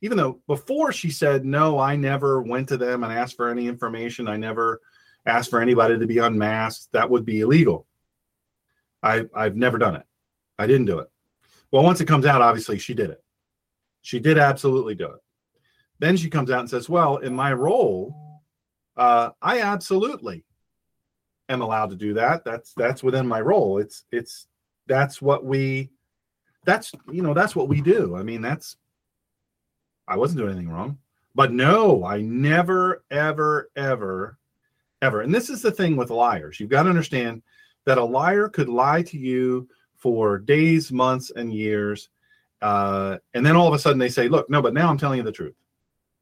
[0.00, 3.66] even though before she said no, I never went to them and asked for any
[3.66, 4.28] information.
[4.28, 4.80] I never
[5.26, 6.92] asked for anybody to be unmasked.
[6.92, 7.86] That would be illegal.
[9.02, 10.04] I I've never done it.
[10.58, 11.08] I didn't do it.
[11.70, 13.22] Well, once it comes out, obviously she did it.
[14.02, 15.20] She did absolutely do it.
[15.98, 18.42] Then she comes out and says, "Well, in my role,
[18.96, 20.44] uh, I absolutely
[21.48, 22.44] am allowed to do that.
[22.44, 23.78] That's that's within my role.
[23.78, 24.46] It's it's
[24.86, 25.90] that's what we
[26.64, 28.76] that's you know that's what we do i mean that's
[30.08, 30.98] i wasn't doing anything wrong
[31.34, 34.38] but no i never ever ever
[35.00, 37.42] ever and this is the thing with liars you've got to understand
[37.86, 42.10] that a liar could lie to you for days months and years
[42.62, 45.18] uh, and then all of a sudden they say look no but now i'm telling
[45.18, 45.54] you the truth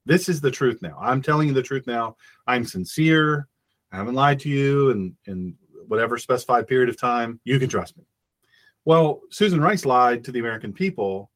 [0.04, 3.48] this is the truth now i'm telling you the truth now i'm sincere
[3.92, 5.54] i haven't lied to you in in
[5.88, 8.04] whatever specified period of time you can trust me
[8.86, 11.28] well, Susan Rice lied to the American people,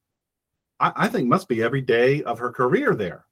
[0.79, 3.25] I, I think must be every day of her career there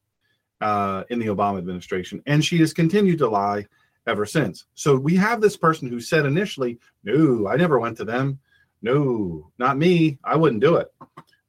[0.59, 2.21] uh, in the Obama administration.
[2.27, 3.65] And she has continued to lie
[4.05, 4.65] ever since.
[4.75, 8.39] So we have this person who said initially, no, I never went to them.
[8.81, 10.19] No, not me.
[10.21, 10.87] I wouldn't do it.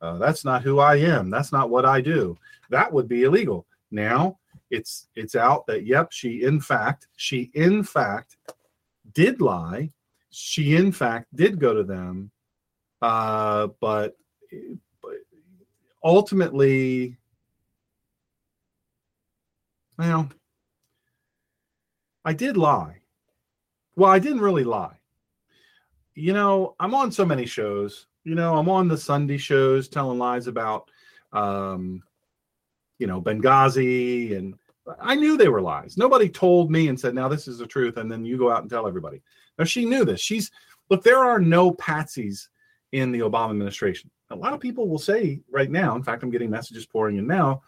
[0.00, 1.30] Uh, that's not who I am.
[1.30, 2.38] That's not what I do.
[2.70, 3.66] That would be illegal.
[3.90, 4.38] Now
[4.70, 8.36] it's it's out that yep, she in fact, she in fact
[9.12, 9.90] did lie.
[10.30, 12.30] She in fact did go to them
[13.02, 14.16] uh, but,
[15.02, 15.14] but
[16.04, 17.16] ultimately,
[19.98, 20.28] well,
[22.24, 23.00] I did lie.
[23.96, 24.96] Well, I didn't really lie.
[26.14, 28.06] You know, I'm on so many shows.
[28.24, 30.90] You know, I'm on the Sunday shows telling lies about,
[31.32, 32.02] um,
[32.98, 34.54] you know, Benghazi, and
[35.00, 35.96] I knew they were lies.
[35.96, 38.60] Nobody told me and said, "Now this is the truth," and then you go out
[38.60, 39.22] and tell everybody.
[39.58, 40.20] Now she knew this.
[40.20, 40.50] She's
[40.90, 41.02] look.
[41.02, 42.48] There are no patsies
[42.92, 44.10] in the Obama administration.
[44.30, 47.26] A lot of people will say right now, in fact, I'm getting messages pouring in
[47.26, 47.62] now.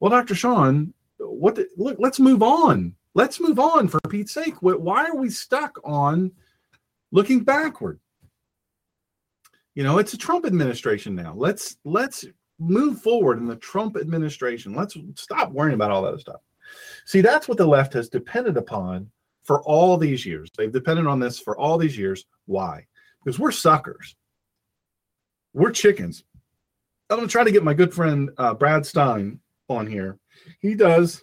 [0.00, 0.34] Well, Dr.
[0.34, 1.56] Shawn, what?
[1.56, 2.94] The, look, let's move on.
[3.14, 4.54] Let's move on for Pete's sake.
[4.60, 6.32] Why are we stuck on
[7.12, 8.00] looking backward?
[9.74, 11.34] You know, it's a Trump administration now.
[11.36, 12.24] Let's let's
[12.58, 14.74] move forward in the Trump administration.
[14.74, 16.40] Let's stop worrying about all that stuff.
[17.04, 19.10] See, that's what the left has depended upon
[19.42, 20.50] for all these years.
[20.56, 22.24] They've depended on this for all these years.
[22.46, 22.86] Why?
[23.22, 24.16] Because we're suckers
[25.54, 26.24] we're chickens.
[27.08, 29.38] I'm going to try to get my good friend uh, Brad Stine
[29.68, 30.18] on here.
[30.58, 31.22] He does,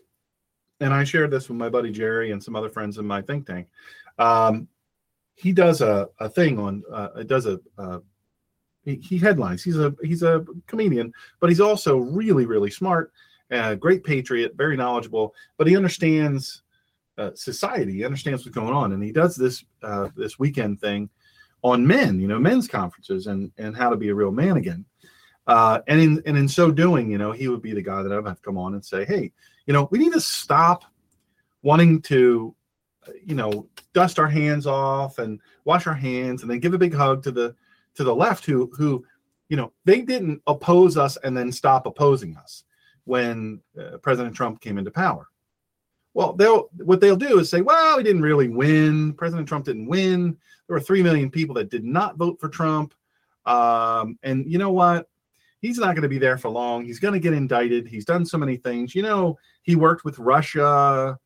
[0.79, 3.45] and I shared this with my buddy Jerry and some other friends in my think
[3.45, 3.67] tank.
[4.17, 4.67] Um,
[5.35, 7.99] he does a, a thing on uh, it does a uh,
[8.83, 9.63] he, he, headlines.
[9.63, 13.11] He's a he's a comedian, but he's also really really smart,
[13.51, 15.33] uh, great patriot, very knowledgeable.
[15.57, 16.63] But he understands
[17.17, 17.93] uh, society.
[17.93, 21.09] He understands what's going on, and he does this uh, this weekend thing
[21.63, 24.85] on men, you know, men's conferences and and how to be a real man again.
[25.47, 28.11] Uh, and in and in so doing, you know, he would be the guy that
[28.11, 29.31] I would have to come on and say, hey,
[29.65, 30.85] you know, we need to stop
[31.61, 32.55] wanting to,
[33.25, 36.93] you know, dust our hands off and wash our hands and then give a big
[36.93, 37.55] hug to the
[37.95, 39.03] to the left who who,
[39.49, 42.63] you know, they didn't oppose us and then stop opposing us
[43.05, 45.27] when uh, President Trump came into power.
[46.13, 49.13] Well, they'll what they'll do is say, "Well, he didn't really win.
[49.13, 50.37] President Trump didn't win.
[50.67, 52.93] There were three million people that did not vote for Trump,
[53.45, 55.07] um, and you know what?
[55.61, 56.83] He's not going to be there for long.
[56.85, 57.87] He's going to get indicted.
[57.87, 58.95] He's done so many things.
[58.95, 61.17] You know, he worked with Russia.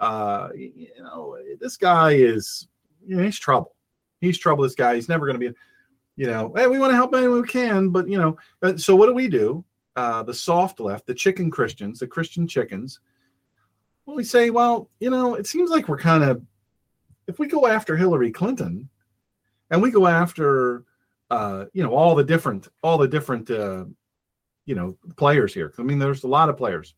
[0.00, 2.68] uh, you know, this guy is,
[3.06, 3.76] you know, he's trouble.
[4.20, 4.64] He's trouble.
[4.64, 4.94] This guy.
[4.94, 5.56] He's never going to be,
[6.20, 8.94] you know, hey, we want to help anyone we can, but you know, uh, so
[8.94, 9.64] what do we do?
[9.96, 13.00] Uh, the soft left, the chicken Christians, the Christian chickens.
[14.04, 16.42] Well, we say, well, you know, it seems like we're kind of,
[17.26, 18.90] if we go after Hillary Clinton,
[19.70, 20.84] and we go after,
[21.30, 23.86] uh, you know, all the different, all the different, uh,
[24.66, 25.72] you know, players here.
[25.78, 26.94] I mean, there's a lot of players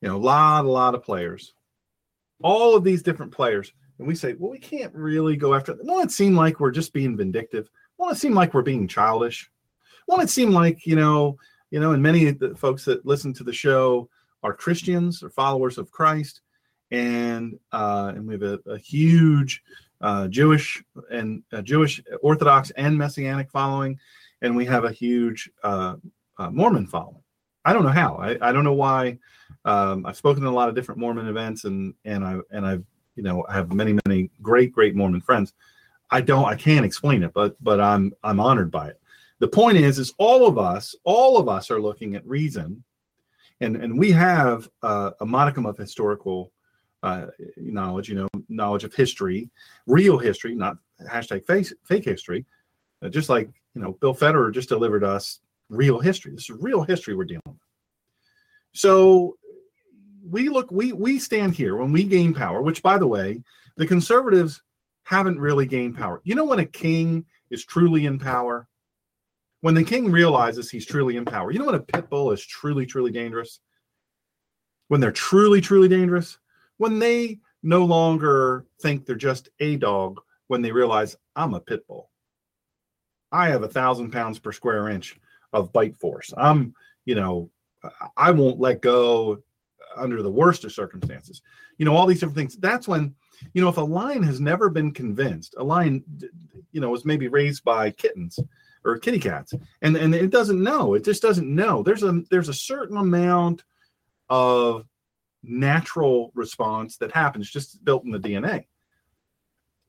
[0.00, 1.54] you know, a lot, a lot of players,
[2.42, 3.72] all of these different players.
[3.98, 5.86] And we say, well, we can't really go after them.
[5.86, 7.68] Won't it seem like we're just being vindictive?
[7.96, 9.50] Won't it seem like we're being childish?
[10.06, 11.36] Won't it seem like, you know,
[11.70, 14.08] you know, and many of the folks that listen to the show
[14.42, 16.40] are Christians or followers of Christ.
[16.90, 19.62] And uh, and we have a, a huge
[20.00, 23.98] uh, Jewish and uh, Jewish Orthodox and Messianic following,
[24.40, 25.96] and we have a huge uh,
[26.38, 27.22] uh, Mormon following.
[27.66, 28.16] I don't know how.
[28.16, 29.18] I, I don't know why
[29.66, 32.84] um, I've spoken at a lot of different Mormon events, and and I and I've
[33.18, 35.52] you know I have many many great great Mormon friends.
[36.10, 39.00] I don't I can't explain it, but but I'm I'm honored by it.
[39.40, 42.84] The point is, is all of us all of us are looking at reason,
[43.60, 46.52] and and we have uh, a modicum of historical
[47.02, 47.26] uh,
[47.56, 49.50] knowledge, you know, knowledge of history,
[49.86, 50.78] real history, not
[51.10, 52.46] hashtag fake, fake history.
[53.02, 56.32] Uh, just like you know, Bill Federer just delivered us real history.
[56.32, 57.56] This is real history we're dealing with.
[58.72, 59.36] So
[60.28, 63.42] we look we we stand here when we gain power which by the way
[63.76, 64.60] the conservatives
[65.08, 66.20] haven't really gained power.
[66.24, 68.68] You know when a king is truly in power?
[69.62, 71.50] When the king realizes he's truly in power.
[71.50, 73.60] You know when a pit bull is truly truly dangerous?
[74.88, 76.38] When they're truly truly dangerous?
[76.76, 81.86] When they no longer think they're just a dog when they realize i'm a pit
[81.86, 82.10] bull.
[83.32, 85.18] I have a thousand pounds per square inch
[85.54, 86.34] of bite force.
[86.36, 86.74] I'm
[87.06, 87.50] you know
[88.16, 89.42] i won't let go
[89.96, 91.42] under the worst of circumstances.
[91.78, 92.56] You know, all these different things.
[92.56, 93.14] That's when,
[93.52, 96.04] you know, if a lion has never been convinced, a lion,
[96.72, 98.38] you know, was maybe raised by kittens
[98.84, 100.94] or kitty cats, and and it doesn't know.
[100.94, 101.82] It just doesn't know.
[101.82, 103.64] There's a there's a certain amount
[104.28, 104.86] of
[105.42, 108.66] natural response that happens just built in the DNA.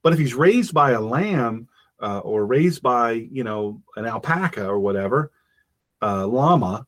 [0.04, 1.68] But if he's raised by a lamb
[2.02, 5.32] uh, or raised by you know an alpaca or whatever,
[6.02, 6.86] uh, llama,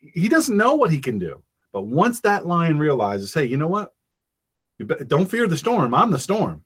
[0.00, 1.42] he doesn't know what he can do.
[1.72, 3.92] But once that lion realizes, hey, you know what?
[4.78, 5.94] You be- don't fear the storm.
[5.94, 6.64] I'm the storm.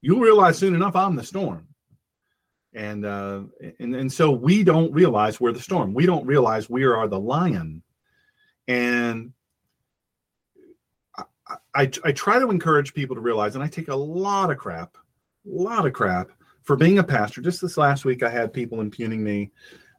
[0.00, 1.66] You'll realize soon enough I'm the storm.
[2.74, 3.42] And uh,
[3.80, 5.94] and and so we don't realize we're the storm.
[5.94, 7.82] We don't realize we are the lion.
[8.68, 9.32] And
[11.16, 11.24] I,
[11.74, 14.96] I, I try to encourage people to realize, and I take a lot of crap,
[14.96, 16.28] a lot of crap
[16.62, 17.40] for being a pastor.
[17.40, 19.50] Just this last week, I had people impugning me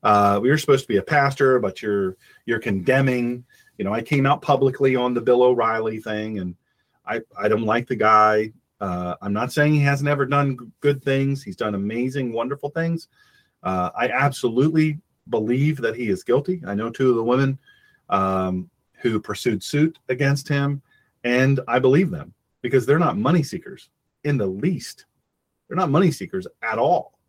[0.04, 3.44] uh, were supposed to be a pastor, but you're you're condemning.
[3.78, 6.56] You know, I came out publicly on the Bill O'Reilly thing, and
[7.06, 8.54] I I don't like the guy.
[8.80, 11.44] Uh, I'm not saying he hasn't ever done good things.
[11.44, 13.10] He's done amazing, wonderful things.
[13.62, 15.00] Uh, I absolutely
[15.30, 16.62] believe that he is guilty.
[16.66, 17.60] I know two of the women
[18.08, 18.70] um,
[19.02, 20.82] who pursued suit against him,
[21.26, 23.90] and I believe them because they're not money seekers
[24.24, 25.06] in the least.
[25.68, 27.20] They're not money seekers at all.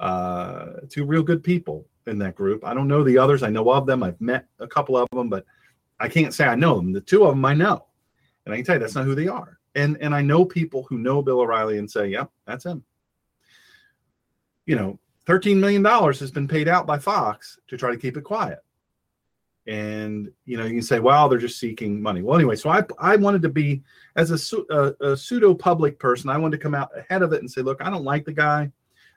[0.00, 2.64] Uh, two real good people in that group.
[2.64, 3.42] I don't know the others.
[3.42, 4.02] I know of them.
[4.02, 5.44] I've met a couple of them, but
[5.98, 6.92] I can't say I know them.
[6.92, 7.86] The two of them I know,
[8.44, 9.58] and I can tell you that's not who they are.
[9.74, 12.84] And and I know people who know Bill O'Reilly and say, "Yep, that's him."
[14.66, 18.16] You know, thirteen million dollars has been paid out by Fox to try to keep
[18.16, 18.60] it quiet.
[19.66, 22.84] And you know, you can say, "Well, they're just seeking money." Well, anyway, so I
[22.98, 23.82] I wanted to be
[24.14, 26.30] as a, a, a pseudo public person.
[26.30, 28.32] I wanted to come out ahead of it and say, "Look, I don't like the
[28.32, 28.70] guy.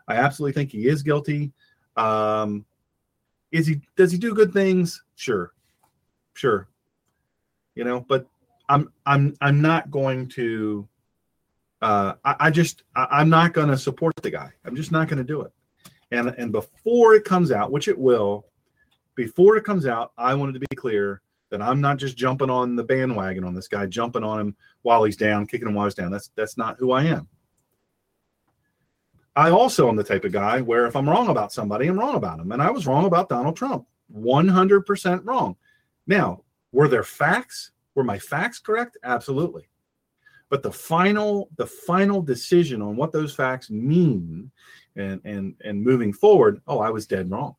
[0.07, 1.53] I absolutely think he is guilty."
[1.95, 2.65] Um,
[3.51, 5.03] is he does he do good things?
[5.15, 5.53] Sure.
[6.33, 6.67] Sure.
[7.75, 8.27] You know, but
[8.67, 10.87] I'm I'm I'm not going to
[11.81, 14.51] uh I, I just I, I'm not gonna support the guy.
[14.65, 15.51] I'm just not gonna do it.
[16.11, 18.45] And and before it comes out, which it will,
[19.15, 22.75] before it comes out, I wanted to be clear that I'm not just jumping on
[22.75, 25.95] the bandwagon on this guy, jumping on him while he's down, kicking him while he's
[25.95, 26.11] down.
[26.11, 27.27] That's that's not who I am.
[29.39, 32.15] I also am the type of guy where if I'm wrong about somebody, I'm wrong
[32.15, 32.51] about him.
[32.51, 35.55] And I was wrong about Donald Trump, 100% wrong.
[36.05, 36.43] Now,
[36.73, 37.71] were there facts?
[37.95, 38.97] Were my facts correct?
[39.01, 39.69] Absolutely.
[40.49, 44.51] But the final, the final decision on what those facts mean
[44.97, 47.55] and and and moving forward, oh, I was dead wrong.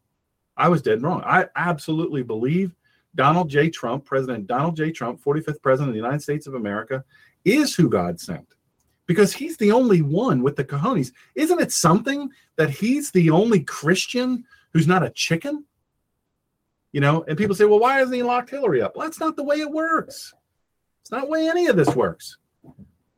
[0.58, 1.22] I was dead wrong.
[1.24, 2.74] I absolutely believe
[3.14, 3.70] Donald J.
[3.70, 4.92] Trump, President Donald J.
[4.92, 7.02] Trump, 45th President of the United States of America,
[7.46, 8.54] is who God sent
[9.10, 11.10] because he's the only one with the cojones.
[11.34, 15.64] Isn't it something that he's the only Christian who's not a chicken?
[16.92, 18.94] You know, and people say, well, why hasn't he locked Hillary up?
[18.94, 20.32] Well, that's not the way it works.
[21.00, 22.38] It's not the way any of this works.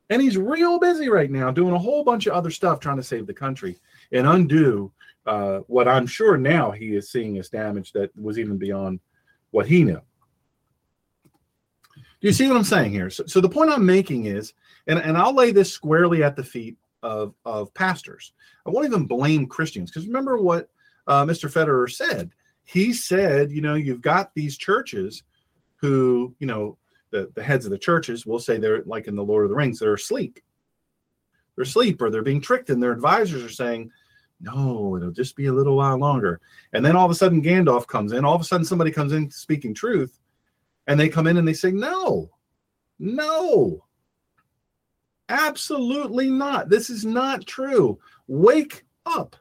[0.08, 3.02] And he's real busy right now doing a whole bunch of other stuff trying to
[3.02, 3.76] save the country
[4.12, 4.90] and undo
[5.26, 8.98] uh, what I'm sure now he is seeing as damage that was even beyond
[9.50, 10.00] what he knew.
[11.94, 13.10] Do you see what I'm saying here?
[13.10, 14.54] So, so the point I'm making is,
[14.86, 18.32] and, and I'll lay this squarely at the feet of, of pastors.
[18.66, 20.68] I won't even blame Christians because remember what
[21.06, 21.50] uh, Mr.
[21.50, 22.30] Federer said.
[22.64, 25.24] He said, you know, you've got these churches
[25.76, 26.78] who, you know,
[27.10, 29.56] the, the heads of the churches will say they're like in the Lord of the
[29.56, 30.38] Rings, they're asleep.
[31.54, 33.90] They're asleep or they're being tricked, and their advisors are saying,
[34.40, 36.40] no, it'll just be a little while longer.
[36.72, 38.24] And then all of a sudden, Gandalf comes in.
[38.24, 40.18] All of a sudden, somebody comes in speaking truth,
[40.86, 42.30] and they come in and they say, no,
[42.98, 43.84] no,
[45.32, 46.68] absolutely not.
[46.68, 47.98] This is not true.
[48.28, 49.34] Wake up.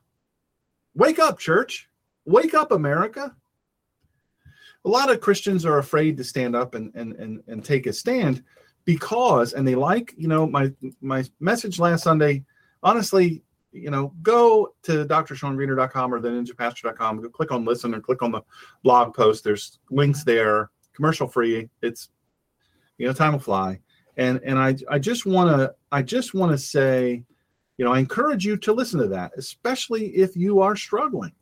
[0.95, 1.87] Wake up, church.
[2.25, 3.35] Wake up, America.
[4.85, 7.93] A lot of Christians are afraid to stand up and, and, and, and take a
[7.93, 8.43] stand
[8.85, 12.43] because, and they like, you know, my my message last Sunday,
[12.81, 18.21] honestly, you know, go to drshawngreener.com or the ninjapastor.com, go click on listen or click
[18.21, 18.41] on the
[18.83, 19.43] blog post.
[19.43, 21.69] There's links there, commercial free.
[21.81, 22.09] It's,
[22.97, 23.79] you know, time will fly.
[24.17, 27.23] And, and I, I just want to, I just want to say,
[27.77, 31.33] you know, I encourage you to listen to that, especially if you are struggling,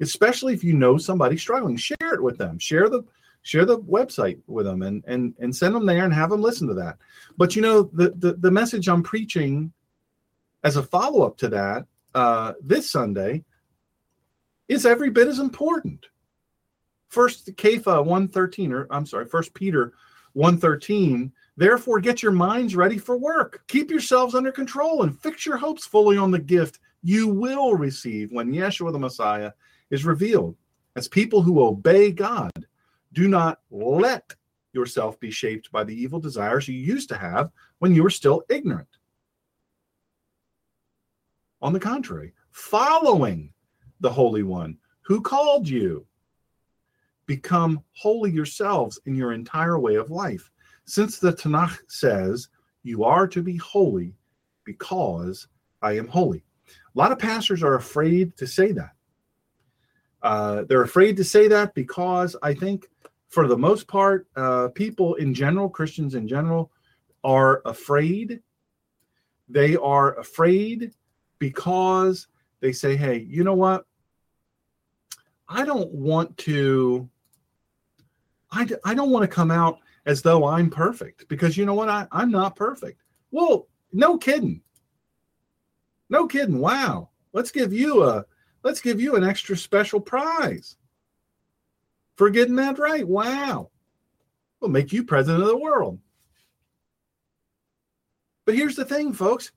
[0.00, 3.04] especially if you know somebody struggling, share it with them, share the,
[3.42, 6.68] share the website with them and, and, and send them there and have them listen
[6.68, 6.98] to that.
[7.36, 9.72] But you know, the, the, the message I'm preaching
[10.62, 13.44] as a follow up to that uh, this Sunday
[14.68, 16.06] is every bit as important.
[17.08, 19.92] First Kepha 113, or I'm sorry, First Peter
[20.32, 21.32] 113.
[21.56, 23.62] Therefore, get your minds ready for work.
[23.68, 28.32] Keep yourselves under control and fix your hopes fully on the gift you will receive
[28.32, 29.52] when Yeshua the Messiah
[29.90, 30.56] is revealed.
[30.96, 32.52] As people who obey God,
[33.12, 34.34] do not let
[34.72, 38.42] yourself be shaped by the evil desires you used to have when you were still
[38.48, 38.88] ignorant.
[41.60, 43.52] On the contrary, following
[44.00, 46.06] the Holy One who called you,
[47.26, 50.50] become holy yourselves in your entire way of life.
[50.92, 52.48] Since the Tanakh says,
[52.82, 54.14] You are to be holy
[54.64, 55.48] because
[55.80, 56.44] I am holy.
[56.68, 58.92] A lot of pastors are afraid to say that.
[60.22, 62.88] Uh, they're afraid to say that because I think,
[63.30, 66.70] for the most part, uh, people in general, Christians in general,
[67.24, 68.42] are afraid.
[69.48, 70.92] They are afraid
[71.38, 72.28] because
[72.60, 73.86] they say, hey, you know what?
[75.48, 77.08] I don't want to,
[78.50, 81.88] I, I don't want to come out as though I'm perfect because you know what?
[81.88, 83.02] I, I'm not perfect.
[83.30, 84.62] Well, no kidding.
[86.08, 86.58] No kidding.
[86.58, 87.10] Wow.
[87.32, 88.24] Let's give you a
[88.62, 90.76] let's give you an extra special prize
[92.16, 93.06] for getting that right.
[93.06, 93.70] Wow.
[94.60, 95.98] We'll make you president of the world.
[98.44, 99.52] But here's the thing, folks.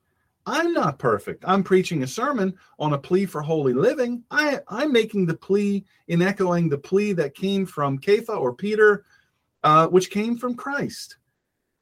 [0.48, 1.44] I'm not perfect.
[1.48, 4.24] I'm preaching a sermon on a plea for holy living.
[4.30, 9.06] I, I'm making the plea in echoing the plea that came from Kepha or Peter,
[9.66, 11.18] uh, which came from Christ,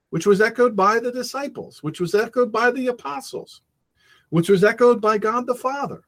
[0.10, 3.62] which was echoed by the disciples, which was echoed by the apostles,
[4.30, 6.04] which was echoed by God the Father.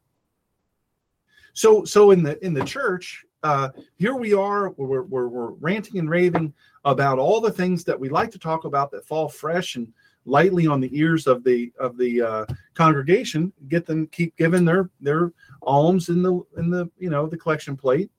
[1.53, 4.69] So, so in the in the church, uh, here we are.
[4.71, 6.53] We're, we're, we're ranting and raving
[6.85, 9.91] about all the things that we like to talk about that fall fresh and
[10.23, 14.89] lightly on the ears of the of the uh, congregation get them keep giving their
[15.01, 18.09] their alms in the in the you know the collection plate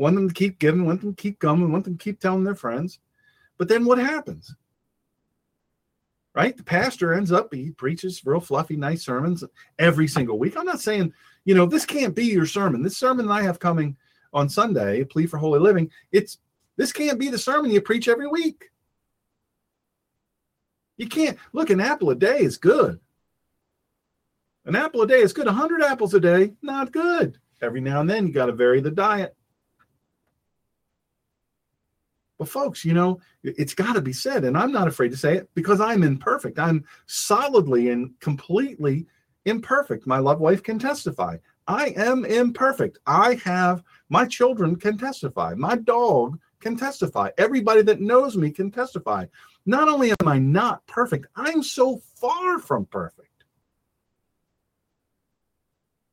[0.00, 2.44] want them to keep giving want them to keep coming want them to keep telling
[2.44, 2.98] their friends
[3.58, 4.54] but then what happens
[6.34, 9.44] right the pastor ends up he preaches real fluffy nice sermons
[9.78, 11.12] every single week i'm not saying
[11.44, 13.96] you know this can't be your sermon this sermon that i have coming
[14.32, 16.38] on sunday a plea for holy living it's
[16.76, 18.70] this can't be the sermon you preach every week
[21.00, 23.00] you can't look, an apple a day is good.
[24.66, 25.46] An apple a day is good.
[25.46, 27.38] 100 apples a day, not good.
[27.62, 29.34] Every now and then, you got to vary the diet.
[32.40, 35.36] But, folks, you know, it's got to be said, and I'm not afraid to say
[35.36, 36.58] it because I'm imperfect.
[36.58, 39.04] I'm solidly and completely
[39.44, 40.06] imperfect.
[40.06, 41.36] My love wife can testify.
[41.68, 42.98] I am imperfect.
[43.06, 45.52] I have, my children can testify.
[45.52, 47.28] My dog can testify.
[47.36, 49.26] Everybody that knows me can testify.
[49.66, 53.29] Not only am I not perfect, I'm so far from perfect.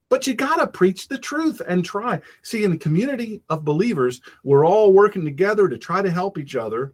[0.09, 2.21] But you got to preach the truth and try.
[2.41, 6.55] See, in the community of believers, we're all working together to try to help each
[6.55, 6.93] other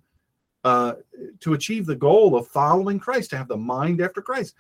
[0.64, 0.94] uh,
[1.41, 4.56] to achieve the goal of following Christ, to have the mind after Christ,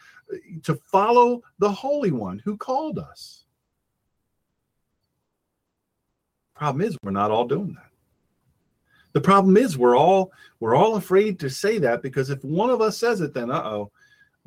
[0.63, 3.45] to follow the Holy One who called us.
[6.55, 7.89] Problem is, we're not all doing that.
[9.13, 12.81] The problem is we're all we're all afraid to say that because if one of
[12.81, 13.85] us says it, then uh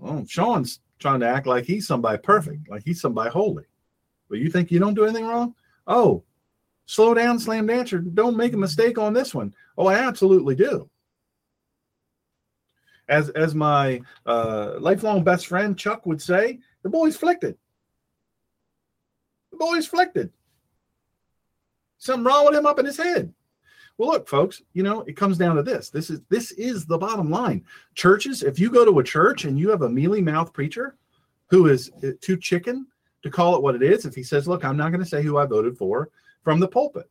[0.03, 3.65] oh, Shawn's trying to act like he's somebody perfect, like he's somebody holy.
[4.29, 5.55] But you think you don't do anything wrong?
[5.87, 6.25] Oh,
[6.87, 7.99] slow down, slam dancer.
[7.99, 9.55] Don't make a mistake on this one.
[9.79, 10.91] Oh, I absolutely do.
[13.09, 17.43] As as my uh, lifelong best friend Chuck would say, the boy's flicked.
[17.43, 17.57] The
[19.57, 20.19] boy's flicked.
[21.99, 23.33] Something wrong with him up in his head.
[23.99, 25.89] Well, look, folks, you know, it comes down to this.
[25.89, 27.65] This is this is the bottom line.
[27.95, 30.97] Churches, if you go to a church and you have a mealy mouth preacher
[31.49, 32.87] who is uh, too chicken
[33.27, 35.23] to call it what it is, if he says, "Look, I'm not going to say
[35.23, 36.11] who I voted for
[36.43, 37.11] from the pulpit.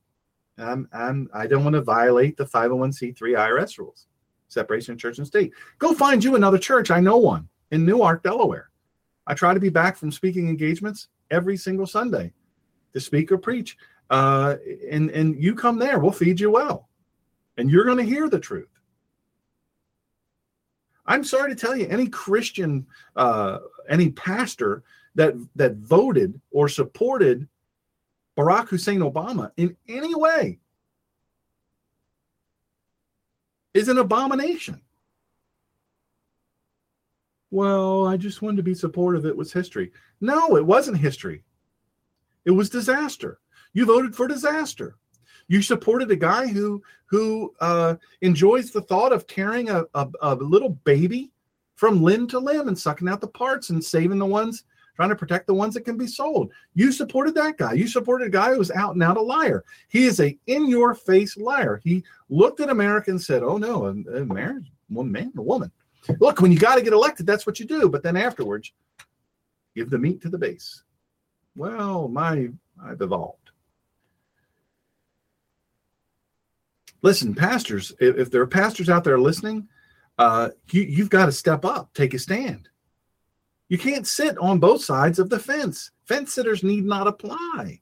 [0.57, 4.07] I'm, I'm I don't want to violate the 501c3 IRS rules,
[4.47, 5.51] separation of church and state.
[5.79, 6.91] Go find you another church.
[6.91, 8.69] I know one in Newark, Delaware.
[9.27, 12.31] I try to be back from speaking engagements every single Sunday
[12.93, 13.77] to speak or preach
[14.09, 14.55] uh,
[14.89, 16.89] and and you come there, we'll feed you well,
[17.57, 18.69] and you're going to hear the truth.
[21.06, 23.60] I'm sorry to tell you, any Christian, uh,
[23.90, 24.84] any pastor
[25.15, 27.48] that that voted or supported
[28.38, 30.60] Barack Hussein Obama in any way
[33.73, 34.82] is an abomination.
[37.52, 39.26] Well, I just wanted to be supportive.
[39.26, 39.91] It was history.
[40.19, 41.44] No, it wasn't history.
[42.44, 43.40] It was disaster.
[43.73, 44.98] You voted for disaster.
[45.47, 50.35] You supported a guy who who uh, enjoys the thought of tearing a, a, a
[50.35, 51.31] little baby
[51.76, 54.63] from limb to limb and sucking out the parts and saving the ones
[54.95, 56.51] trying to protect the ones that can be sold.
[56.73, 57.73] You supported that guy.
[57.73, 59.63] You supported a guy who was out and out a liar.
[59.89, 61.81] He is a in your face liar.
[61.84, 65.72] He looked at America and said, "Oh no, a, a marriage, one man, a woman.
[66.19, 67.89] Look, when you got to get elected, that's what you do.
[67.89, 68.72] But then afterwards,
[69.76, 70.84] give the meat to the base."
[71.55, 72.49] Well, my
[72.84, 73.44] I've evolved.
[77.01, 79.67] Listen, pastors, if, if there are pastors out there listening,
[80.17, 82.69] uh, you, you've got to step up, take a stand.
[83.67, 85.91] You can't sit on both sides of the fence.
[86.05, 87.81] Fence sitters need not apply.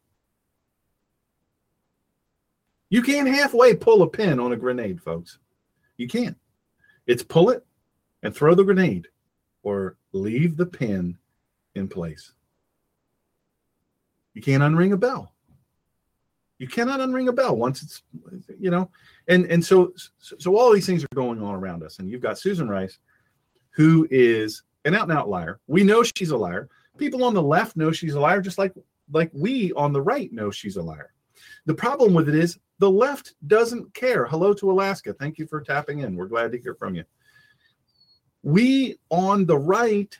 [2.89, 5.39] You can't halfway pull a pin on a grenade, folks.
[5.97, 6.37] You can't.
[7.05, 7.65] It's pull it
[8.21, 9.07] and throw the grenade
[9.63, 11.17] or leave the pin
[11.75, 12.33] in place.
[14.33, 15.32] You can't unring a bell.
[16.59, 18.03] You cannot unring a bell once it's,
[18.59, 18.89] you know,
[19.27, 22.39] and and so so all these things are going on around us, and you've got
[22.39, 22.99] Susan Rice,
[23.71, 25.59] who is an out and out liar.
[25.67, 26.69] We know she's a liar.
[26.97, 28.73] People on the left know she's a liar, just like
[29.11, 31.11] like we on the right know she's a liar.
[31.65, 34.25] The problem with it is the left doesn't care.
[34.25, 35.13] Hello to Alaska.
[35.13, 36.15] Thank you for tapping in.
[36.15, 37.03] We're glad to hear from you.
[38.43, 40.17] We on the right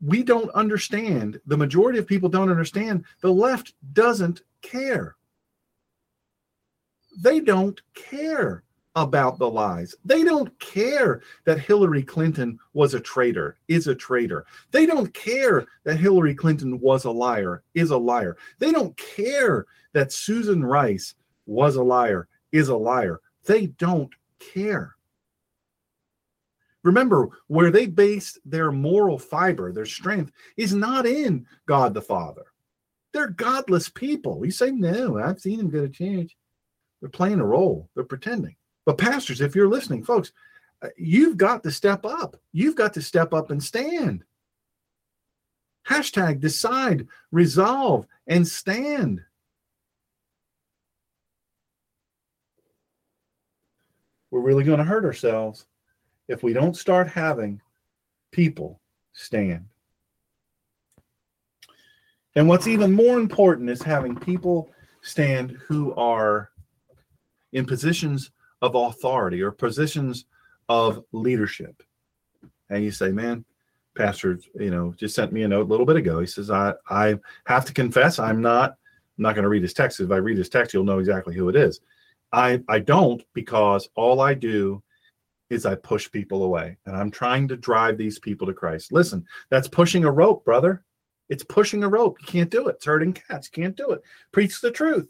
[0.00, 1.40] we don't understand.
[1.46, 3.04] The majority of people don't understand.
[3.20, 5.16] The left doesn't care.
[7.20, 8.62] They don't care
[8.94, 9.94] about the lies.
[10.04, 14.44] They don't care that Hillary Clinton was a traitor, is a traitor.
[14.70, 18.36] They don't care that Hillary Clinton was a liar, is a liar.
[18.58, 21.14] They don't care that Susan Rice
[21.46, 23.20] was a liar, is a liar.
[23.44, 24.12] They don't
[24.54, 24.96] care.
[26.88, 32.46] Remember, where they base their moral fiber, their strength, is not in God the Father.
[33.12, 34.42] They're godless people.
[34.42, 36.34] You say, no, I've seen them go to church.
[37.00, 38.56] They're playing a role, they're pretending.
[38.86, 40.32] But, pastors, if you're listening, folks,
[40.80, 42.36] uh, you've got to step up.
[42.52, 44.24] You've got to step up and stand.
[45.86, 49.20] Hashtag decide, resolve, and stand.
[54.30, 55.66] We're really going to hurt ourselves
[56.28, 57.60] if we don't start having
[58.30, 58.80] people
[59.12, 59.64] stand.
[62.34, 64.70] And what's even more important is having people
[65.02, 66.50] stand who are
[67.52, 68.30] in positions
[68.62, 70.26] of authority or positions
[70.68, 71.82] of leadership.
[72.70, 73.44] And you say, man,
[73.96, 76.20] pastor, you know, just sent me a note a little bit ago.
[76.20, 79.74] He says, I, I have to confess, I'm not, I'm not going to read his
[79.74, 80.00] text.
[80.00, 81.80] If I read his text, you'll know exactly who it is.
[82.32, 84.82] I, I don't because all I do
[85.50, 88.92] is I push people away and I'm trying to drive these people to Christ.
[88.92, 90.84] Listen, that's pushing a rope, brother.
[91.28, 92.18] It's pushing a rope.
[92.20, 92.76] You can't do it.
[92.76, 93.50] It's hurting cats.
[93.54, 94.02] You Can't do it.
[94.32, 95.08] Preach the truth.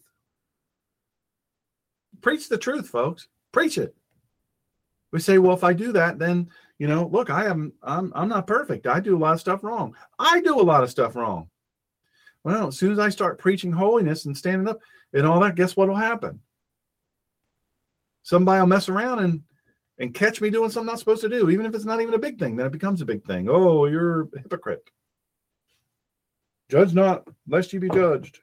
[2.21, 3.29] Preach the truth, folks.
[3.53, 3.95] Preach it.
[5.13, 6.49] We say, well, if I do that, then
[6.79, 8.87] you know, look, I am I'm I'm not perfect.
[8.87, 9.97] I do a lot of stuff wrong.
[10.19, 11.49] I do a lot of stuff wrong.
[12.45, 14.79] Well, as soon as I start preaching holiness and standing up
[15.13, 16.41] and all that, guess what'll happen?
[18.23, 19.43] Somebody will mess around and
[19.99, 22.15] and catch me doing something I'm not supposed to do, even if it's not even
[22.15, 23.49] a big thing, then it becomes a big thing.
[23.49, 24.89] Oh, you're a hypocrite.
[26.71, 28.39] Judge not, lest you be judged.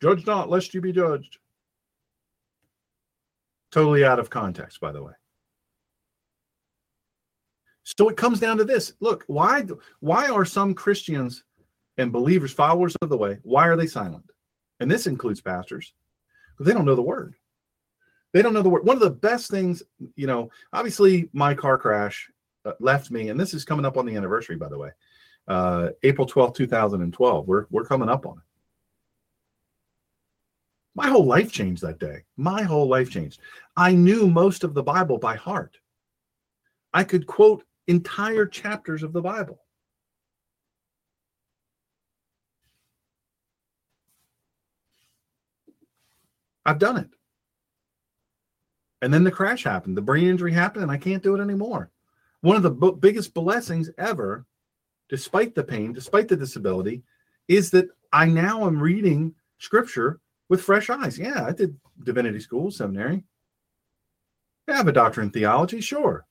[0.00, 1.38] Judge not, lest you be judged.
[3.72, 5.12] Totally out of context, by the way.
[7.82, 8.92] So it comes down to this.
[9.00, 9.64] Look, why
[10.00, 11.44] why are some Christians
[11.98, 14.24] and believers, followers of the way, why are they silent?
[14.80, 15.92] And this includes pastors,
[16.60, 17.34] they don't know the word.
[18.32, 18.84] They don't know the word.
[18.84, 19.82] One of the best things,
[20.14, 22.30] you know, obviously my car crash
[22.64, 24.90] uh, left me, and this is coming up on the anniversary, by the way,
[25.48, 27.46] uh, April 12th, 2012.
[27.46, 28.42] We're, we're coming up on it.
[30.94, 32.24] My whole life changed that day.
[32.36, 33.40] My whole life changed.
[33.76, 35.76] I knew most of the Bible by heart.
[36.92, 39.60] I could quote entire chapters of the Bible.
[46.66, 47.08] I've done it.
[49.02, 51.90] And then the crash happened, the brain injury happened, and I can't do it anymore.
[52.40, 54.44] One of the b- biggest blessings ever,
[55.08, 57.02] despite the pain, despite the disability,
[57.48, 61.18] is that I now am reading scripture with fresh eyes.
[61.18, 63.24] Yeah, I did divinity school, seminary.
[64.68, 66.26] I have a doctorate in theology, sure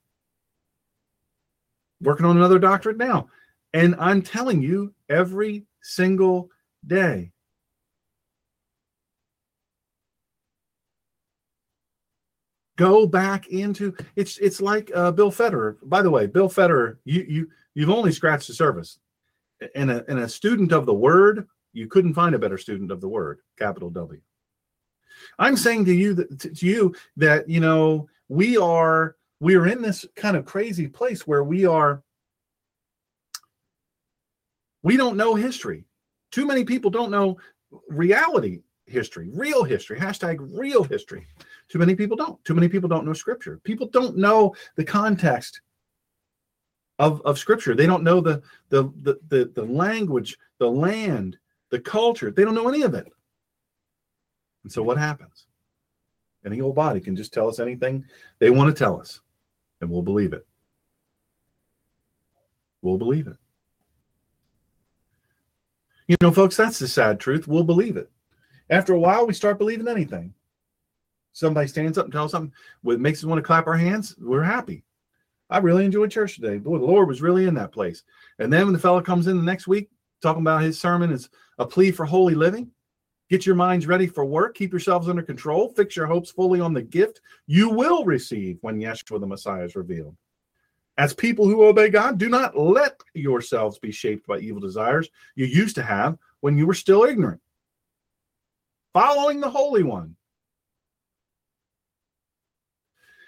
[2.02, 3.28] working on another doctorate now.
[3.74, 6.50] And I'm telling you, every single
[6.88, 7.32] day,
[12.78, 15.78] go back into it's it's like uh, Bill Federer.
[15.84, 19.00] By the way, Bill Federer, you you you've only scratched the surface.
[19.74, 23.00] And a and a student of the word, you couldn't find a better student of
[23.00, 24.20] the word, capital W.
[25.40, 29.82] I'm saying to you that to you that you know we are we are in
[29.82, 32.04] this kind of crazy place where we are
[34.84, 35.86] we don't know history
[36.32, 37.38] too many people don't know
[37.90, 41.28] reality history real history hashtag real history
[41.70, 45.62] too many people don't too many people don't know scripture people don't know the context
[47.00, 51.38] of, of scripture they don't know the, the the the the language the land
[51.70, 53.08] the culture they don't know any of it
[54.64, 55.48] and so what happens
[56.46, 58.06] any old body can just tell us anything
[58.40, 59.22] they want to tell us
[59.82, 60.46] and we'll believe it.
[62.82, 63.38] We'll believe it.
[66.08, 67.48] You know, folks, that's the sad truth.
[67.48, 68.12] We'll believe it.
[68.70, 70.34] After a while, we start believing anything.
[71.36, 74.16] Somebody stands up and tells something what makes us want to clap our hands.
[74.18, 74.84] We're happy.
[75.50, 76.58] I really enjoyed church today.
[76.58, 78.04] Boy, the Lord was really in that place.
[78.40, 79.90] And then when the fellow comes in the next week
[80.22, 81.30] talking about his sermon is
[81.60, 82.72] a plea for holy living,
[83.30, 84.56] Get your minds ready for work.
[84.56, 85.70] Keep yourselves under control.
[85.70, 89.76] Fix your hopes fully on the gift you will receive when Yeshua the Messiah is
[89.76, 90.16] revealed.
[90.98, 95.46] As people who obey God, do not let yourselves be shaped by evil desires you
[95.46, 97.42] used to have when you were still ignorant.
[98.94, 100.16] Following the Holy One.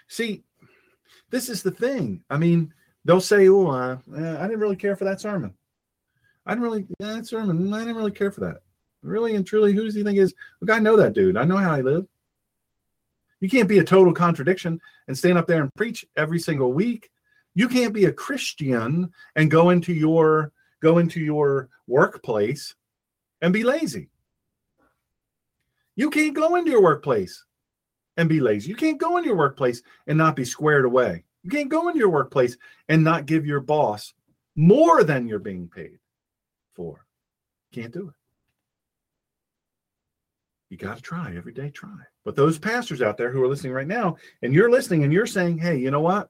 [0.08, 0.42] See,
[1.30, 2.22] this is the thing.
[2.30, 2.72] I mean,
[3.04, 5.54] they'll say, "Oh, uh, I didn't really care for that sermon.
[6.46, 7.72] I didn't really yeah, that sermon.
[7.72, 8.62] I didn't really care for that."
[9.02, 10.34] Really and truly, who does he think is?
[10.60, 11.36] Look, I know that dude.
[11.36, 12.06] I know how I live.
[13.40, 17.10] You can't be a total contradiction and stand up there and preach every single week.
[17.54, 22.74] You can't be a Christian and go into your go into your workplace
[23.40, 24.08] and be lazy.
[25.96, 27.44] You can't go into your workplace
[28.18, 28.68] and be lazy.
[28.68, 31.24] You can't go in your workplace and not be squared away.
[31.44, 32.58] You can't go into your workplace
[32.88, 34.12] and not give your boss
[34.56, 35.98] more than you're being paid
[36.74, 37.06] for.
[37.72, 38.14] Can't do it.
[40.68, 41.96] You got to try every day, try.
[42.24, 45.24] But those pastors out there who are listening right now, and you're listening and you're
[45.24, 46.28] saying, hey, you know what?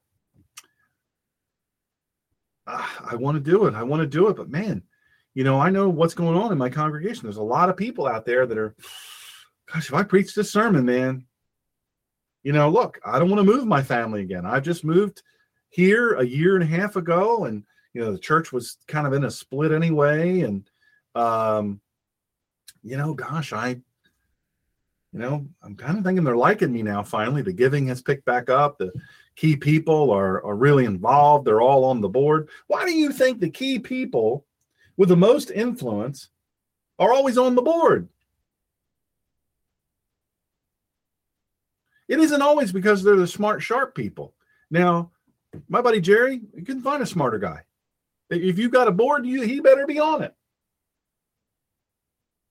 [2.66, 3.74] Ah, I want to do it.
[3.74, 4.36] I want to do it.
[4.36, 4.82] But man,
[5.35, 7.23] you know, I know what's going on in my congregation.
[7.23, 8.77] There's a lot of people out there that are,
[9.73, 11.24] gosh, if I preach this sermon, man,
[12.43, 14.47] you know, look, I don't want to move my family again.
[14.47, 15.23] I just moved
[15.70, 19.12] here a year and a half ago, and you know, the church was kind of
[19.12, 20.40] in a split anyway.
[20.40, 20.69] And
[21.15, 21.81] um,
[22.82, 23.81] you know, gosh, I
[25.12, 27.02] you know, I'm kind of thinking they're liking me now.
[27.02, 28.77] Finally, the giving has picked back up.
[28.77, 28.93] The
[29.36, 31.47] key people are, are really involved.
[31.47, 32.51] They're all on the board.
[32.66, 34.44] Why do you think the key people
[34.97, 36.28] with the most influence
[36.98, 38.09] are always on the board?
[42.09, 44.35] It isn't always because they're the smart, sharp people.
[44.70, 45.12] Now,
[45.68, 47.62] my buddy Jerry, you can find a smarter guy.
[48.30, 50.35] If you've got a board, you he better be on it.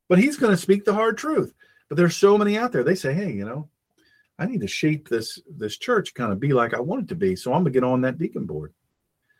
[0.09, 1.53] But he's going to speak the hard truth.
[1.89, 2.83] But there's so many out there.
[2.83, 3.69] They say, hey, you know,
[4.39, 7.15] I need to shape this this church kind of be like I want it to
[7.15, 7.35] be.
[7.35, 8.73] So I'm gonna get on that deacon board.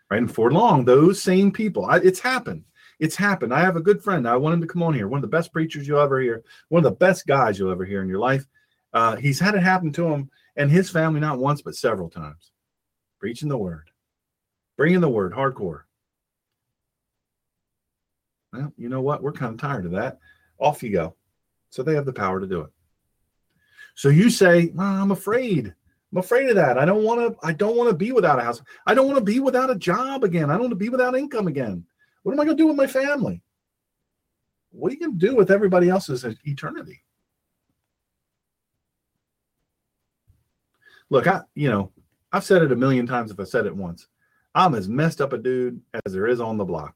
[0.10, 0.18] Right.
[0.18, 2.64] And for long, those same people, I, it's happened.
[2.99, 3.53] It's happened.
[3.53, 4.27] I have a good friend.
[4.27, 5.07] I want him to come on here.
[5.07, 6.44] One of the best preachers you'll ever hear.
[6.69, 8.48] One of the best guys you'll ever hear in your life.
[8.93, 12.51] Uh, he's had it happen to him and his family not once but several times.
[13.19, 13.89] Preaching the word,
[14.77, 15.81] bringing the word, hardcore.
[18.53, 19.22] Well, you know what?
[19.22, 20.19] We're kind of tired of that.
[20.59, 21.15] Off you go.
[21.69, 22.69] So they have the power to do it.
[23.95, 25.73] So you say, well, I'm afraid.
[26.11, 26.77] I'm afraid of that.
[26.77, 28.61] I don't want to, I don't want to be without a house.
[28.85, 30.49] I don't want to be without a job again.
[30.49, 31.85] I don't want to be without income again.
[32.23, 33.41] What am I going to do with my family?
[34.72, 37.01] What are you going to do with everybody else's eternity?
[41.10, 41.92] Look, I, you know,
[42.32, 44.08] I've said it a million times if I said it once.
[44.54, 46.96] I'm as messed up a dude as there is on the block.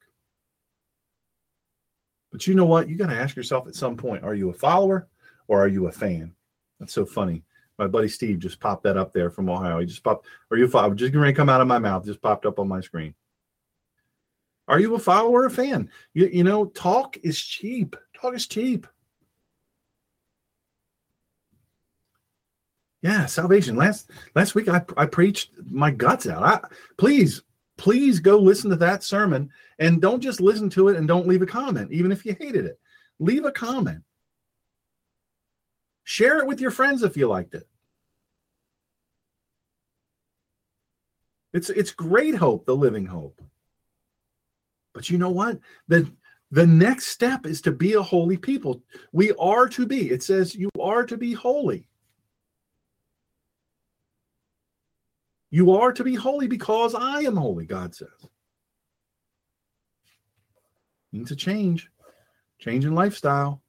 [2.32, 2.90] But you know what?
[2.90, 5.08] You got to ask yourself at some point are you a follower
[5.48, 6.34] or are you a fan?
[6.80, 7.44] That's so funny.
[7.78, 9.80] My buddy Steve just popped that up there from Ohio.
[9.80, 10.96] He just popped, are you a follower?
[10.96, 13.14] Just going to come out of my mouth, just popped up on my screen.
[14.68, 15.90] Are you a follower or a fan?
[16.14, 17.96] You, you know, talk is cheap.
[18.20, 18.88] Talk is cheap.
[23.02, 23.76] Yeah, salvation.
[23.76, 26.44] Last last week I, I preached my guts out.
[26.44, 26.60] I,
[26.98, 27.42] please,
[27.78, 29.50] please go listen to that sermon
[29.80, 32.66] and don't just listen to it and don't leave a comment, even if you hated
[32.66, 32.80] it.
[33.20, 34.04] Leave a comment.
[36.04, 37.68] Share it with your friends if you liked it.
[41.54, 43.42] It's it's great hope, the living hope.
[44.94, 45.60] But you know what?
[45.88, 46.12] The
[46.52, 48.84] the next step is to be a holy people.
[49.12, 50.12] We are to be.
[50.12, 51.88] It says you are to be holy.
[55.52, 58.08] You are to be holy because I am holy, God says.
[61.12, 61.92] Needs a change,
[62.58, 63.62] change in lifestyle.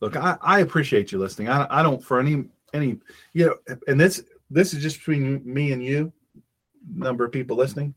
[0.00, 1.48] Look, I, I appreciate you listening.
[1.48, 2.98] I, I don't for any any
[3.34, 6.12] you know, and this this is just between me and you,
[6.92, 7.94] number of people listening.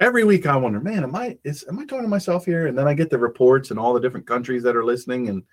[0.00, 2.66] Every week I wonder, man, am I is am I talking to myself here?
[2.66, 5.44] And then I get the reports and all the different countries that are listening and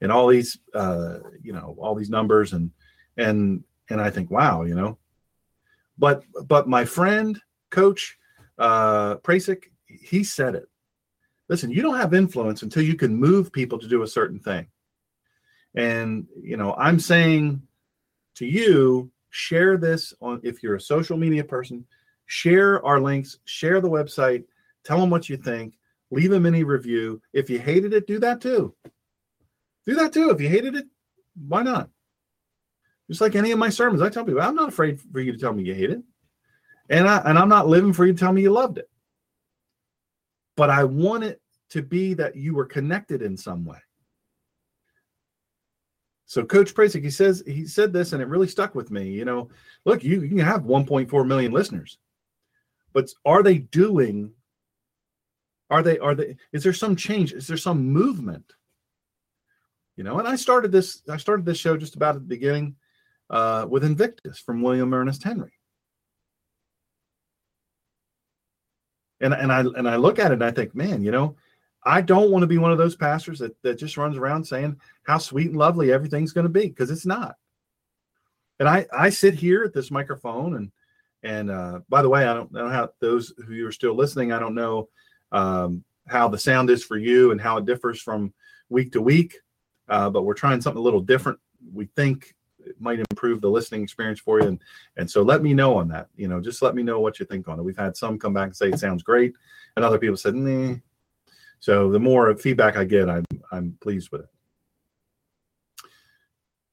[0.00, 2.70] and all these uh you know all these numbers and
[3.18, 4.96] and and I think, wow, you know.
[5.98, 7.38] But but my friend,
[7.70, 8.16] coach,
[8.58, 10.68] uh Prasik, he said it.
[11.48, 14.68] Listen, you don't have influence until you can move people to do a certain thing.
[15.74, 17.62] And you know, I'm saying
[18.36, 21.84] to you, share this on if you're a social media person,
[22.26, 24.44] share our links, share the website,
[24.84, 25.74] tell them what you think,
[26.10, 27.20] leave a mini review.
[27.32, 28.74] If you hated it, do that too.
[29.86, 30.30] Do that too.
[30.30, 30.86] If you hated it,
[31.46, 31.90] why not?
[33.08, 35.38] Just like any of my sermons, I tell people, I'm not afraid for you to
[35.38, 36.02] tell me you hate it.
[36.90, 38.88] And I and I'm not living for you to tell me you loved it.
[40.56, 41.40] But I want it
[41.70, 43.78] to be that you were connected in some way.
[46.26, 49.10] So Coach Prasik, he says he said this and it really stuck with me.
[49.10, 49.48] You know,
[49.84, 51.98] look, you, you can have 1.4 million listeners,
[52.92, 54.32] but are they doing
[55.70, 57.32] are they are they is there some change?
[57.32, 58.52] Is there some movement?
[59.96, 62.76] You know, and I started this, I started this show just about at the beginning
[63.30, 65.52] uh, with Invictus from William Ernest Henley.
[69.20, 71.36] And, and I and I look at it and I think, man, you know,
[71.84, 74.80] I don't want to be one of those pastors that, that just runs around saying
[75.04, 77.34] how sweet and lovely everything's going to be because it's not.
[78.60, 80.70] And I I sit here at this microphone and
[81.22, 84.38] and uh, by the way, I don't know how those who are still listening, I
[84.38, 84.88] don't know
[85.32, 88.32] um, how the sound is for you and how it differs from
[88.68, 89.36] week to week.
[89.88, 91.38] Uh, but we're trying something a little different.
[91.72, 92.34] We think
[92.64, 94.48] it might improve the listening experience for you.
[94.48, 94.60] And
[94.96, 96.08] and so let me know on that.
[96.16, 97.62] You know, just let me know what you think on it.
[97.62, 99.34] We've had some come back and say it sounds great,
[99.76, 100.76] and other people said, nah.
[101.60, 104.28] So the more feedback I get, I'm I'm pleased with it.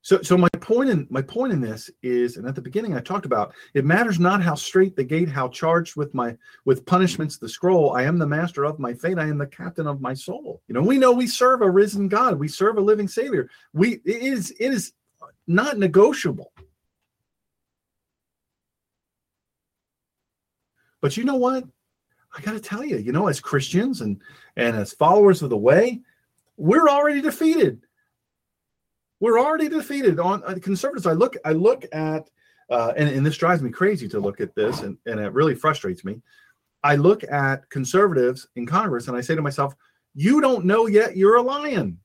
[0.06, 3.00] So, so my point in my point in this is, and at the beginning I
[3.00, 7.40] talked about, it matters not how straight the gate, how charged with my with punishments
[7.40, 7.94] the scroll.
[7.94, 9.18] I am the master of my fate.
[9.18, 10.62] I am the captain of my soul.
[10.68, 12.38] You know, we know we serve a risen God.
[12.38, 13.50] We serve a living Savior.
[13.74, 14.94] We it is it is
[15.48, 16.52] not negotiable.
[21.02, 21.64] But you know what?
[22.36, 24.20] I got to tell you, you know, as Christians and
[24.56, 26.02] and as followers of the way,
[26.58, 27.82] we're already defeated.
[29.20, 31.06] We're already defeated on uh, conservatives.
[31.06, 32.30] I look, I look at,
[32.70, 35.56] uh, and, and this drives me crazy to look at this, and, and it really
[35.56, 36.22] frustrates me.
[36.84, 39.74] I look at conservatives in Congress and I say to myself,
[40.14, 42.00] you don't know yet you're a lion.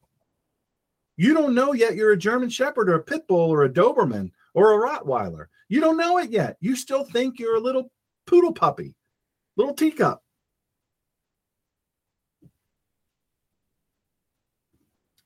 [1.21, 4.31] You don't know yet you're a German Shepherd or a Pit Bull or a Doberman
[4.55, 5.49] or a Rottweiler.
[5.69, 6.57] You don't know it yet.
[6.61, 7.93] You still think you're a little
[8.27, 8.95] poodle puppy,
[9.59, 10.23] little teacup.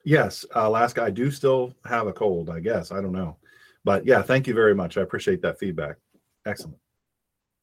[0.04, 2.90] Yes, Alaska, I do still have a cold, I guess.
[2.90, 3.36] I don't know.
[3.84, 4.98] But yeah, thank you very much.
[4.98, 5.94] I appreciate that feedback.
[6.44, 6.78] Excellent.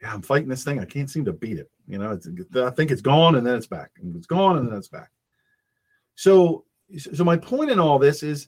[0.01, 0.79] Yeah, I'm fighting this thing.
[0.79, 1.69] I can't seem to beat it.
[1.85, 2.17] You know,
[2.65, 3.91] I think it's gone and then it's back.
[4.01, 5.11] And it's gone and then it's back.
[6.15, 6.63] So,
[6.97, 8.47] so my point in all this is,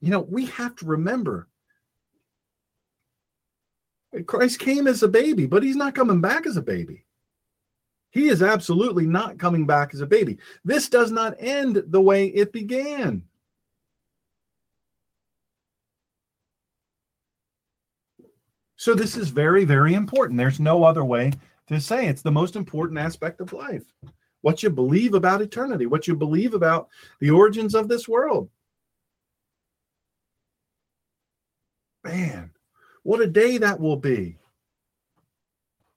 [0.00, 1.48] you know, we have to remember
[4.26, 7.04] Christ came as a baby, but he's not coming back as a baby.
[8.10, 10.38] He is absolutely not coming back as a baby.
[10.64, 13.22] This does not end the way it began.
[18.76, 20.36] So, this is very, very important.
[20.36, 21.32] There's no other way
[21.68, 23.84] to say it's the most important aspect of life.
[24.42, 26.88] What you believe about eternity, what you believe about
[27.20, 28.50] the origins of this world.
[32.04, 32.50] Man,
[33.04, 34.36] what a day that will be.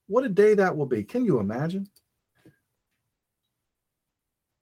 [0.08, 1.04] What a day that will be.
[1.04, 1.90] Can you imagine?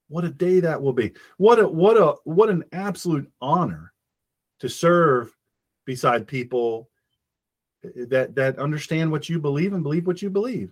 [0.07, 1.11] What a day that will be.
[1.37, 3.91] What a what a what an absolute honor
[4.59, 5.35] to serve
[5.85, 6.89] beside people
[7.83, 10.71] that that understand what you believe and believe what you believe.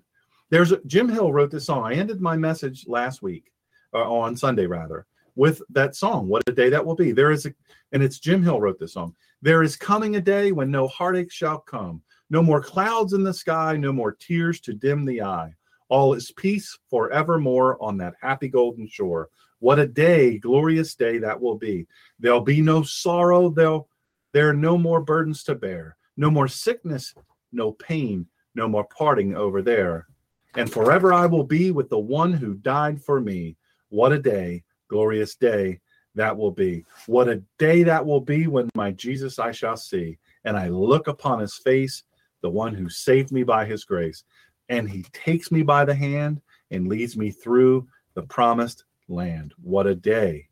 [0.51, 1.83] There's a, Jim Hill wrote this song.
[1.83, 3.51] I ended my message last week,
[3.93, 6.27] uh, on Sunday rather, with that song.
[6.27, 7.13] What a day that will be.
[7.13, 7.53] There is a,
[7.93, 9.15] and it's Jim Hill wrote this song.
[9.41, 13.33] There is coming a day when no heartache shall come, no more clouds in the
[13.33, 15.55] sky, no more tears to dim the eye.
[15.87, 19.29] All is peace forevermore on that happy golden shore.
[19.59, 21.87] What a day, glorious day that will be.
[22.19, 23.87] There'll be no sorrow, there'll
[24.33, 27.13] there are no more burdens to bear, no more sickness,
[27.51, 30.07] no pain, no more parting over there.
[30.55, 33.57] And forever I will be with the one who died for me.
[33.89, 35.79] What a day, glorious day
[36.15, 36.85] that will be.
[37.07, 40.17] What a day that will be when my Jesus I shall see.
[40.43, 42.03] And I look upon his face,
[42.41, 44.23] the one who saved me by his grace
[44.71, 46.41] and he takes me by the hand
[46.71, 49.53] and leads me through the promised land.
[49.61, 50.47] What a day,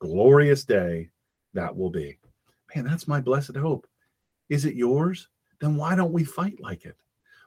[0.00, 1.10] glorious day
[1.54, 2.18] that will be.
[2.74, 3.86] Man, that's my blessed hope.
[4.48, 5.28] Is it yours?
[5.60, 6.96] Then why don't we fight like it?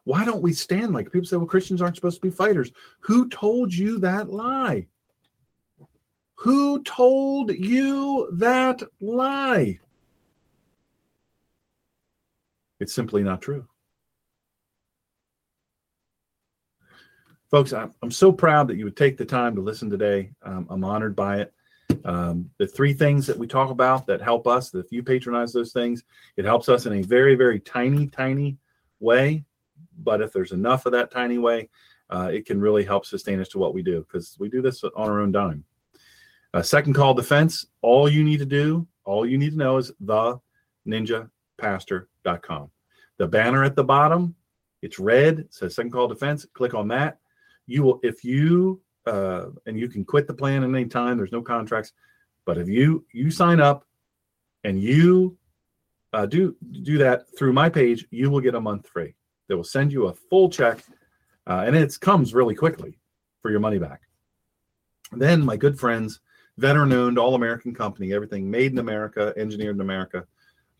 [0.05, 2.71] Why don't we stand like people say, well, Christians aren't supposed to be fighters?
[3.01, 4.87] Who told you that lie?
[6.35, 9.79] Who told you that lie?
[12.79, 13.67] It's simply not true.
[17.55, 20.29] folks, I'm, I'm so proud that you would take the time to listen today.
[20.43, 21.53] Um, I'm honored by it.
[22.03, 25.71] Um, the three things that we talk about that help us, if you patronize those
[25.71, 26.03] things,
[26.35, 28.57] it helps us in a very, very tiny, tiny
[28.99, 29.45] way.
[29.97, 31.69] But if there's enough of that tiny way,
[32.09, 34.83] uh, it can really help sustain us to what we do because we do this
[34.83, 35.63] on our own dime.
[36.53, 39.91] Uh, second call defense, all you need to do, all you need to know is
[39.99, 40.39] the
[40.87, 42.69] ninjapastor.com.
[43.17, 44.35] The banner at the bottom,
[44.81, 46.45] it's red, says second call defense.
[46.53, 47.19] Click on that
[47.67, 51.17] you will if you uh, and you can quit the plan at any time.
[51.17, 51.93] There's no contracts,
[52.45, 53.85] but if you you sign up
[54.63, 55.37] and you
[56.13, 59.15] uh, do do that through my page, you will get a month free.
[59.47, 60.83] They will send you a full check,
[61.47, 62.99] uh, and it comes really quickly
[63.41, 64.01] for your money back.
[65.11, 66.19] Then my good friends,
[66.57, 70.25] veteran-owned, all-American company, everything made in America, engineered in America,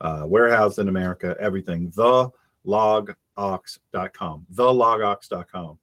[0.02, 1.92] uh, warehoused in America, everything.
[1.96, 2.30] The
[2.66, 4.46] logox.com.
[4.50, 5.80] The logox.com.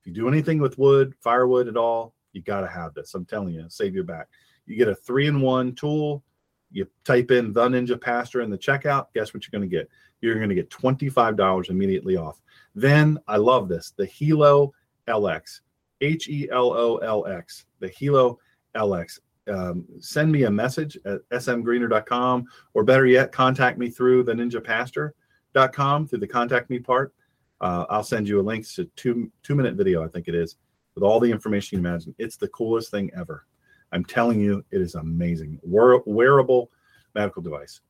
[0.00, 3.14] If you do anything with wood, firewood at all, you got to have this.
[3.14, 4.28] I'm telling you, save your back.
[4.66, 6.24] You get a three in one tool.
[6.70, 9.06] You type in the Ninja Pastor in the checkout.
[9.14, 9.88] Guess what you're going to get?
[10.22, 12.40] You're going to get $25 immediately off.
[12.74, 14.70] Then I love this the Helo
[15.06, 15.60] LX,
[16.00, 18.38] H E L O L X, the Helo
[18.74, 19.20] LX.
[19.48, 26.06] Um, send me a message at smgreener.com or better yet, contact me through the ninjapastor.com
[26.06, 27.12] through the contact me part.
[27.60, 30.56] Uh, I'll send you a link to two two minute video, I think it is,
[30.94, 32.14] with all the information you imagine.
[32.18, 33.46] It's the coolest thing ever.
[33.92, 35.60] I'm telling you, it is amazing.
[35.62, 36.70] Wear, wearable
[37.14, 37.80] medical device.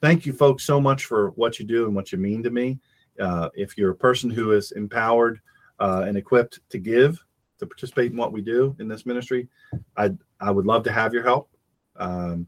[0.00, 2.78] Thank you, folks, so much for what you do and what you mean to me.
[3.20, 5.40] Uh, if you're a person who is empowered
[5.80, 7.22] uh, and equipped to give,
[7.58, 9.48] to participate in what we do in this ministry,
[9.96, 10.10] I
[10.40, 11.50] I would love to have your help.
[11.96, 12.46] Um,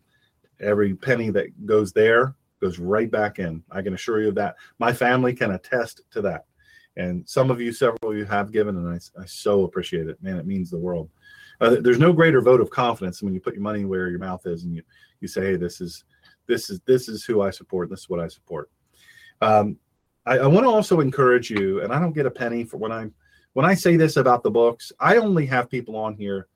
[0.61, 3.65] every penny that goes there goes right back in.
[3.71, 4.55] I can assure you of that.
[4.79, 6.45] My family can attest to that.
[6.97, 10.23] And some of you, several of you have given, and I, I so appreciate it.
[10.23, 11.09] Man, it means the world.
[11.61, 14.47] Uh, there's no greater vote of confidence when you put your money where your mouth
[14.47, 14.83] is, and you
[15.21, 16.05] you say, "Hey, this is
[16.51, 17.89] this is this is who I support.
[17.89, 18.71] This is what I support."
[19.41, 19.79] Um,
[20.27, 22.93] I, I want to also encourage you, and I don't get a penny for when
[22.93, 23.15] I'm
[23.55, 24.93] when I say this about the books.
[25.01, 26.49] I only have people on here,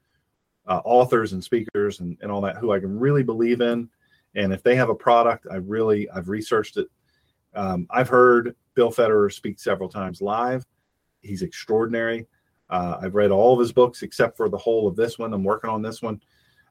[0.66, 3.88] uh, authors and speakers and, and all that, who I can really believe in.
[4.34, 6.88] And if they have a product, I really I've researched it.
[7.54, 10.66] Um, I've heard Bill Federer speak several times live.
[11.22, 12.26] He's extraordinary.
[12.68, 15.32] Uh, I've read all of his books except for the whole of this one.
[15.32, 16.20] I'm working on this one.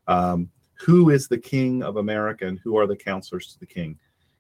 [0.07, 3.97] Um, who is the king of America and who are the counselors to the king?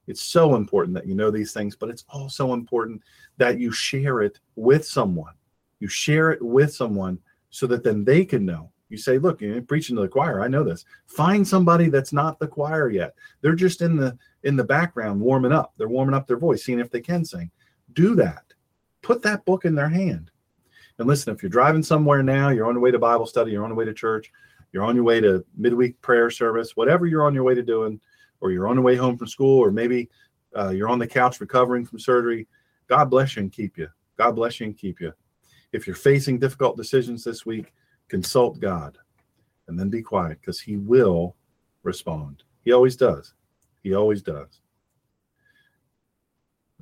[0.07, 3.01] It's so important that you know these things, but it's also important
[3.37, 5.33] that you share it with someone.
[5.79, 7.19] You share it with someone
[7.49, 8.71] so that then they can know.
[8.89, 10.41] You say, look, you're preaching to the choir.
[10.41, 10.85] I know this.
[11.07, 13.15] Find somebody that's not the choir yet.
[13.41, 15.73] They're just in the in the background warming up.
[15.77, 17.49] They're warming up their voice, seeing if they can sing.
[17.93, 18.43] Do that.
[19.01, 20.29] Put that book in their hand.
[20.99, 23.63] And listen, if you're driving somewhere now, you're on the way to Bible study, you're
[23.63, 24.31] on the way to church,
[24.73, 28.01] you're on your way to midweek prayer service, whatever you're on your way to doing,
[28.41, 30.09] or you're on the way home from school, or maybe
[30.57, 32.47] uh, you're on the couch recovering from surgery,
[32.87, 33.87] God bless you and keep you.
[34.17, 35.13] God bless you and keep you.
[35.71, 37.73] If you're facing difficult decisions this week,
[38.09, 38.97] consult God
[39.67, 41.35] and then be quiet because He will
[41.83, 42.43] respond.
[42.65, 43.33] He always does.
[43.83, 44.61] He always does.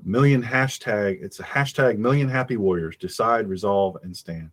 [0.03, 2.97] Million hashtag, it's a hashtag million happy warriors.
[2.97, 4.49] Decide, resolve, and stand.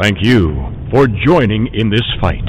[0.00, 2.48] Thank you for joining in this fight.